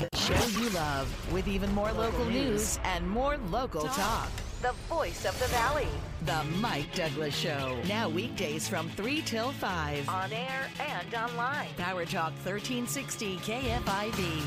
The 0.00 0.16
show 0.16 0.58
you 0.58 0.70
love 0.70 1.30
with 1.30 1.46
even 1.46 1.70
more 1.74 1.92
local, 1.92 2.24
news 2.24 2.80
and 2.84 3.06
more 3.06 3.36
local 3.50 3.82
talk. 3.82 4.30
The 4.62 4.72
voice 4.88 5.26
of 5.26 5.38
the 5.38 5.44
valley. 5.48 5.88
The 6.24 6.42
Mike 6.58 6.94
Douglass 6.94 7.36
Show. 7.36 7.76
Now 7.86 8.08
weekdays 8.08 8.66
from 8.66 8.88
3 8.88 9.20
till 9.20 9.52
5. 9.52 10.08
On 10.08 10.32
air 10.32 10.70
and 10.80 11.14
online. 11.14 11.68
Power 11.76 12.06
Talk 12.06 12.32
1360 12.44 13.36
KFIV. 13.40 14.42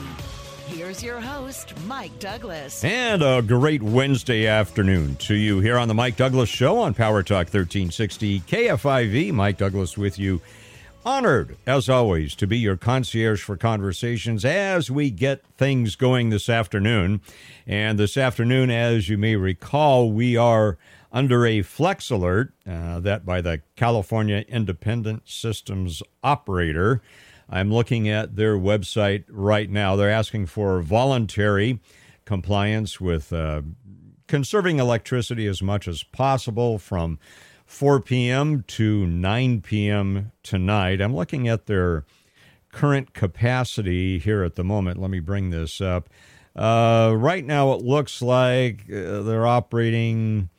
Here's 0.65 1.03
your 1.03 1.21
host, 1.21 1.77
Mike 1.85 2.17
Douglass. 2.17 2.83
And 2.83 3.21
a 3.21 3.43
great 3.43 3.83
Wednesday 3.83 4.47
afternoon 4.47 5.17
to 5.17 5.35
you 5.35 5.59
here 5.59 5.77
on 5.77 5.87
the 5.87 5.93
Mike 5.93 6.17
Douglass 6.17 6.49
Show 6.49 6.79
on 6.79 6.95
Power 6.95 7.21
Talk 7.21 7.45
1360 7.53 8.39
KFIV. 8.39 9.31
Mike 9.31 9.59
Douglass 9.59 9.99
with 9.99 10.17
you. 10.17 10.41
Honored, 11.05 11.57
as 11.67 11.89
always, 11.89 12.33
to 12.35 12.47
be 12.47 12.57
your 12.57 12.77
concierge 12.77 13.43
for 13.43 13.57
conversations 13.57 14.45
as 14.45 14.89
we 14.89 15.11
get 15.11 15.45
things 15.57 15.97
going 15.97 16.29
this 16.29 16.47
afternoon. 16.47 17.19
And 17.67 17.99
this 17.99 18.15
afternoon, 18.15 18.71
as 18.71 19.09
you 19.09 19.17
may 19.17 19.35
recall, 19.35 20.13
we 20.13 20.37
are 20.37 20.77
under 21.11 21.45
a 21.45 21.61
flex 21.61 22.09
alert 22.09 22.53
uh, 22.65 23.01
that 23.01 23.25
by 23.25 23.41
the 23.41 23.61
California 23.75 24.45
Independent 24.47 25.23
Systems 25.27 26.01
Operator. 26.23 27.01
I'm 27.49 27.71
looking 27.71 28.07
at 28.07 28.37
their 28.37 28.55
website 28.55 29.25
right 29.27 29.69
now. 29.69 29.97
They're 29.97 30.09
asking 30.09 30.45
for 30.45 30.81
voluntary 30.81 31.81
compliance 32.23 33.01
with 33.01 33.33
uh, 33.33 33.63
conserving 34.27 34.79
electricity 34.79 35.47
as 35.47 35.61
much 35.61 35.85
as 35.85 36.01
possible 36.01 36.79
from 36.79 37.19
4 37.73 38.01
p.m. 38.01 38.63
to 38.67 39.07
9 39.07 39.61
p.m. 39.61 40.31
tonight. 40.43 41.01
I'm 41.01 41.15
looking 41.15 41.47
at 41.47 41.65
their 41.65 42.05
current 42.71 43.13
capacity 43.13 44.19
here 44.19 44.43
at 44.43 44.53
the 44.55 44.63
moment. 44.63 45.01
Let 45.01 45.09
me 45.09 45.19
bring 45.19 45.49
this 45.49 45.81
up. 45.81 46.07
Uh, 46.55 47.15
right 47.17 47.43
now, 47.43 47.73
it 47.73 47.81
looks 47.81 48.21
like 48.21 48.83
uh, 48.91 49.23
they're 49.23 49.47
operating 49.47 50.49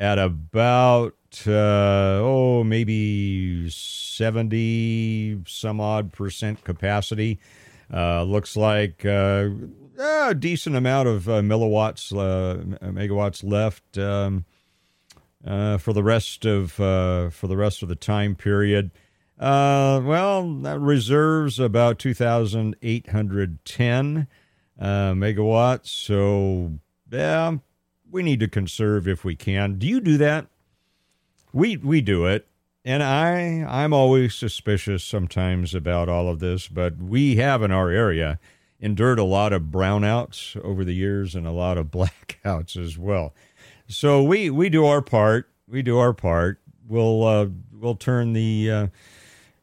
at 0.00 0.18
about 0.18 1.14
uh, 1.46 2.18
oh 2.22 2.64
maybe 2.64 3.68
70 3.68 5.42
some 5.46 5.80
odd 5.82 6.14
percent 6.14 6.64
capacity. 6.64 7.40
Uh, 7.92 8.22
looks 8.22 8.56
like 8.56 9.04
uh, 9.04 9.50
a 9.98 10.34
decent 10.34 10.76
amount 10.76 11.08
of 11.08 11.24
milliwatts, 11.24 12.10
megawatts 12.80 13.44
left 13.44 13.98
um, 13.98 14.46
uh, 15.46 15.78
for 15.78 15.92
the 15.92 16.02
rest 16.02 16.44
of 16.44 16.80
uh, 16.80 17.30
for 17.30 17.46
the 17.46 17.56
rest 17.56 17.82
of 17.82 17.88
the 17.88 17.96
time 17.96 18.34
period. 18.34 18.90
well, 19.38 20.54
that 20.62 20.78
reserves 20.78 21.58
about 21.58 21.98
2,810 21.98 24.26
megawatts. 24.80 25.88
So, 25.88 26.72
yeah, 27.10 27.56
we 28.10 28.22
need 28.22 28.40
to 28.40 28.48
conserve 28.48 29.08
if 29.08 29.24
we 29.24 29.34
can. 29.34 29.78
Do 29.78 29.86
you 29.86 30.00
do 30.00 30.18
that? 30.18 30.46
We 31.52 31.76
we 31.76 32.00
do 32.00 32.26
it. 32.26 32.46
And 32.84 33.02
I 33.02 33.64
I'm 33.68 33.92
always 33.92 34.34
suspicious 34.34 35.04
sometimes 35.04 35.74
about 35.74 36.08
all 36.08 36.28
of 36.28 36.40
this, 36.40 36.68
but 36.68 36.98
we 36.98 37.36
have 37.36 37.62
in 37.62 37.70
our 37.70 37.90
area 37.90 38.38
endured 38.80 39.18
a 39.18 39.24
lot 39.24 39.52
of 39.52 39.62
brownouts 39.62 40.56
over 40.62 40.84
the 40.84 40.94
years 40.94 41.34
and 41.34 41.46
a 41.46 41.52
lot 41.52 41.78
of 41.78 41.86
blackouts 41.86 42.76
as 42.76 42.98
well. 42.98 43.34
So 43.92 44.22
we 44.22 44.48
we 44.48 44.68
do 44.70 44.86
our 44.86 45.02
part. 45.02 45.50
We 45.68 45.82
do 45.82 45.98
our 45.98 46.14
part. 46.14 46.60
We'll 46.88 47.24
uh, 47.24 47.46
we'll 47.72 47.94
turn 47.94 48.32
the 48.32 48.70
uh, 48.70 48.86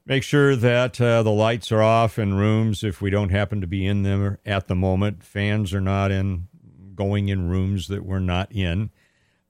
make 0.06 0.24
sure 0.24 0.56
that 0.56 1.02
uh, 1.02 1.24
the 1.24 1.32
lights 1.32 1.72
are 1.72 1.82
off 1.82 2.20
in 2.20 2.36
rooms 2.36 2.84
if 2.84 3.02
we 3.02 3.10
don't 3.10 3.30
happen 3.30 3.60
to 3.62 3.68
be 3.68 3.86
in 3.86 4.04
them 4.04 4.38
at 4.46 4.68
the 4.68 4.76
moment. 4.76 5.24
Fans 5.24 5.74
are 5.74 5.82
not 5.82 6.12
in 6.12 6.48
going 6.96 7.30
in 7.30 7.50
rooms 7.50 7.88
that 7.88 8.06
we're 8.06 8.20
not 8.20 8.52
in. 8.52 8.92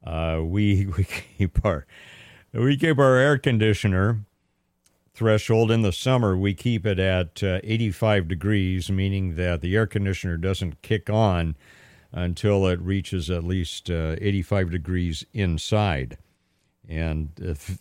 Uh, 0.04 0.40
we 0.44 0.86
we 0.98 1.04
keep 1.04 1.64
our 1.66 1.86
we 2.54 2.78
keep 2.78 2.98
our 2.98 3.18
air 3.18 3.38
conditioner 3.38 4.22
threshold 5.14 5.72
in 5.72 5.82
the 5.82 5.92
summer. 5.92 6.38
We 6.38 6.54
keep 6.54 6.86
it 6.86 7.00
at 7.00 7.44
uh, 7.44 7.60
85 7.64 8.30
degrees, 8.30 8.90
meaning 8.90 9.36
that 9.36 9.60
the 9.60 9.76
air 9.76 9.86
conditioner 9.86 10.38
doesn't 10.38 10.82
kick 10.82 11.10
on 11.10 11.58
until 12.12 12.68
it 12.68 12.80
reaches 12.82 13.30
at 13.30 13.44
least 13.44 13.90
uh, 13.90 14.16
85 14.20 14.72
degrees 14.72 15.26
inside. 15.34 16.18
And 16.88 17.30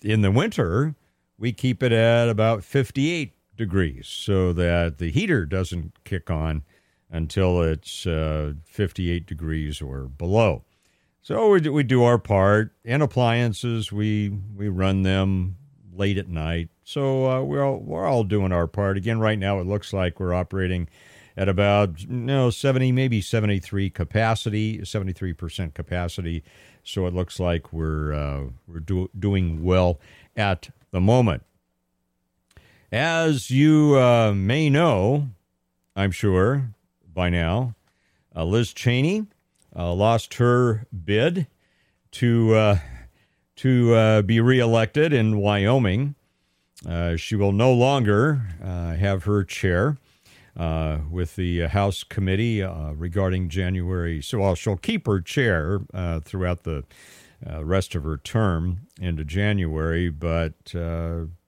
in 0.02 0.20
the 0.20 0.30
winter, 0.30 0.94
we 1.38 1.52
keep 1.52 1.82
it 1.82 1.92
at 1.92 2.28
about 2.28 2.62
58 2.62 3.32
degrees 3.56 4.06
so 4.06 4.52
that 4.52 4.98
the 4.98 5.10
heater 5.10 5.46
doesn't 5.46 6.04
kick 6.04 6.30
on 6.30 6.62
until 7.10 7.62
it's 7.62 8.06
uh, 8.06 8.52
58 8.64 9.26
degrees 9.26 9.80
or 9.80 10.02
below. 10.04 10.64
So 11.22 11.50
we 11.50 11.60
do, 11.60 11.72
we 11.72 11.82
do 11.82 12.04
our 12.04 12.18
part. 12.18 12.72
And 12.84 13.02
appliances, 13.02 13.92
we 13.92 14.30
we 14.56 14.68
run 14.68 15.02
them 15.02 15.56
late 15.92 16.16
at 16.16 16.28
night. 16.28 16.68
So 16.84 17.30
uh, 17.30 17.42
we're 17.42 17.62
all, 17.62 17.78
we're 17.78 18.06
all 18.06 18.24
doing 18.24 18.52
our 18.52 18.66
part. 18.66 18.96
Again, 18.96 19.18
right 19.18 19.38
now 19.38 19.58
it 19.60 19.66
looks 19.66 19.92
like 19.92 20.20
we're 20.20 20.32
operating 20.32 20.88
at 21.38 21.48
about 21.48 22.02
you 22.02 22.08
know 22.08 22.50
70 22.50 22.90
maybe 22.90 23.20
73 23.20 23.88
capacity 23.90 24.78
73% 24.78 25.72
capacity. 25.72 26.42
So 26.82 27.06
it 27.06 27.14
looks 27.14 27.38
like 27.38 27.72
we're 27.72 28.12
uh, 28.12 28.44
we're 28.66 28.80
do- 28.80 29.10
doing 29.16 29.62
well 29.62 30.00
at 30.36 30.70
the 30.90 31.00
moment. 31.00 31.44
As 32.90 33.50
you 33.50 33.96
uh, 33.96 34.32
may 34.34 34.68
know 34.68 35.28
i'm 35.94 36.10
sure 36.10 36.70
by 37.12 37.28
now 37.28 37.74
uh, 38.34 38.44
liz 38.44 38.72
cheney 38.72 39.26
uh, 39.76 39.92
lost 39.92 40.34
her 40.34 40.86
bid 41.04 41.46
to 42.10 42.54
uh, 42.54 42.78
to 43.56 43.94
uh, 43.94 44.22
be 44.22 44.40
reelected 44.40 45.12
in 45.12 45.36
Wyoming. 45.36 46.14
She 47.16 47.34
will 47.34 47.52
no 47.52 47.72
longer 47.72 48.36
have 48.62 49.24
her 49.24 49.42
chair 49.44 49.98
uh, 50.58 50.98
with 51.10 51.36
the 51.36 51.68
House 51.68 52.02
committee 52.02 52.62
regarding 52.62 53.48
January. 53.48 54.20
So 54.20 54.40
well, 54.40 54.54
she'll 54.54 54.76
keep 54.76 55.06
her 55.06 55.20
chair 55.20 55.80
throughout 56.24 56.64
the 56.64 56.84
rest 57.46 57.94
of 57.94 58.04
her 58.04 58.16
term 58.16 58.80
into 59.00 59.24
January, 59.24 60.10
but 60.10 60.74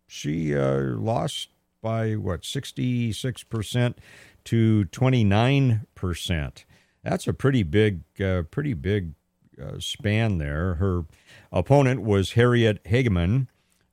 she 0.06 0.54
lost 0.54 1.48
by 1.82 2.14
what 2.14 2.44
sixty 2.44 3.12
six 3.12 3.42
percent 3.42 3.98
to 4.44 4.84
twenty 4.86 5.24
nine 5.24 5.86
percent 5.94 6.64
that's 7.02 7.26
a 7.26 7.32
pretty 7.32 7.62
big, 7.62 8.02
uh, 8.20 8.42
pretty 8.50 8.74
big 8.74 9.14
uh, 9.60 9.78
span 9.78 10.38
there. 10.38 10.74
Her 10.74 11.04
opponent 11.52 12.02
was 12.02 12.32
Harriet 12.32 12.82
Hageman, 12.84 13.48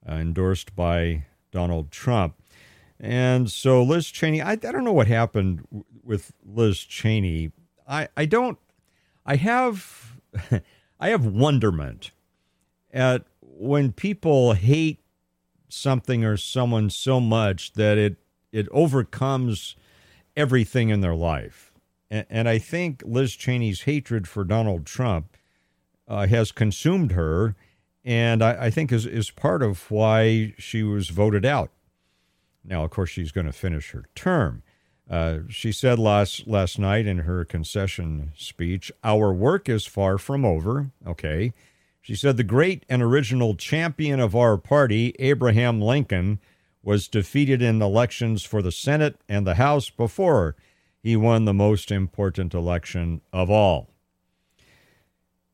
uh, 0.08 0.14
endorsed 0.14 0.76
by 0.76 1.26
Donald 1.52 1.92
Trump. 1.92 2.36
And 3.00 3.52
so 3.52 3.84
Liz 3.84 4.08
Cheney, 4.08 4.42
I, 4.42 4.52
I 4.52 4.56
don't 4.56 4.84
know 4.84 4.94
what 4.94 5.08
happened 5.08 5.68
with 6.04 6.34
Liz 6.46 6.80
Cheney. 6.80 7.52
I, 7.88 8.08
I 8.18 8.26
don't, 8.26 8.58
I 9.26 9.36
have, 9.36 10.18
I 11.00 11.10
have 11.10 11.26
wonderment 11.26 12.12
at 12.92 13.26
when 13.42 13.92
people 13.92 14.54
hate 14.54 15.00
something 15.70 16.24
or 16.24 16.38
someone 16.38 16.90
so 16.90 17.20
much 17.20 17.74
that 17.74 17.98
it, 17.98 18.18
it 18.52 18.68
overcomes 18.72 19.76
everything 20.36 20.90
in 20.90 21.02
their 21.02 21.16
life 21.16 21.68
and, 22.10 22.26
and 22.30 22.50
I 22.50 22.58
think 22.58 23.04
Liz 23.06 23.36
Cheney's 23.36 23.82
hatred 23.82 24.28
for 24.28 24.44
Donald 24.44 24.86
Trump 24.86 25.36
uh, 26.08 26.28
has 26.28 26.52
consumed 26.52 27.12
her, 27.12 27.56
and 28.04 28.42
I, 28.44 28.66
I 28.66 28.70
think 28.70 28.92
is, 28.92 29.06
is 29.06 29.30
part 29.30 29.62
of 29.62 29.90
why 29.92 30.54
she 30.58 30.84
was 30.84 31.10
voted 31.10 31.46
out. 31.46 31.72
Now, 32.68 32.84
of 32.84 32.92
course, 32.92 33.10
she's 33.10 33.32
going 33.32 33.48
to 33.48 33.54
finish 33.54 33.92
her 33.92 34.06
term. 34.14 34.62
Uh, 35.10 35.40
she 35.48 35.72
said 35.72 35.98
last 35.98 36.48
last 36.48 36.78
night 36.78 37.08
in 37.08 37.20
her 37.20 37.46
concession 37.46 38.34
speech, 38.36 38.92
"Our 39.04 39.34
work 39.34 39.70
is 39.70 39.86
far 39.86 40.18
from 40.18 40.44
over." 40.44 40.92
Okay, 41.06 41.54
she 42.02 42.14
said 42.14 42.36
the 42.36 42.44
great 42.44 42.86
and 42.90 43.02
original 43.02 43.56
champion 43.56 44.20
of 44.20 44.36
our 44.36 44.58
party, 44.58 45.16
Abraham 45.18 45.82
Lincoln, 45.82 46.40
was 46.84 47.08
defeated 47.08 47.62
in 47.62 47.82
elections 47.82 48.44
for 48.44 48.62
the 48.62 48.72
Senate 48.72 49.20
and 49.30 49.48
the 49.48 49.56
House 49.56 49.90
before 49.90 50.56
he 51.02 51.16
won 51.16 51.46
the 51.46 51.54
most 51.54 51.90
important 51.90 52.54
election 52.54 53.22
of 53.32 53.50
all. 53.50 53.90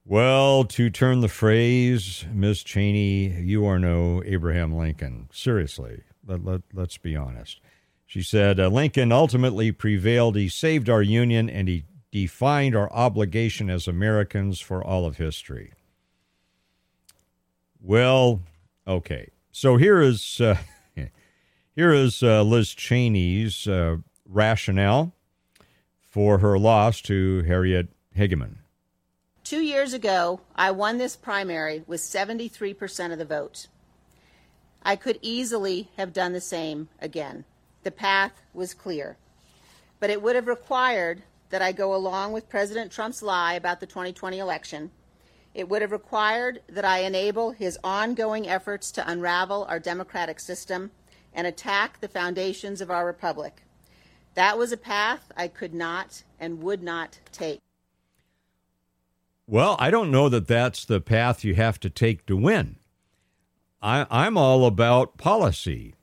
Well, 0.05 0.63
to 0.65 0.89
turn 0.89 1.21
the 1.21 1.29
phrase, 1.29 2.25
Miss 2.33 2.63
Cheney, 2.63 3.39
you 3.41 3.65
are 3.65 3.79
no 3.79 4.21
Abraham 4.25 4.73
Lincoln. 4.73 5.29
Seriously, 5.31 6.01
let, 6.25 6.43
let, 6.43 6.61
let's 6.73 6.97
be 6.97 7.15
honest. 7.15 7.59
She 8.05 8.21
said, 8.21 8.59
uh, 8.59 8.67
Lincoln 8.67 9.11
ultimately 9.11 9.71
prevailed. 9.71 10.35
He 10.35 10.49
saved 10.49 10.89
our 10.89 11.01
Union 11.01 11.49
and 11.49 11.67
he 11.67 11.85
defined 12.11 12.75
our 12.75 12.91
obligation 12.93 13.69
as 13.69 13.87
Americans 13.87 14.59
for 14.59 14.83
all 14.83 15.05
of 15.05 15.17
history. 15.17 15.73
Well, 17.81 18.41
okay. 18.87 19.29
So 19.51 19.77
here 19.77 20.01
is 20.01 20.39
uh, 20.39 20.57
here 21.75 21.91
is 21.91 22.21
uh, 22.21 22.43
Liz 22.43 22.73
Cheney's 22.73 23.67
uh, 23.67 23.97
rationale 24.25 25.13
for 26.01 26.37
her 26.37 26.59
loss 26.59 27.01
to 27.01 27.43
Harriet 27.43 27.89
Hageman. 28.15 28.57
Two 29.43 29.61
years 29.61 29.93
ago, 29.93 30.39
I 30.55 30.71
won 30.71 30.97
this 30.97 31.15
primary 31.15 31.83
with 31.85 31.99
73% 31.99 33.11
of 33.11 33.17
the 33.17 33.25
vote. 33.25 33.67
I 34.83 34.95
could 34.95 35.17
easily 35.21 35.89
have 35.97 36.13
done 36.13 36.33
the 36.33 36.41
same 36.41 36.89
again. 37.01 37.45
The 37.83 37.91
path 37.91 38.41
was 38.53 38.73
clear. 38.73 39.17
But 39.99 40.09
it 40.09 40.21
would 40.21 40.35
have 40.35 40.47
required 40.47 41.23
that 41.49 41.61
I 41.61 41.71
go 41.71 41.95
along 41.95 42.33
with 42.33 42.49
President 42.49 42.91
Trump's 42.91 43.21
lie 43.21 43.53
about 43.53 43.79
the 43.79 43.85
2020 43.85 44.39
election. 44.39 44.91
It 45.53 45.69
would 45.69 45.81
have 45.81 45.91
required 45.91 46.61
that 46.67 46.83
I 46.83 46.99
enable 46.99 47.51
his 47.51 47.77
ongoing 47.83 48.49
efforts 48.49 48.91
to 48.93 49.09
unravel 49.09 49.65
our 49.69 49.79
democratic 49.79 50.39
system 50.39 50.91
and 51.33 51.47
attack 51.47 51.99
the 51.99 52.07
foundations 52.07 52.81
of 52.81 52.91
our 52.91 53.05
republic. 53.05 53.63
That 54.35 54.57
was 54.57 54.71
a 54.71 54.77
path 54.77 55.31
I 55.37 55.47
could 55.47 55.73
not 55.73 56.23
and 56.39 56.61
would 56.63 56.81
not 56.81 57.19
take. 57.31 57.61
Well, 59.47 59.75
I 59.79 59.91
don't 59.91 60.11
know 60.11 60.29
that 60.29 60.47
that's 60.47 60.85
the 60.85 61.01
path 61.01 61.43
you 61.43 61.53
have 61.55 61.79
to 61.81 61.89
take 61.89 62.25
to 62.25 62.35
win. 62.35 62.77
I, 63.83 64.07
I'm 64.09 64.37
all 64.37 64.65
about 64.65 65.17
policy. 65.17 65.93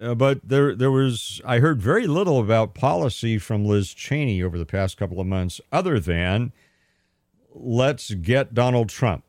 Uh, 0.00 0.14
but 0.14 0.40
there, 0.46 0.74
there 0.74 0.90
was 0.90 1.40
I 1.44 1.58
heard 1.58 1.80
very 1.80 2.06
little 2.06 2.40
about 2.40 2.74
policy 2.74 3.38
from 3.38 3.64
Liz 3.64 3.94
Cheney 3.94 4.42
over 4.42 4.58
the 4.58 4.66
past 4.66 4.96
couple 4.96 5.20
of 5.20 5.26
months, 5.26 5.60
other 5.70 6.00
than 6.00 6.52
let's 7.54 8.12
get 8.14 8.52
Donald 8.54 8.88
Trump. 8.88 9.24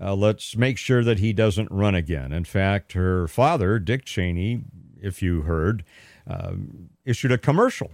Uh, 0.00 0.14
let's 0.14 0.56
make 0.56 0.76
sure 0.76 1.04
that 1.04 1.20
he 1.20 1.32
doesn't 1.32 1.70
run 1.70 1.94
again. 1.94 2.32
In 2.32 2.44
fact, 2.44 2.94
her 2.94 3.28
father, 3.28 3.78
Dick 3.78 4.04
Cheney, 4.04 4.64
if 5.00 5.22
you 5.22 5.42
heard, 5.42 5.84
uh, 6.28 6.54
issued 7.04 7.30
a 7.30 7.38
commercial 7.38 7.92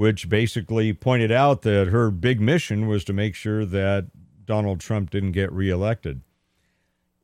which 0.00 0.30
basically 0.30 0.94
pointed 0.94 1.30
out 1.30 1.60
that 1.60 1.88
her 1.88 2.10
big 2.10 2.40
mission 2.40 2.86
was 2.86 3.04
to 3.04 3.12
make 3.12 3.34
sure 3.34 3.66
that 3.66 4.06
Donald 4.46 4.80
Trump 4.80 5.10
didn't 5.10 5.32
get 5.32 5.52
reelected. 5.52 6.22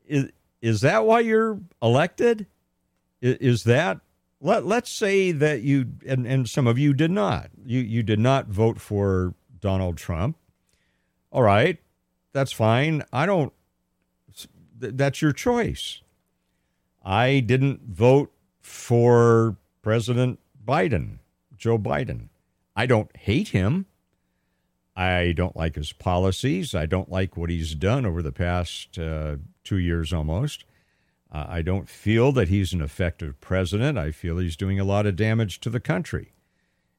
Is, 0.06 0.30
is 0.62 0.80
that 0.80 1.04
why 1.04 1.20
you're 1.20 1.60
elected? 1.82 2.46
Is, 3.20 3.64
that 3.64 4.00
let, 4.40 4.66
let's 4.66 4.90
say 4.90 5.32
that 5.32 5.62
you 5.62 5.86
and, 6.06 6.26
and 6.26 6.48
some 6.48 6.66
of 6.66 6.78
you 6.78 6.92
did 6.92 7.10
not. 7.10 7.50
You 7.64 7.80
you 7.80 8.02
did 8.02 8.20
not 8.20 8.46
vote 8.46 8.80
for 8.80 9.34
Donald 9.60 9.96
Trump. 9.96 10.36
All 11.32 11.42
right, 11.42 11.78
that's 12.32 12.52
fine. 12.52 13.02
I 13.12 13.26
don't 13.26 13.52
that's 14.78 15.22
your 15.22 15.32
choice. 15.32 16.02
I 17.02 17.40
didn't 17.40 17.82
vote 17.82 18.32
for 18.60 19.56
President 19.82 20.38
Biden, 20.66 21.18
Joe 21.56 21.78
Biden. 21.78 22.28
I 22.74 22.86
don't 22.86 23.14
hate 23.16 23.48
him. 23.48 23.86
I 24.96 25.32
don't 25.36 25.56
like 25.56 25.76
his 25.76 25.92
policies. 25.92 26.74
I 26.74 26.86
don't 26.86 27.10
like 27.10 27.36
what 27.36 27.50
he's 27.50 27.74
done 27.74 28.06
over 28.06 28.22
the 28.22 28.32
past 28.32 28.98
uh, 28.98 29.36
two 29.66 29.78
years 29.78 30.12
almost. 30.12 30.64
Uh, 31.30 31.44
I 31.48 31.62
don't 31.62 31.88
feel 31.88 32.32
that 32.32 32.48
he's 32.48 32.72
an 32.72 32.80
effective 32.80 33.40
president. 33.40 33.98
I 33.98 34.12
feel 34.12 34.38
he's 34.38 34.56
doing 34.56 34.78
a 34.78 34.84
lot 34.84 35.06
of 35.06 35.16
damage 35.16 35.60
to 35.60 35.70
the 35.70 35.80
country, 35.80 36.32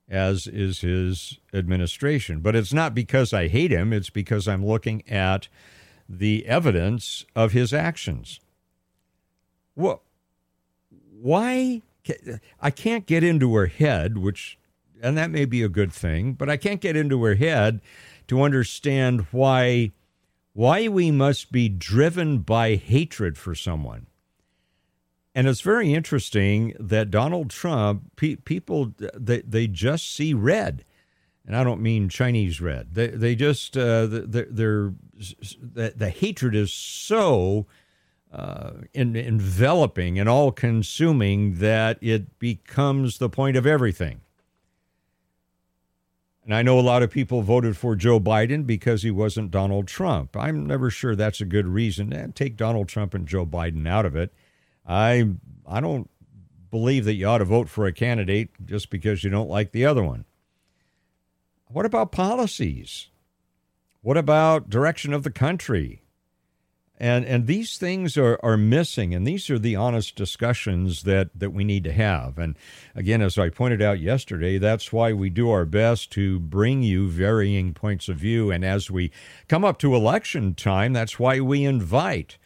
as 0.10 0.48
is 0.48 0.82
his 0.82 1.40
administration. 1.54 2.42
But 2.42 2.56
it's 2.56 2.74
not 2.74 2.94
because 2.94 3.34
I 3.34 3.48
hate 3.48 3.72
him, 3.72 3.94
it's 3.94 4.10
because 4.10 4.48
I'm 4.48 4.66
looking 4.66 5.08
at 5.10 5.48
the 6.10 6.46
evidence 6.46 7.26
of 7.36 7.54
his 7.54 7.74
actions. 7.74 8.40
Well, 9.76 10.04
why? 11.20 11.82
I 12.62 12.72
can't 12.72 13.06
get 13.06 13.24
into 13.24 13.56
her 13.56 13.66
head, 13.68 14.18
which, 14.18 14.58
and 15.02 15.18
that 15.18 15.32
may 15.32 15.46
be 15.46 15.62
a 15.64 15.70
good 15.70 15.92
thing, 15.92 16.34
but 16.34 16.50
I 16.50 16.58
can't 16.58 16.82
get 16.82 16.96
into 16.96 17.24
her 17.24 17.36
head 17.36 17.82
to 18.28 18.42
understand 18.42 19.28
why 19.32 19.92
why 20.58 20.88
we 20.88 21.12
must 21.12 21.52
be 21.52 21.70
driven 21.70 22.40
by 22.40 22.76
hatred 22.76 23.38
for 23.38 23.54
someone. 23.54 24.08
And 25.36 25.48
it's 25.48 25.62
very 25.62 25.94
interesting 25.94 26.74
that 26.80 27.12
Donald 27.12 27.52
Trump, 27.52 28.16
pe- 28.16 28.38
people, 28.38 28.94
they, 29.14 29.42
they 29.42 29.68
just 29.68 30.12
see 30.12 30.34
red 30.34 30.84
and 31.48 31.56
I 31.56 31.64
don't 31.64 31.82
mean 31.82 32.10
Chinese 32.10 32.60
red. 32.60 32.94
They 32.94 33.08
they 33.08 33.34
just 33.34 33.78
uh, 33.78 34.06
they're, 34.08 34.48
they're 34.50 34.94
the, 35.62 35.94
the 35.96 36.10
hatred 36.10 36.54
is 36.54 36.74
so 36.74 37.66
uh, 38.34 38.72
in, 38.94 39.16
enveloping 39.16 40.20
and 40.20 40.28
all 40.28 40.52
consuming 40.52 41.60
that 41.60 41.98
it 42.02 42.38
becomes 42.38 43.18
the 43.18 43.30
point 43.30 43.56
of 43.56 43.66
everything. 43.66 44.22
And 46.48 46.56
I 46.56 46.62
know 46.62 46.80
a 46.80 46.82
lot 46.82 47.04
of 47.04 47.12
people 47.12 47.42
voted 47.42 47.76
for 47.76 47.94
Joe 47.94 48.22
Biden 48.22 48.66
because 48.66 49.04
he 49.04 49.12
wasn't 49.12 49.52
Donald 49.52 49.86
Trump. 49.86 50.38
I'm 50.38 50.66
never 50.66 50.90
sure 50.90 51.14
that's 51.14 51.42
a 51.42 51.46
good 51.46 51.68
reason. 51.68 52.14
And 52.14 52.34
take 52.34 52.56
Donald 52.56 52.88
Trump 52.88 53.14
and 53.14 53.28
Joe 53.28 53.46
Biden 53.46 53.86
out 53.86 54.06
of 54.06 54.16
it. 54.16 54.34
I 54.88 55.32
I 55.68 55.82
don't 55.82 56.10
believe 56.72 57.04
that 57.04 57.16
you 57.16 57.28
ought 57.28 57.40
to 57.40 57.46
vote 57.46 57.68
for 57.68 57.86
a 57.86 57.92
candidate 57.92 58.52
just 58.66 58.90
because 58.90 59.26
you 59.26 59.30
don't 59.30 59.50
like 59.50 59.74
the 59.74 59.86
other 59.86 60.02
one. 60.02 60.24
What 61.68 61.86
about 61.86 62.14
policies? 62.14 63.10
What 64.00 64.16
about 64.16 64.70
direction 64.70 65.12
of 65.12 65.24
the 65.24 65.32
country? 65.32 66.02
And 67.00 67.26
and 67.26 67.46
these 67.46 67.78
things 67.78 68.18
are, 68.18 68.40
are 68.42 68.58
missing, 68.58 69.14
and 69.14 69.26
these 69.26 69.50
are 69.52 69.60
the 69.60 69.76
honest 69.76 70.16
discussions 70.16 71.04
that, 71.04 71.30
that 71.36 71.52
we 71.52 71.64
need 71.64 71.84
to 71.84 71.94
have. 71.94 72.40
And 72.40 72.58
again, 72.96 73.22
as 73.22 73.38
I 73.38 73.50
pointed 73.50 73.82
out 73.82 74.00
yesterday, 74.00 74.58
that's 74.58 74.92
why 74.92 75.14
we 75.14 75.30
do 75.30 75.52
our 75.52 75.66
best 75.66 76.12
to 76.14 76.40
bring 76.40 76.82
you 76.82 77.08
varying 77.08 77.76
points 77.76 78.10
of 78.10 78.18
view. 78.18 78.50
And 78.50 78.66
as 78.66 78.90
we 78.90 79.12
come 79.48 79.64
up 79.64 79.78
to 79.80 79.96
election 79.96 80.56
time, 80.56 80.94
that's 80.94 81.20
why 81.20 81.40
we 81.40 81.66
invite 81.66 82.40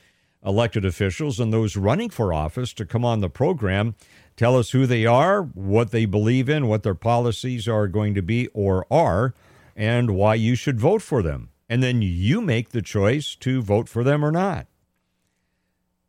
elected 0.44 0.84
officials 0.84 1.40
and 1.40 1.54
those 1.54 1.78
running 1.78 2.10
for 2.10 2.34
office 2.34 2.74
to 2.74 2.86
come 2.86 3.06
on 3.06 3.22
the 3.22 3.30
program 3.30 3.96
Tell 4.42 4.58
us 4.58 4.72
who 4.72 4.88
they 4.88 5.06
are, 5.06 5.44
what 5.44 5.92
they 5.92 6.06
believe 6.06 6.50
in, 6.50 6.68
what 6.68 6.82
their 6.82 6.96
policies 6.96 7.68
are 7.68 7.88
going 7.88 8.16
to 8.16 8.24
be 8.24 8.48
or 8.56 8.88
are, 8.92 9.36
and 9.76 10.16
why 10.16 10.34
you 10.34 10.56
should 10.56 10.80
vote 10.80 11.04
for 11.04 11.22
them. 11.22 11.51
And 11.72 11.82
then 11.82 12.02
you 12.02 12.42
make 12.42 12.72
the 12.72 12.82
choice 12.82 13.34
to 13.38 13.62
vote 13.62 13.88
for 13.88 14.04
them 14.04 14.26
or 14.26 14.32
not. 14.32 14.68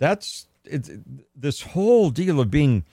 That's 0.00 0.48
this 1.36 1.62
whole 1.62 2.10
deal 2.10 2.40
of 2.40 2.50
being 2.50 2.84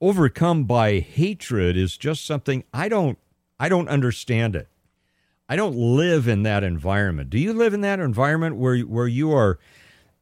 overcome 0.00 0.64
by 0.64 0.98
hatred 0.98 1.76
is 1.76 1.96
just 1.96 2.26
something 2.26 2.64
I 2.74 2.88
don't 2.88 3.18
I 3.60 3.68
don't 3.68 3.88
understand 3.88 4.56
it. 4.56 4.66
I 5.48 5.54
don't 5.54 5.76
live 5.76 6.26
in 6.26 6.42
that 6.42 6.64
environment. 6.64 7.30
Do 7.30 7.38
you 7.38 7.52
live 7.52 7.72
in 7.72 7.82
that 7.82 8.00
environment 8.00 8.56
where 8.56 8.78
where 8.80 9.06
you 9.06 9.32
are 9.32 9.60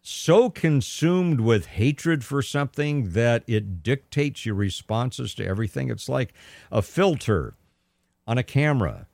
so 0.02 0.50
consumed 0.50 1.40
with 1.40 1.64
hatred 1.64 2.22
for 2.22 2.42
something 2.42 3.12
that 3.12 3.42
it 3.46 3.82
dictates 3.82 4.44
your 4.44 4.54
responses 4.54 5.34
to 5.34 5.46
everything. 5.46 5.88
It's 5.88 6.10
like 6.10 6.34
a 6.70 6.82
filter 6.82 7.54
on 8.26 8.36
a 8.36 8.42
camera 8.42 9.06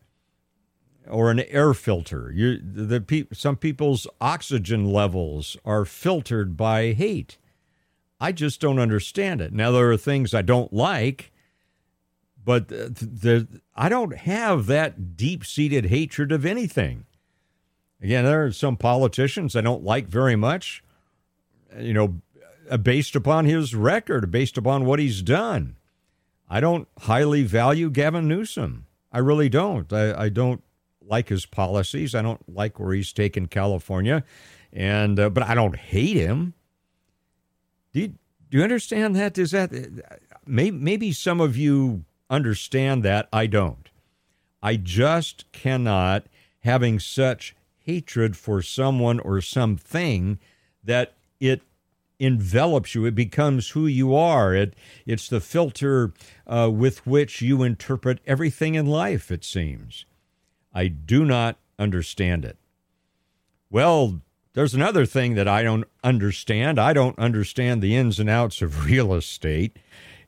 or 1.08 1.30
an 1.30 1.40
air 1.40 1.74
filter. 1.74 2.32
You, 2.34 2.58
the 2.62 3.00
pe- 3.00 3.26
some 3.32 3.56
people's 3.56 4.06
oxygen 4.20 4.92
levels 4.92 5.56
are 5.64 5.84
filtered 5.84 6.56
by 6.56 6.92
hate. 6.92 7.38
I 8.20 8.32
just 8.32 8.60
don't 8.60 8.78
understand 8.78 9.40
it. 9.40 9.52
Now 9.52 9.72
there 9.72 9.90
are 9.90 9.96
things 9.96 10.32
I 10.32 10.42
don't 10.42 10.72
like, 10.72 11.32
but 12.44 12.68
the, 12.68 12.88
the, 13.00 13.60
I 13.74 13.88
don't 13.88 14.16
have 14.16 14.66
that 14.66 15.16
deep-seated 15.16 15.86
hatred 15.86 16.30
of 16.30 16.46
anything. 16.46 17.04
Again, 18.00 18.24
there 18.24 18.44
are 18.44 18.52
some 18.52 18.76
politicians 18.76 19.54
I 19.54 19.60
don't 19.60 19.84
like 19.84 20.06
very 20.08 20.36
much, 20.36 20.82
you 21.78 21.92
know, 21.92 22.20
uh, 22.70 22.76
based 22.76 23.16
upon 23.16 23.44
his 23.44 23.74
record, 23.74 24.30
based 24.30 24.56
upon 24.56 24.84
what 24.84 24.98
he's 24.98 25.22
done. 25.22 25.76
I 26.48 26.60
don't 26.60 26.86
highly 27.02 27.42
value 27.42 27.90
Gavin 27.90 28.28
Newsom. 28.28 28.86
I 29.12 29.18
really 29.18 29.48
don't. 29.48 29.92
I, 29.92 30.24
I 30.24 30.28
don't 30.28 30.62
like 31.06 31.28
his 31.28 31.46
policies. 31.46 32.14
I 32.14 32.22
don't 32.22 32.46
like 32.52 32.78
where 32.78 32.92
he's 32.92 33.12
taken 33.12 33.46
California, 33.46 34.24
and 34.72 35.18
uh, 35.18 35.30
but 35.30 35.42
I 35.44 35.54
don't 35.54 35.76
hate 35.76 36.16
him. 36.16 36.54
Do 37.92 38.00
you, 38.00 38.08
do 38.50 38.58
you 38.58 38.62
understand 38.62 39.16
that? 39.16 39.36
Is 39.38 39.50
that 39.50 39.72
maybe, 40.46 40.76
maybe 40.76 41.12
some 41.12 41.40
of 41.40 41.56
you 41.56 42.04
understand 42.30 43.02
that? 43.04 43.28
I 43.32 43.46
don't. 43.46 43.88
I 44.62 44.76
just 44.76 45.50
cannot 45.52 46.26
having 46.60 47.00
such 47.00 47.56
hatred 47.78 48.36
for 48.36 48.62
someone 48.62 49.18
or 49.20 49.40
something 49.40 50.38
that 50.84 51.14
it 51.40 51.62
envelops 52.20 52.94
you. 52.94 53.04
It 53.04 53.14
becomes 53.14 53.70
who 53.70 53.86
you 53.86 54.14
are. 54.14 54.54
It 54.54 54.74
it's 55.06 55.28
the 55.28 55.40
filter 55.40 56.12
uh, 56.46 56.70
with 56.72 57.04
which 57.06 57.42
you 57.42 57.62
interpret 57.62 58.20
everything 58.26 58.76
in 58.76 58.86
life. 58.86 59.30
It 59.30 59.44
seems. 59.44 60.06
I 60.74 60.88
do 60.88 61.24
not 61.24 61.58
understand 61.78 62.44
it. 62.44 62.56
Well, 63.70 64.20
there's 64.54 64.74
another 64.74 65.06
thing 65.06 65.34
that 65.34 65.48
I 65.48 65.62
don't 65.62 65.86
understand. 66.04 66.78
I 66.78 66.92
don't 66.92 67.18
understand 67.18 67.80
the 67.82 67.96
ins 67.96 68.18
and 68.18 68.28
outs 68.28 68.60
of 68.62 68.84
real 68.86 69.14
estate. 69.14 69.78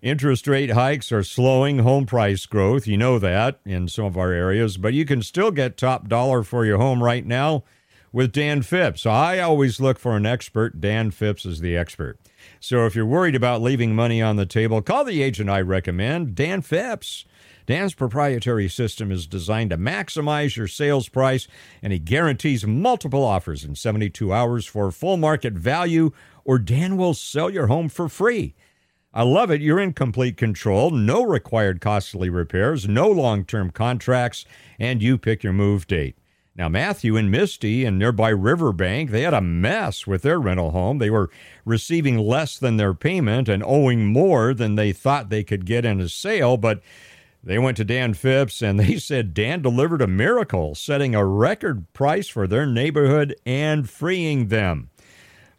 Interest 0.00 0.46
rate 0.46 0.70
hikes 0.70 1.10
are 1.12 1.22
slowing 1.22 1.78
home 1.78 2.04
price 2.04 2.44
growth. 2.44 2.86
You 2.86 2.98
know 2.98 3.18
that 3.18 3.60
in 3.64 3.88
some 3.88 4.04
of 4.04 4.18
our 4.18 4.32
areas, 4.32 4.76
but 4.76 4.92
you 4.92 5.06
can 5.06 5.22
still 5.22 5.50
get 5.50 5.76
top 5.76 6.08
dollar 6.08 6.42
for 6.42 6.64
your 6.64 6.78
home 6.78 7.02
right 7.02 7.24
now 7.24 7.64
with 8.12 8.32
Dan 8.32 8.62
Phipps. 8.62 9.06
I 9.06 9.40
always 9.40 9.80
look 9.80 9.98
for 9.98 10.16
an 10.16 10.24
expert. 10.24 10.80
Dan 10.80 11.10
Phipps 11.10 11.44
is 11.44 11.60
the 11.60 11.76
expert. 11.76 12.18
So 12.60 12.86
if 12.86 12.94
you're 12.94 13.04
worried 13.04 13.34
about 13.34 13.62
leaving 13.62 13.94
money 13.94 14.22
on 14.22 14.36
the 14.36 14.46
table, 14.46 14.80
call 14.82 15.04
the 15.04 15.22
agent 15.22 15.50
I 15.50 15.60
recommend, 15.62 16.34
Dan 16.34 16.62
Phipps. 16.62 17.24
Dan's 17.66 17.94
proprietary 17.94 18.68
system 18.68 19.10
is 19.10 19.26
designed 19.26 19.70
to 19.70 19.78
maximize 19.78 20.56
your 20.56 20.68
sales 20.68 21.08
price, 21.08 21.48
and 21.82 21.92
he 21.92 21.98
guarantees 21.98 22.66
multiple 22.66 23.24
offers 23.24 23.64
in 23.64 23.74
72 23.74 24.32
hours 24.32 24.66
for 24.66 24.90
full 24.90 25.16
market 25.16 25.54
value, 25.54 26.10
or 26.44 26.58
Dan 26.58 26.96
will 26.96 27.14
sell 27.14 27.50
your 27.50 27.68
home 27.68 27.88
for 27.88 28.08
free. 28.08 28.54
I 29.12 29.22
love 29.22 29.50
it. 29.50 29.60
You're 29.60 29.78
in 29.80 29.92
complete 29.92 30.36
control. 30.36 30.90
No 30.90 31.22
required 31.22 31.80
costly 31.80 32.28
repairs, 32.28 32.88
no 32.88 33.08
long 33.08 33.44
term 33.44 33.70
contracts, 33.70 34.44
and 34.78 35.00
you 35.00 35.16
pick 35.18 35.44
your 35.44 35.52
move 35.52 35.86
date. 35.86 36.18
Now, 36.56 36.68
Matthew 36.68 37.16
and 37.16 37.32
Misty 37.32 37.84
in 37.84 37.98
nearby 37.98 38.28
Riverbank, 38.28 39.10
they 39.10 39.22
had 39.22 39.34
a 39.34 39.40
mess 39.40 40.06
with 40.06 40.22
their 40.22 40.38
rental 40.38 40.70
home. 40.70 40.98
They 40.98 41.10
were 41.10 41.30
receiving 41.64 42.16
less 42.16 42.58
than 42.58 42.76
their 42.76 42.94
payment 42.94 43.48
and 43.48 43.62
owing 43.64 44.06
more 44.06 44.54
than 44.54 44.76
they 44.76 44.92
thought 44.92 45.30
they 45.30 45.42
could 45.42 45.66
get 45.66 45.84
in 45.84 46.00
a 46.00 46.08
sale, 46.08 46.56
but 46.56 46.80
they 47.44 47.58
went 47.58 47.76
to 47.76 47.84
Dan 47.84 48.14
Phipps 48.14 48.62
and 48.62 48.80
they 48.80 48.96
said 48.98 49.34
Dan 49.34 49.62
delivered 49.62 50.02
a 50.02 50.06
miracle, 50.06 50.74
setting 50.74 51.14
a 51.14 51.24
record 51.24 51.92
price 51.92 52.28
for 52.28 52.46
their 52.46 52.66
neighborhood 52.66 53.36
and 53.44 53.88
freeing 53.88 54.48
them. 54.48 54.90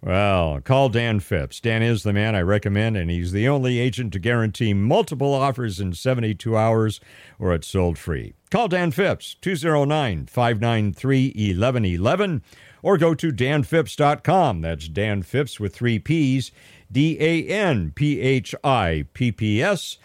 Well, 0.01 0.61
call 0.61 0.89
Dan 0.89 1.19
Phipps. 1.19 1.59
Dan 1.59 1.81
is 1.81 2.03
the 2.03 2.13
man 2.13 2.35
I 2.35 2.41
recommend, 2.41 2.95
and 2.95 3.09
he's 3.09 3.31
the 3.31 3.47
only 3.47 3.79
agent 3.79 4.13
to 4.13 4.19
guarantee 4.19 4.71
multiple 4.71 5.33
offers 5.33 5.79
in 5.79 5.93
72 5.93 6.55
hours 6.55 6.99
or 7.39 7.55
it's 7.55 7.67
sold 7.67 7.97
free. 7.97 8.35
Call 8.51 8.67
Dan 8.67 8.91
Phipps, 8.91 9.35
209 9.41 10.27
593 10.27 11.27
1111, 11.29 12.43
or 12.83 12.99
go 12.99 13.15
to 13.15 13.31
danphipps.com. 13.31 14.61
That's 14.61 14.87
Dan 14.87 15.23
Phipps 15.23 15.59
with 15.59 15.73
three 15.73 15.97
P's, 15.97 16.51
D 16.91 17.17
A 17.19 17.47
N 17.47 17.91
P 17.95 18.21
H 18.21 18.53
I 18.63 19.05
P 19.13 19.31
P 19.31 19.63
S 19.63 19.97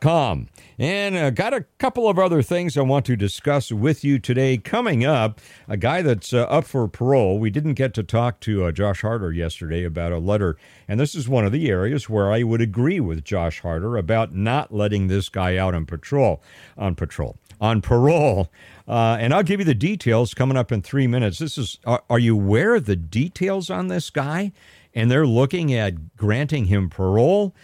com. 0.00 0.48
And 0.78 1.16
uh, 1.16 1.30
got 1.30 1.54
a 1.54 1.64
couple 1.78 2.08
of 2.08 2.18
other 2.18 2.42
things 2.42 2.76
I 2.76 2.82
want 2.82 3.06
to 3.06 3.16
discuss 3.16 3.72
with 3.72 4.04
you 4.04 4.18
today. 4.18 4.58
Coming 4.58 5.04
up, 5.04 5.40
a 5.68 5.76
guy 5.76 6.02
that's 6.02 6.32
uh, 6.32 6.42
up 6.42 6.64
for 6.64 6.86
parole. 6.88 7.38
We 7.38 7.50
didn't 7.50 7.74
get 7.74 7.94
to 7.94 8.02
talk 8.02 8.40
to 8.40 8.64
uh, 8.64 8.72
Josh 8.72 9.02
Harder 9.02 9.32
yesterday 9.32 9.84
about 9.84 10.12
a 10.12 10.18
letter, 10.18 10.56
and 10.86 11.00
this 11.00 11.14
is 11.14 11.28
one 11.28 11.44
of 11.44 11.52
the 11.52 11.68
areas 11.68 12.08
where 12.08 12.30
I 12.30 12.42
would 12.42 12.60
agree 12.60 13.00
with 13.00 13.24
Josh 13.24 13.60
Harder 13.60 13.96
about 13.96 14.34
not 14.34 14.72
letting 14.72 15.08
this 15.08 15.28
guy 15.28 15.56
out 15.56 15.74
on 15.74 15.86
patrol. 15.86 16.42
On 16.76 16.94
patrol. 16.94 17.36
On 17.60 17.80
parole. 17.80 18.50
Uh, 18.86 19.16
and 19.18 19.32
I'll 19.32 19.42
give 19.42 19.60
you 19.60 19.66
the 19.66 19.74
details 19.74 20.34
coming 20.34 20.56
up 20.56 20.70
in 20.70 20.82
three 20.82 21.06
minutes. 21.06 21.38
This 21.38 21.58
is, 21.58 21.78
are, 21.86 22.02
are 22.08 22.18
you 22.18 22.34
aware 22.34 22.74
of 22.76 22.86
the 22.86 22.96
details 22.96 23.70
on 23.70 23.88
this 23.88 24.10
guy? 24.10 24.52
And 24.94 25.10
they're 25.10 25.26
looking 25.26 25.74
at 25.74 26.16
granting 26.16 26.66
him 26.66 26.88
parole 26.88 27.54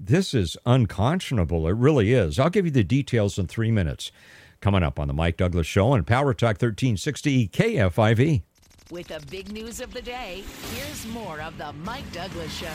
this 0.00 0.32
is 0.32 0.56
unconscionable. 0.64 1.68
It 1.68 1.76
really 1.76 2.12
is. 2.12 2.38
I'll 2.38 2.50
give 2.50 2.64
you 2.64 2.70
the 2.70 2.82
details 2.82 3.38
in 3.38 3.46
three 3.46 3.70
minutes. 3.70 4.10
Coming 4.60 4.82
up 4.82 4.98
on 4.98 5.08
the 5.08 5.14
Mike 5.14 5.36
Douglass 5.36 5.66
Show 5.66 5.94
and 5.94 6.06
Power 6.06 6.34
Talk 6.34 6.60
1360 6.60 7.48
KFIV. 7.48 8.42
With 8.90 9.08
the 9.08 9.20
big 9.30 9.52
news 9.52 9.80
of 9.80 9.92
the 9.92 10.02
day, 10.02 10.42
here's 10.74 11.06
more 11.06 11.40
of 11.40 11.56
the 11.56 11.72
Mike 11.84 12.10
Douglass 12.12 12.52
Show. 12.52 12.66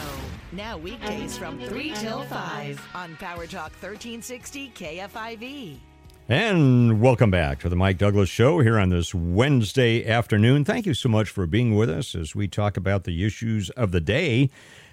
Now 0.51 0.77
weekdays 0.77 1.37
from 1.37 1.59
3 1.59 1.91
till 1.91 2.23
5 2.23 2.87
on 2.95 3.15
Power 3.17 3.45
Talk 3.47 3.71
1360 3.81 4.71
KFIV. 4.75 5.77
And 6.27 7.01
welcome 7.01 7.29
back 7.29 7.59
to 7.59 7.69
the 7.69 7.75
Mike 7.75 7.97
Douglass 7.97 8.29
Show 8.29 8.59
here 8.61 8.79
on 8.79 8.89
this 8.89 9.13
Wednesday 9.13 10.07
afternoon. 10.07 10.65
Thank 10.65 10.85
you 10.85 10.95
so 10.95 11.09
much 11.09 11.29
for 11.29 11.45
being 11.45 11.75
with 11.75 11.89
us 11.89 12.15
as 12.15 12.33
we 12.33 12.47
talk 12.47 12.77
about 12.77 13.03
the 13.03 13.23
issues 13.23 13.69
of 13.71 13.91
the 13.91 14.01
day 14.01 14.49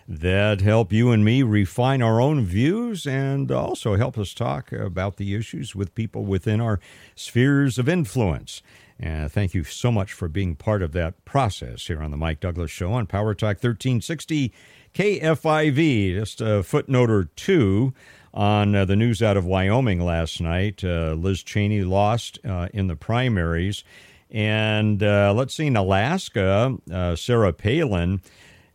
that 0.09 0.61
help 0.61 0.93
you 0.93 1.11
and 1.11 1.25
me 1.25 1.43
refine 1.43 2.03
our 2.03 2.21
own 2.21 2.45
views 2.45 3.07
and 3.07 3.51
also 3.51 3.97
help 3.97 4.19
us 4.19 4.35
talk 4.35 4.73
about 4.73 5.17
the 5.17 5.35
issues 5.35 5.75
with 5.75 5.95
people 5.95 6.25
within 6.25 6.61
our 6.61 6.81
spheres 7.15 7.79
of 7.79 7.89
influence. 7.89 8.63
And 8.99 9.31
thank 9.33 9.55
you 9.55 9.65
so 9.65 9.91
much 9.91 10.13
for 10.13 10.29
being 10.29 10.55
part 10.55 10.83
of 10.83 10.93
that 10.93 11.25
process 11.25 11.87
here 11.87 12.03
on 12.03 12.11
the 12.11 12.17
Mike 12.17 12.41
Douglass 12.41 12.71
Show 12.71 12.93
on 12.93 13.07
Power 13.07 13.35
Talk 13.35 13.57
1360 13.57 14.53
KFIV. 14.95 16.15
Just 16.15 16.41
a 16.41 16.63
footnote 16.63 17.11
or 17.11 17.25
two 17.25 17.95
on 18.35 18.75
uh, 18.75 18.85
the 18.85 18.97
news 18.97 19.23
out 19.23 19.37
of 19.37 19.45
Wyoming 19.45 20.01
last 20.01 20.41
night. 20.41 20.85
Uh, 20.85 21.15
Liz 21.15 21.43
Cheney 21.43 21.83
lost 21.83 22.39
uh, 22.45 22.69
in 22.73 22.87
the 22.87 22.97
primaries. 22.97 23.85
And 24.31 25.03
uh, 25.03 25.35
let's 25.35 25.55
see, 25.55 25.67
in 25.67 25.77
Alaska, 25.77 26.79
uh, 26.91 27.17
Sarah 27.17 27.53
Palin 27.53 28.23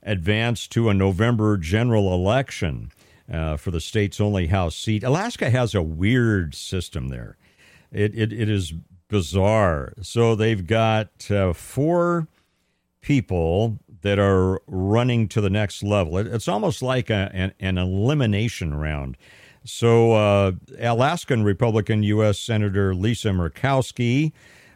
advance 0.07 0.67
to 0.69 0.89
a 0.89 0.93
November 0.93 1.57
general 1.57 2.13
election 2.13 2.91
uh, 3.31 3.57
for 3.57 3.71
the 3.71 3.81
state's 3.81 4.19
only 4.21 4.47
House 4.47 4.75
seat. 4.75 5.03
Alaska 5.03 5.49
has 5.49 5.75
a 5.75 5.83
weird 5.83 6.55
system 6.55 7.09
there. 7.09 7.37
It, 7.91 8.17
it, 8.17 8.33
it 8.33 8.49
is 8.49 8.73
bizarre. 9.09 9.93
So 10.01 10.35
they've 10.35 10.65
got 10.65 11.29
uh, 11.29 11.53
four 11.53 12.27
people 13.01 13.79
that 14.01 14.19
are 14.19 14.61
running 14.67 15.27
to 15.27 15.41
the 15.41 15.49
next 15.49 15.83
level. 15.83 16.17
It, 16.17 16.27
it's 16.27 16.47
almost 16.47 16.81
like 16.81 17.09
a, 17.09 17.29
an, 17.33 17.53
an 17.59 17.77
elimination 17.77 18.73
round. 18.75 19.17
So, 19.63 20.13
uh, 20.13 20.51
Alaskan 20.79 21.43
Republican 21.43 22.01
U.S. 22.03 22.39
Senator 22.39 22.95
Lisa 22.95 23.29
Murkowski 23.29 24.31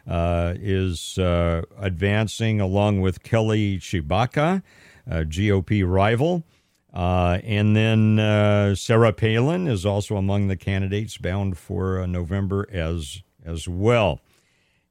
uh, 0.06 0.52
is 0.60 1.16
uh, 1.16 1.62
advancing 1.78 2.60
along 2.60 3.00
with 3.00 3.22
Kelly 3.22 3.78
Tshibaka. 3.78 4.62
GOP 5.08 5.86
rival. 5.86 6.44
Uh, 6.92 7.38
and 7.44 7.74
then 7.74 8.18
uh, 8.18 8.74
Sarah 8.74 9.12
Palin 9.12 9.66
is 9.66 9.86
also 9.86 10.16
among 10.16 10.48
the 10.48 10.56
candidates 10.56 11.16
bound 11.16 11.56
for 11.56 12.00
uh, 12.00 12.06
November 12.06 12.68
as 12.70 13.22
as 13.44 13.66
well. 13.66 14.20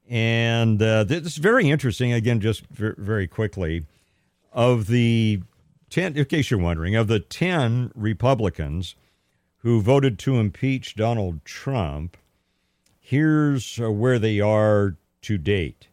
And 0.10 0.82
uh, 0.82 1.04
this 1.04 1.26
is 1.26 1.38
very 1.38 1.70
interesting. 1.70 2.12
Again, 2.12 2.42
just 2.42 2.66
very 2.68 3.28
quickly, 3.28 3.86
of 4.52 4.88
the 4.88 5.42
ten, 5.90 6.18
in 6.18 6.26
case 6.26 6.50
you're 6.50 6.60
wondering, 6.60 6.96
of 6.96 7.08
the 7.08 7.20
ten 7.20 7.92
Republicans 7.96 8.96
who 9.58 9.80
voted 9.80 10.18
to 10.20 10.40
impeach 10.40 10.96
Donald 10.96 11.46
Trump, 11.46 12.18
here's 13.00 13.80
uh, 13.80 13.92
where 13.92 14.18
they 14.18 14.40
are 14.40 14.98
to 15.22 15.38
date. 15.38 15.88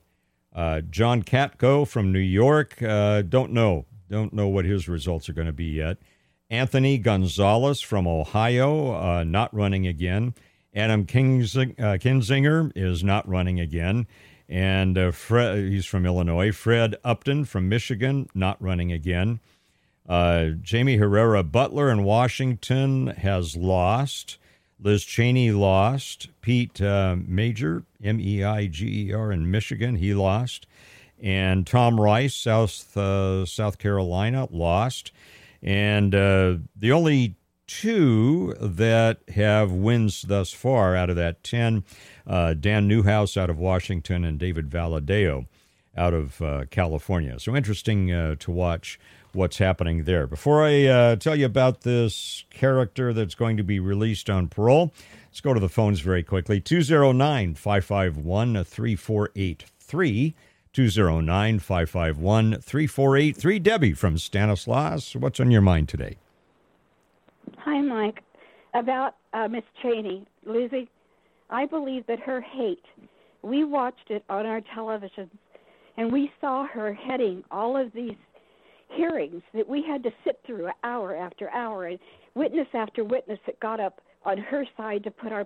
Uh, 0.54 0.80
John 0.80 1.22
Katko 1.22 1.87
from 1.87 2.10
New 2.10 2.18
York, 2.18 2.76
don't 2.80 3.52
know 3.52 3.84
don't 4.08 4.32
know 4.32 4.48
what 4.48 4.64
his 4.64 4.88
results 4.88 5.28
are 5.28 5.34
going 5.34 5.46
to 5.46 5.52
be 5.52 5.66
yet. 5.66 5.98
Anthony 6.50 6.98
Gonzalez 6.98 7.80
from 7.80 8.06
Ohio, 8.06 8.94
uh, 8.94 9.24
not 9.24 9.52
running 9.54 9.86
again. 9.86 10.34
Adam 10.74 11.04
Kinsing, 11.04 11.74
uh, 11.78 11.98
Kinzinger 12.00 12.72
is 12.74 13.04
not 13.04 13.28
running 13.28 13.60
again. 13.60 14.06
And 14.48 14.96
uh, 14.96 15.10
Fred, 15.10 15.58
he's 15.58 15.84
from 15.84 16.06
Illinois. 16.06 16.52
Fred 16.52 16.96
Upton 17.04 17.44
from 17.44 17.68
Michigan, 17.68 18.28
not 18.34 18.60
running 18.62 18.92
again. 18.92 19.40
Uh, 20.08 20.50
Jaime 20.68 20.96
Herrera 20.96 21.44
Beutler 21.44 21.92
in 21.92 22.02
Washington 22.02 23.08
has 23.08 23.56
lost. 23.56 24.38
Liz 24.80 25.04
Cheney 25.04 25.50
lost. 25.50 26.28
Pete 26.40 26.80
uh, 26.80 27.16
Meijer, 27.16 27.84
M 28.02 28.18
E 28.20 28.42
I 28.42 28.68
G 28.68 29.08
E 29.08 29.12
R, 29.12 29.30
in 29.30 29.50
Michigan, 29.50 29.96
he 29.96 30.14
lost 30.14 30.66
and 31.20 31.66
Tom 31.66 32.00
Rice, 32.00 32.34
South 32.34 32.96
uh, 32.96 33.44
South 33.44 33.78
Carolina, 33.78 34.48
lost, 34.50 35.12
and 35.62 36.14
uh, 36.14 36.56
the 36.76 36.92
only 36.92 37.37
two 37.66 38.54
that 38.60 39.18
have 39.34 39.72
wins 39.72 40.22
thus 40.22 40.52
far 40.52 40.96
out 40.96 41.10
of 41.10 41.16
that 41.16 41.42
ten, 41.44 41.84
uh, 42.26 42.54
Dan 42.54 42.88
Newhouse 42.88 43.37
out 43.37 43.50
of 43.50 43.58
Washington 43.58 44.25
and 44.25 44.38
David 44.38 44.70
Valadao 44.70 45.46
out 45.96 46.14
of 46.14 46.40
uh, 46.40 46.64
California. 46.70 47.38
So 47.40 47.56
interesting 47.56 48.12
uh, 48.12 48.37
to 48.38 48.50
watch 48.50 48.98
what's 49.32 49.58
happening 49.58 50.04
there. 50.04 50.26
Before 50.26 50.62
I 50.64 50.87
uh, 50.87 51.16
tell 51.16 51.37
you 51.37 51.46
about 51.46 51.82
this 51.82 52.44
character 52.50 53.12
that's 53.12 53.34
going 53.34 53.56
to 53.56 53.62
be 53.62 53.80
released 53.80 54.30
on 54.30 54.48
parole, 54.48 54.92
let's 55.26 55.40
go 55.40 55.52
to 55.52 55.60
the 55.60 55.68
phones 55.68 56.00
very 56.00 56.22
quickly 56.22 56.60
209 56.60 57.54
551 57.54 58.64
3483. 58.64 60.34
209 60.78 61.58
551 61.58 62.61
3483. 62.61 63.58
Debbie 63.58 63.92
from 63.94 64.16
Stanislaus, 64.16 65.16
what's 65.16 65.40
on 65.40 65.50
your 65.50 65.61
mind 65.61 65.88
today? 65.88 66.16
Hi, 67.56 67.80
Mike. 67.80 68.23
About 68.75 69.16
uh, 69.32 69.49
Miss 69.49 69.64
Cheney. 69.82 70.25
Lizzie, 70.47 70.88
I 71.50 71.66
believe 71.66 72.06
that 72.06 72.20
her 72.20 72.40
hate, 72.40 72.85
we 73.42 73.64
watched 73.64 74.08
it 74.11 74.23
on 74.28 74.47
our 74.47 74.61
televisions, 74.61 75.30
and 75.97 76.12
we 76.12 76.30
saw 76.40 76.64
her 76.68 76.94
heading 76.94 77.42
all 77.50 77.76
of 77.76 77.92
these 77.92 78.14
hearings 78.88 79.42
that 79.54 79.68
we 79.68 79.82
had 79.82 80.04
to 80.04 80.12
sit 80.23 80.40
through 80.47 80.68
hour 80.85 81.16
after 81.16 81.50
hour. 81.50 81.88
And 81.88 81.99
witness 82.37 82.68
after 82.73 83.02
witness 83.02 83.40
that 83.47 83.58
got 83.58 83.80
up 83.80 84.00
on 84.25 84.38
her 84.38 84.64
side 84.76 85.02
to 85.02 85.11
put 85.11 85.32
our 85.32 85.44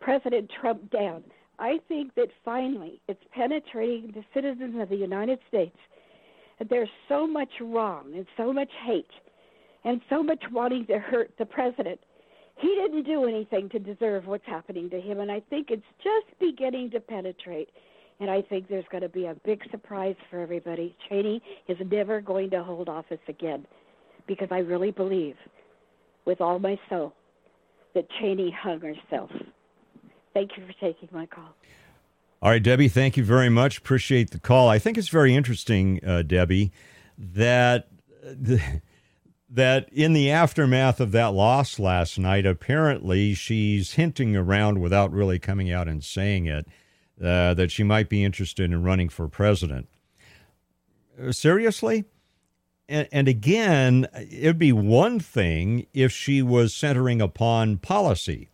President 0.00 0.50
Trump 0.60 0.90
down. 0.90 1.24
I 1.58 1.80
think 1.88 2.14
that 2.14 2.28
finally 2.44 3.00
it's 3.08 3.22
penetrating 3.32 4.12
the 4.14 4.24
citizens 4.34 4.80
of 4.80 4.88
the 4.88 4.96
United 4.96 5.38
States 5.48 5.76
that 6.58 6.68
there's 6.68 6.88
so 7.08 7.26
much 7.26 7.48
wrong 7.60 8.12
and 8.14 8.26
so 8.36 8.52
much 8.52 8.70
hate 8.84 9.10
and 9.84 10.00
so 10.10 10.22
much 10.22 10.42
wanting 10.52 10.86
to 10.86 10.98
hurt 10.98 11.30
the 11.38 11.46
president. 11.46 12.00
He 12.56 12.68
didn't 12.68 13.04
do 13.04 13.24
anything 13.24 13.68
to 13.70 13.78
deserve 13.78 14.26
what's 14.26 14.46
happening 14.46 14.88
to 14.90 15.00
him, 15.00 15.20
and 15.20 15.30
I 15.30 15.40
think 15.50 15.70
it's 15.70 15.82
just 16.02 16.26
beginning 16.40 16.90
to 16.92 17.00
penetrate. 17.00 17.68
And 18.18 18.30
I 18.30 18.40
think 18.40 18.68
there's 18.68 18.86
going 18.90 19.02
to 19.02 19.10
be 19.10 19.26
a 19.26 19.36
big 19.44 19.62
surprise 19.70 20.16
for 20.30 20.40
everybody. 20.40 20.96
Cheney 21.08 21.42
is 21.68 21.76
never 21.90 22.22
going 22.22 22.48
to 22.50 22.62
hold 22.62 22.88
office 22.88 23.20
again 23.28 23.66
because 24.26 24.48
I 24.50 24.58
really 24.58 24.90
believe 24.90 25.36
with 26.24 26.40
all 26.40 26.58
my 26.58 26.78
soul 26.88 27.12
that 27.94 28.08
Cheney 28.18 28.50
hung 28.50 28.80
herself. 28.80 29.30
Thank 30.36 30.58
you 30.58 30.66
for 30.66 30.72
taking 30.74 31.08
my 31.12 31.24
call. 31.24 31.48
All 32.42 32.50
right, 32.50 32.62
Debbie, 32.62 32.88
thank 32.88 33.16
you 33.16 33.24
very 33.24 33.48
much. 33.48 33.78
Appreciate 33.78 34.32
the 34.32 34.38
call. 34.38 34.68
I 34.68 34.78
think 34.78 34.98
it's 34.98 35.08
very 35.08 35.34
interesting, 35.34 35.98
uh, 36.06 36.20
Debbie, 36.20 36.72
that 37.16 37.88
the, 38.22 38.82
that 39.48 39.88
in 39.90 40.12
the 40.12 40.30
aftermath 40.30 41.00
of 41.00 41.12
that 41.12 41.28
loss 41.32 41.78
last 41.78 42.18
night, 42.18 42.44
apparently 42.44 43.32
she's 43.32 43.94
hinting 43.94 44.36
around 44.36 44.82
without 44.82 45.10
really 45.10 45.38
coming 45.38 45.72
out 45.72 45.88
and 45.88 46.04
saying 46.04 46.44
it 46.44 46.66
uh, 47.18 47.54
that 47.54 47.70
she 47.70 47.82
might 47.82 48.10
be 48.10 48.22
interested 48.22 48.70
in 48.70 48.82
running 48.82 49.08
for 49.08 49.28
president. 49.28 49.88
Uh, 51.18 51.32
seriously? 51.32 52.04
And, 52.90 53.08
and 53.10 53.26
again, 53.26 54.06
it'd 54.14 54.58
be 54.58 54.70
one 54.70 55.18
thing 55.18 55.86
if 55.94 56.12
she 56.12 56.42
was 56.42 56.74
centering 56.74 57.22
upon 57.22 57.78
policy 57.78 58.50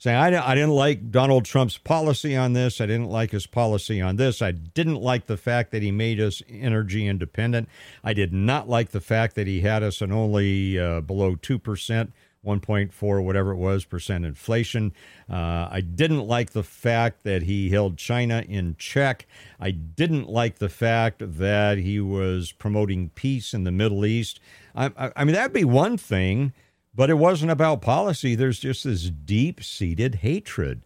saying, 0.00 0.16
I, 0.16 0.50
I 0.50 0.54
didn't 0.54 0.70
like 0.70 1.10
Donald 1.10 1.44
Trump's 1.44 1.76
policy 1.76 2.34
on 2.34 2.54
this. 2.54 2.80
I 2.80 2.86
didn't 2.86 3.10
like 3.10 3.32
his 3.32 3.46
policy 3.46 4.00
on 4.00 4.16
this. 4.16 4.40
I 4.40 4.50
didn't 4.50 5.00
like 5.00 5.26
the 5.26 5.36
fact 5.36 5.70
that 5.72 5.82
he 5.82 5.92
made 5.92 6.18
us 6.18 6.42
energy 6.48 7.06
independent. 7.06 7.68
I 8.02 8.14
did 8.14 8.32
not 8.32 8.66
like 8.66 8.90
the 8.90 9.02
fact 9.02 9.34
that 9.36 9.46
he 9.46 9.60
had 9.60 9.82
us 9.82 10.00
at 10.00 10.10
only 10.10 10.78
uh, 10.78 11.02
below 11.02 11.36
2%. 11.36 12.12
1.4 12.42 13.22
whatever 13.22 13.50
it 13.50 13.56
was 13.56 13.84
percent 13.84 14.24
inflation. 14.24 14.94
Uh, 15.28 15.68
I 15.70 15.82
didn't 15.82 16.26
like 16.26 16.52
the 16.52 16.62
fact 16.62 17.22
that 17.24 17.42
he 17.42 17.68
held 17.68 17.98
China 17.98 18.42
in 18.48 18.76
check. 18.78 19.26
I 19.60 19.72
didn't 19.72 20.26
like 20.26 20.56
the 20.56 20.70
fact 20.70 21.18
that 21.20 21.76
he 21.76 22.00
was 22.00 22.52
promoting 22.52 23.10
peace 23.10 23.52
in 23.52 23.64
the 23.64 23.70
Middle 23.70 24.06
East. 24.06 24.40
I, 24.74 24.86
I, 24.96 25.12
I 25.16 25.24
mean, 25.24 25.34
that'd 25.34 25.52
be 25.52 25.64
one 25.64 25.98
thing. 25.98 26.54
But 27.00 27.08
it 27.08 27.16
wasn't 27.16 27.50
about 27.50 27.80
policy. 27.80 28.34
There's 28.34 28.58
just 28.58 28.84
this 28.84 29.08
deep 29.08 29.64
seated 29.64 30.16
hatred. 30.16 30.82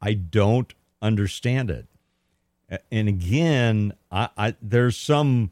I 0.00 0.14
don't 0.14 0.72
understand 1.02 1.72
it. 1.72 1.88
And 2.92 3.08
again, 3.08 3.92
I, 4.08 4.28
I, 4.38 4.54
there's 4.62 4.96
some 4.96 5.50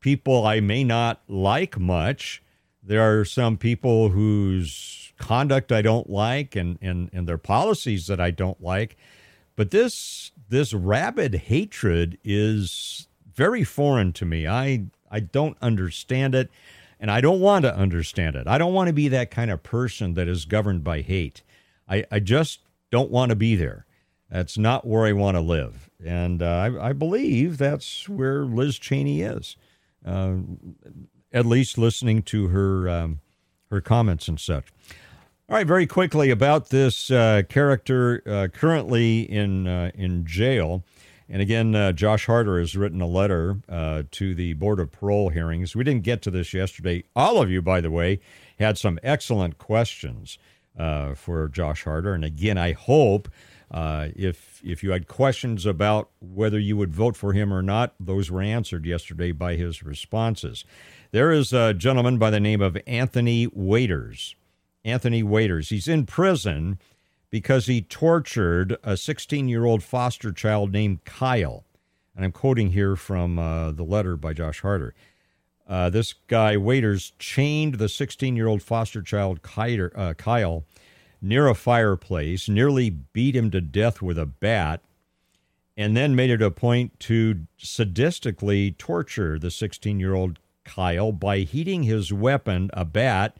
people 0.00 0.46
I 0.46 0.60
may 0.60 0.84
not 0.84 1.22
like 1.28 1.78
much. 1.78 2.42
There 2.82 3.00
are 3.00 3.24
some 3.24 3.56
people 3.56 4.10
whose 4.10 5.14
conduct 5.16 5.72
I 5.72 5.80
don't 5.80 6.10
like 6.10 6.54
and, 6.56 6.78
and, 6.82 7.08
and 7.14 7.26
their 7.26 7.38
policies 7.38 8.06
that 8.08 8.20
I 8.20 8.32
don't 8.32 8.62
like. 8.62 8.98
But 9.56 9.70
this 9.70 10.30
this 10.50 10.74
rabid 10.74 11.34
hatred 11.36 12.18
is 12.22 13.08
very 13.32 13.64
foreign 13.64 14.12
to 14.12 14.26
me. 14.26 14.46
I 14.46 14.88
I 15.10 15.20
don't 15.20 15.56
understand 15.62 16.34
it. 16.34 16.50
And 17.00 17.10
I 17.10 17.20
don't 17.20 17.40
want 17.40 17.64
to 17.64 17.76
understand 17.76 18.36
it. 18.36 18.46
I 18.46 18.58
don't 18.58 18.72
want 18.72 18.88
to 18.88 18.92
be 18.92 19.08
that 19.08 19.30
kind 19.30 19.50
of 19.50 19.62
person 19.62 20.14
that 20.14 20.28
is 20.28 20.44
governed 20.44 20.84
by 20.84 21.00
hate. 21.00 21.42
I, 21.88 22.04
I 22.10 22.20
just 22.20 22.60
don't 22.90 23.10
want 23.10 23.30
to 23.30 23.36
be 23.36 23.56
there. 23.56 23.86
That's 24.30 24.58
not 24.58 24.86
where 24.86 25.04
I 25.04 25.12
want 25.12 25.36
to 25.36 25.40
live. 25.40 25.90
And 26.04 26.42
uh, 26.42 26.46
I, 26.46 26.88
I, 26.88 26.92
believe 26.92 27.58
that's 27.58 28.08
where 28.08 28.44
Liz 28.44 28.78
Cheney 28.78 29.20
is, 29.22 29.56
uh, 30.04 30.34
at 31.32 31.46
least 31.46 31.78
listening 31.78 32.22
to 32.22 32.48
her, 32.48 32.88
um, 32.88 33.20
her 33.70 33.80
comments 33.80 34.28
and 34.28 34.40
such. 34.40 34.66
All 35.48 35.56
right, 35.56 35.66
very 35.66 35.86
quickly 35.86 36.30
about 36.30 36.70
this 36.70 37.10
uh, 37.10 37.42
character 37.48 38.22
uh, 38.26 38.48
currently 38.48 39.20
in, 39.20 39.66
uh, 39.66 39.90
in 39.94 40.24
jail. 40.26 40.84
And 41.28 41.40
again, 41.40 41.74
uh, 41.74 41.92
Josh 41.92 42.26
Harder 42.26 42.58
has 42.58 42.76
written 42.76 43.00
a 43.00 43.06
letter 43.06 43.56
uh, 43.68 44.02
to 44.12 44.34
the 44.34 44.52
Board 44.54 44.78
of 44.78 44.92
Parole 44.92 45.30
hearings. 45.30 45.74
We 45.74 45.84
didn't 45.84 46.02
get 46.02 46.20
to 46.22 46.30
this 46.30 46.52
yesterday. 46.52 47.04
All 47.16 47.40
of 47.40 47.50
you, 47.50 47.62
by 47.62 47.80
the 47.80 47.90
way, 47.90 48.20
had 48.58 48.76
some 48.76 48.98
excellent 49.02 49.58
questions 49.58 50.38
uh, 50.78 51.14
for 51.14 51.48
Josh 51.48 51.84
Harder. 51.84 52.14
And 52.14 52.24
again, 52.24 52.58
I 52.58 52.72
hope 52.72 53.28
uh, 53.70 54.08
if 54.14 54.60
if 54.64 54.82
you 54.82 54.92
had 54.92 55.08
questions 55.08 55.64
about 55.66 56.10
whether 56.20 56.58
you 56.58 56.76
would 56.76 56.92
vote 56.92 57.16
for 57.16 57.32
him 57.32 57.52
or 57.52 57.62
not, 57.62 57.94
those 57.98 58.30
were 58.30 58.42
answered 58.42 58.84
yesterday 58.84 59.32
by 59.32 59.56
his 59.56 59.82
responses. 59.82 60.64
There 61.10 61.32
is 61.32 61.52
a 61.52 61.74
gentleman 61.74 62.18
by 62.18 62.30
the 62.30 62.40
name 62.40 62.60
of 62.60 62.76
Anthony 62.86 63.46
Waiters. 63.46 64.36
Anthony 64.84 65.22
Waiters. 65.22 65.70
He's 65.70 65.88
in 65.88 66.04
prison 66.04 66.78
because 67.34 67.66
he 67.66 67.82
tortured 67.82 68.76
a 68.84 68.96
16 68.96 69.48
year 69.48 69.64
old 69.64 69.82
foster 69.82 70.30
child 70.30 70.70
named 70.70 71.04
Kyle. 71.04 71.64
And 72.14 72.24
I'm 72.24 72.30
quoting 72.30 72.70
here 72.70 72.94
from 72.94 73.40
uh, 73.40 73.72
the 73.72 73.82
letter 73.82 74.16
by 74.16 74.34
Josh 74.34 74.60
Harder. 74.60 74.94
Uh, 75.68 75.90
this 75.90 76.12
guy, 76.28 76.56
Waiters, 76.56 77.12
chained 77.18 77.78
the 77.78 77.88
16 77.88 78.36
year 78.36 78.46
old 78.46 78.62
foster 78.62 79.02
child 79.02 79.40
uh, 79.42 80.14
Kyle 80.14 80.64
near 81.20 81.48
a 81.48 81.56
fireplace, 81.56 82.48
nearly 82.48 82.88
beat 82.88 83.34
him 83.34 83.50
to 83.50 83.60
death 83.60 84.00
with 84.00 84.16
a 84.16 84.26
bat, 84.26 84.84
and 85.76 85.96
then 85.96 86.14
made 86.14 86.30
it 86.30 86.40
a 86.40 86.52
point 86.52 87.00
to 87.00 87.48
sadistically 87.58 88.78
torture 88.78 89.40
the 89.40 89.50
16 89.50 89.98
year 89.98 90.14
old 90.14 90.38
Kyle 90.62 91.10
by 91.10 91.38
heating 91.38 91.82
his 91.82 92.12
weapon, 92.12 92.70
a 92.74 92.84
bat, 92.84 93.36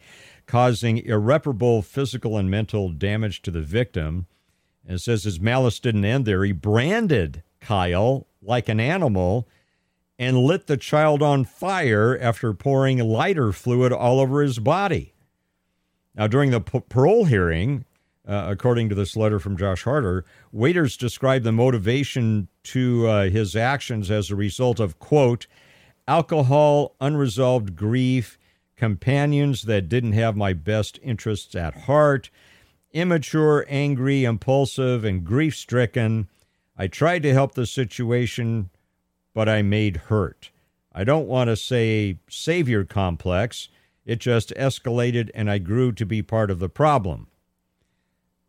causing 0.46 0.98
irreparable 0.98 1.82
physical 1.82 2.36
and 2.36 2.50
mental 2.50 2.90
damage 2.90 3.42
to 3.42 3.50
the 3.50 3.62
victim. 3.62 4.26
And 4.86 5.00
says 5.00 5.24
his 5.24 5.40
malice 5.40 5.80
didn't 5.80 6.04
end 6.04 6.26
there. 6.26 6.44
He 6.44 6.52
branded 6.52 7.42
Kyle 7.60 8.26
like 8.42 8.68
an 8.68 8.80
animal 8.80 9.48
and 10.18 10.38
lit 10.38 10.66
the 10.66 10.76
child 10.76 11.22
on 11.22 11.44
fire 11.44 12.18
after 12.20 12.52
pouring 12.52 12.98
lighter 12.98 13.52
fluid 13.52 13.92
all 13.92 14.20
over 14.20 14.42
his 14.42 14.58
body. 14.58 15.14
Now, 16.14 16.26
during 16.26 16.50
the 16.50 16.60
p- 16.60 16.82
parole 16.88 17.24
hearing, 17.24 17.84
uh, 18.26 18.46
according 18.48 18.88
to 18.90 18.94
this 18.94 19.16
letter 19.16 19.38
from 19.38 19.56
Josh 19.56 19.82
Harder, 19.82 20.24
Waiters 20.52 20.96
described 20.96 21.44
the 21.44 21.52
motivation 21.52 22.48
to 22.64 23.06
uh, 23.06 23.30
his 23.30 23.56
actions 23.56 24.10
as 24.10 24.30
a 24.30 24.36
result 24.36 24.78
of, 24.78 24.98
quote, 24.98 25.46
alcohol, 26.06 26.94
unresolved 27.00 27.74
grief, 27.74 28.38
companions 28.76 29.62
that 29.62 29.88
didn't 29.88 30.12
have 30.12 30.36
my 30.36 30.52
best 30.52 30.98
interests 31.02 31.54
at 31.54 31.82
heart, 31.82 32.30
immature, 32.92 33.64
angry, 33.68 34.24
impulsive, 34.24 35.04
and 35.04 35.24
grief 35.24 35.56
stricken. 35.56 36.28
I 36.76 36.86
tried 36.86 37.22
to 37.22 37.32
help 37.32 37.54
the 37.54 37.66
situation, 37.66 38.70
but 39.32 39.48
I 39.48 39.62
made 39.62 39.96
hurt. 40.08 40.50
I 40.92 41.04
don't 41.04 41.26
want 41.26 41.48
to 41.48 41.56
say 41.56 42.18
savior 42.28 42.84
complex. 42.84 43.68
It 44.04 44.20
just 44.20 44.50
escalated 44.56 45.30
and 45.34 45.50
I 45.50 45.58
grew 45.58 45.92
to 45.92 46.06
be 46.06 46.22
part 46.22 46.50
of 46.50 46.58
the 46.58 46.68
problem. 46.68 47.28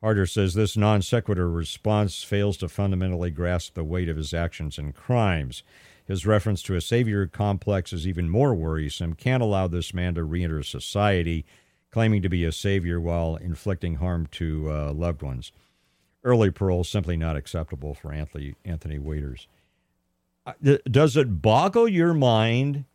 Harder 0.02 0.28
says 0.28 0.54
this 0.54 0.78
non 0.78 1.02
sequitur 1.02 1.50
response 1.50 2.24
fails 2.24 2.58
to 2.58 2.70
fundamentally 2.70 3.32
grasp 3.32 3.74
the 3.74 3.84
weight 3.84 4.10
of 4.10 4.18
his 4.18 4.34
actions 4.34 4.78
and 4.78 4.94
crimes. 4.94 5.64
His 6.06 6.26
reference 6.26 6.62
to 6.64 6.76
a 6.76 6.82
savior 6.82 7.26
complex 7.26 7.92
is 7.92 8.08
even 8.08 8.30
more 8.30 8.54
worrisome. 8.54 9.14
Can't 9.14 9.42
allow 9.42 9.68
this 9.68 9.94
man 9.94 10.16
to 10.16 10.24
reenter 10.24 10.62
society 10.62 11.46
claiming 11.90 12.22
to 12.22 12.30
be 12.30 12.44
a 12.44 12.52
savior 12.52 13.00
while 13.00 13.38
inflicting 13.38 13.96
harm 13.96 14.28
to 14.28 14.70
uh, 14.70 14.92
loved 14.92 15.22
ones. 15.22 15.52
Early 16.24 16.52
parole 16.52 16.84
simply 16.84 17.18
not 17.18 17.36
acceptable 17.36 17.94
for 17.94 18.12
Anthony, 18.12 18.56
Anthony 18.66 19.00
Waiters. 19.00 19.48
Uh, 20.46 20.78
does 20.90 21.18
it 21.18 21.42
boggle 21.42 21.88
your 21.88 22.14
mind 22.14 22.86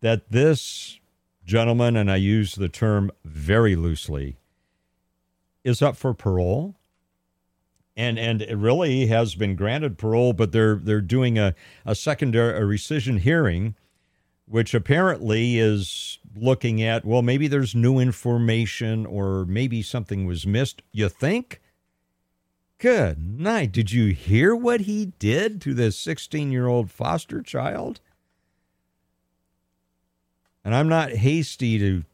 that 0.00 0.30
this 0.30 0.98
gentleman, 1.44 1.96
and 1.96 2.10
I 2.10 2.16
use 2.16 2.54
the 2.54 2.68
term 2.68 3.10
very 3.24 3.76
loosely, 3.76 4.36
is 5.64 5.80
up 5.80 5.96
for 5.96 6.12
parole? 6.12 6.74
And 7.96 8.18
and 8.18 8.42
it 8.42 8.56
really 8.56 9.06
has 9.06 9.34
been 9.34 9.56
granted 9.56 9.98
parole, 9.98 10.32
but 10.32 10.52
they're 10.52 10.76
they're 10.76 11.00
doing 11.00 11.38
a 11.38 11.54
a 11.84 11.94
secondary 11.94 12.56
a 12.56 12.62
rescission 12.62 13.20
hearing, 13.20 13.74
which 14.46 14.74
apparently 14.74 15.58
is 15.58 16.18
looking 16.36 16.82
at 16.82 17.04
well 17.04 17.22
maybe 17.22 17.48
there's 17.48 17.74
new 17.74 17.98
information 17.98 19.06
or 19.06 19.46
maybe 19.46 19.80
something 19.82 20.26
was 20.26 20.46
missed. 20.46 20.82
You 20.92 21.08
think? 21.08 21.60
Good 22.78 23.40
night. 23.40 23.72
Did 23.72 23.90
you 23.90 24.12
hear 24.12 24.54
what 24.54 24.82
he 24.82 25.06
did 25.18 25.62
to 25.62 25.72
this 25.72 25.98
16 25.98 26.52
year 26.52 26.66
old 26.66 26.90
foster 26.90 27.40
child? 27.40 28.00
And 30.62 30.74
I'm 30.74 30.88
not 30.88 31.12
hasty 31.12 31.78
to 31.78 32.04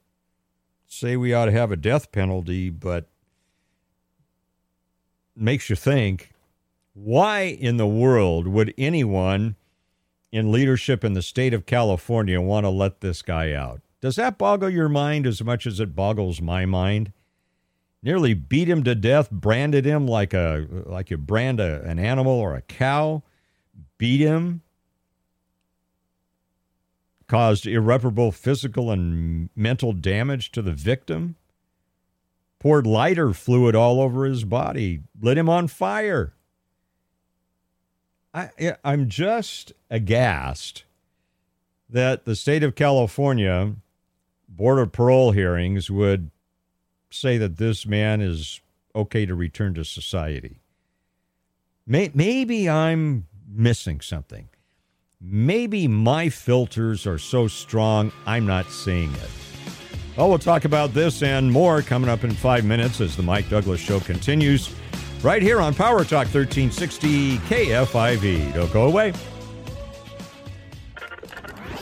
say 0.87 1.17
we 1.17 1.35
ought 1.35 1.47
to 1.47 1.53
have 1.53 1.73
a 1.73 1.77
death 1.77 2.13
penalty, 2.13 2.71
but 2.71 3.09
makes 5.37 5.71
you 5.71 5.77
think 5.77 6.33
why 6.95 7.43
in 7.43 7.77
the 7.77 7.87
world 7.87 8.47
would 8.47 8.75
anyone 8.77 9.57
in 10.31 10.53
leadership 10.53 11.05
in 11.05 11.15
the 11.15 11.23
state 11.23 11.55
of 11.55 11.67
California 11.67 12.41
want 12.41 12.65
to 12.65 12.71
let 12.71 13.01
this 13.01 13.23
guy 13.23 13.53
out? 13.53 13.81
Does 14.01 14.17
that 14.17 14.37
boggle 14.37 14.71
your 14.71 14.89
mind 14.89 15.27
as 15.27 15.43
much 15.43 15.67
as 15.67 15.81
it 15.81 15.95
boggles 15.95 16.41
my 16.41 16.67
mind? 16.67 17.13
Nearly 18.03 18.35
beat 18.35 18.69
him 18.69 18.83
to 18.83 18.97
death, 18.97 19.31
branded 19.31 19.85
him 19.85 20.09
like 20.09 20.35
a 20.35 20.67
like 20.87 21.11
you 21.11 21.17
brand 21.17 21.61
a, 21.61 21.83
an 21.83 22.01
animal 22.01 22.33
or 22.33 22.57
a 22.57 22.63
cow, 22.63 23.23
beat 23.97 24.21
him, 24.21 24.63
caused 27.29 27.65
irreparable 27.65 28.33
physical 28.33 28.91
and 28.91 29.51
mental 29.55 29.93
damage 29.93 30.51
to 30.53 30.63
the 30.63 30.73
victim, 30.73 31.37
poured 32.63 32.87
lighter 32.87 33.33
fluid 33.33 33.75
all 33.75 34.01
over 34.01 34.25
his 34.25 34.45
body, 34.45 35.01
lit 35.21 35.37
him 35.37 35.49
on 35.49 35.67
fire. 35.67 36.33
I, 38.33 38.77
I'm 38.85 39.09
just 39.09 39.73
aghast 39.91 40.85
that 41.91 42.25
the 42.25 42.37
state 42.37 42.63
of 42.63 42.77
California 42.77 43.75
Board 44.49 44.79
of 44.79 44.93
Parole 44.93 45.33
hearings 45.33 45.91
would 45.91 46.31
say 47.11 47.37
that 47.37 47.57
this 47.57 47.85
man 47.85 48.21
is 48.21 48.61
okay 48.95 49.27
to 49.27 49.35
return 49.35 49.75
to 49.75 49.85
society. 49.85 50.61
Maybe 51.85 52.71
I'm 52.71 53.27
missing 53.53 54.01
something. 54.01 54.49
Maybe 55.21 55.89
my 55.89 56.29
filters 56.29 57.09
are 57.09 57.19
so 57.19 57.49
strong 57.49 58.13
I'm 58.25 58.47
not 58.47 58.71
seeing 58.71 59.13
it. 59.15 59.52
Well, 60.17 60.29
we'll 60.29 60.39
talk 60.39 60.67
about 60.67 60.93
this 60.93 61.23
and 61.23 61.51
more 61.51 61.81
coming 61.81 62.11
up 62.11 62.23
in 62.23 62.33
five 62.33 62.67
minutes 62.67 63.01
as 63.01 63.17
the 63.17 63.23
Mike 63.23 63.49
Douglass 63.49 63.81
Show 63.81 63.99
continues 64.01 64.75
right 65.23 65.41
here 65.41 65.59
on 65.59 65.75
Power 65.75 66.05
Talk 66.05 66.27
1360 66.27 67.39
KFIV. 67.39 68.53
Don't 68.53 68.73
go 68.73 68.89
away. 68.89 69.13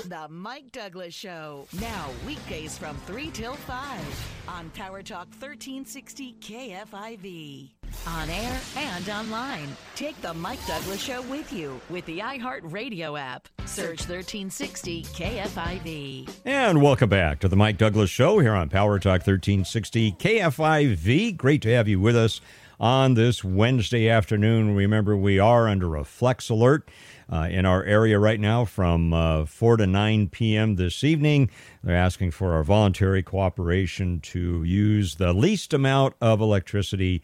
The 0.06 0.28
Mike 0.28 0.70
Douglass 0.70 1.12
Show. 1.12 1.66
Now, 1.80 2.08
weekdays 2.24 2.78
from 2.78 2.96
3 2.98 3.30
till 3.30 3.54
5 3.54 4.44
on 4.48 4.70
Power 4.70 5.02
Talk 5.02 5.26
1360 5.26 6.36
KFIV. 6.40 7.79
On 8.06 8.30
air 8.30 8.60
and 8.76 9.08
online. 9.08 9.68
Take 9.94 10.20
the 10.22 10.32
Mike 10.32 10.64
Douglass 10.66 11.00
Show 11.00 11.22
with 11.22 11.52
you 11.52 11.80
with 11.90 12.04
the 12.06 12.20
iHeartRadio 12.20 13.18
app. 13.20 13.48
Search 13.66 14.08
1360 14.08 15.04
KFIV. 15.04 16.30
And 16.44 16.82
welcome 16.82 17.08
back 17.08 17.40
to 17.40 17.48
the 17.48 17.56
Mike 17.56 17.78
Douglass 17.78 18.10
Show 18.10 18.38
here 18.38 18.54
on 18.54 18.68
Power 18.68 18.98
Talk 18.98 19.26
1360 19.26 20.12
KFIV. 20.12 21.36
Great 21.36 21.62
to 21.62 21.74
have 21.74 21.88
you 21.88 22.00
with 22.00 22.16
us 22.16 22.40
on 22.78 23.14
this 23.14 23.44
Wednesday 23.44 24.08
afternoon. 24.08 24.74
Remember, 24.74 25.16
we 25.16 25.38
are 25.38 25.68
under 25.68 25.96
a 25.96 26.04
flex 26.04 26.48
alert. 26.48 26.88
Uh, 27.32 27.46
in 27.48 27.64
our 27.64 27.84
area 27.84 28.18
right 28.18 28.40
now 28.40 28.64
from 28.64 29.12
uh, 29.12 29.44
4 29.44 29.76
to 29.76 29.86
9 29.86 30.30
p.m. 30.30 30.74
this 30.74 31.04
evening. 31.04 31.48
They're 31.84 31.94
asking 31.94 32.32
for 32.32 32.54
our 32.54 32.64
voluntary 32.64 33.22
cooperation 33.22 34.18
to 34.20 34.64
use 34.64 35.14
the 35.14 35.32
least 35.32 35.72
amount 35.72 36.16
of 36.20 36.40
electricity 36.40 37.22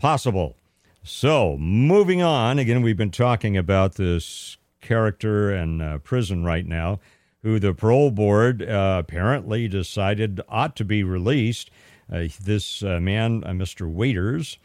possible. 0.00 0.56
So, 1.02 1.56
moving 1.58 2.22
on, 2.22 2.58
again, 2.58 2.82
we've 2.82 2.96
been 2.96 3.10
talking 3.10 3.56
about 3.56 3.94
this 3.94 4.56
character 4.80 5.54
in 5.54 5.80
uh, 5.80 5.98
prison 5.98 6.42
right 6.44 6.66
now 6.66 6.98
who 7.42 7.58
the 7.58 7.74
parole 7.74 8.10
board 8.10 8.62
uh, 8.62 8.96
apparently 8.98 9.68
decided 9.68 10.40
ought 10.48 10.74
to 10.76 10.84
be 10.84 11.02
released. 11.02 11.70
Uh, 12.12 12.24
this 12.42 12.82
uh, 12.82 12.98
man, 13.00 13.42
Mr. 13.42 13.90
Waiters, 13.90 14.58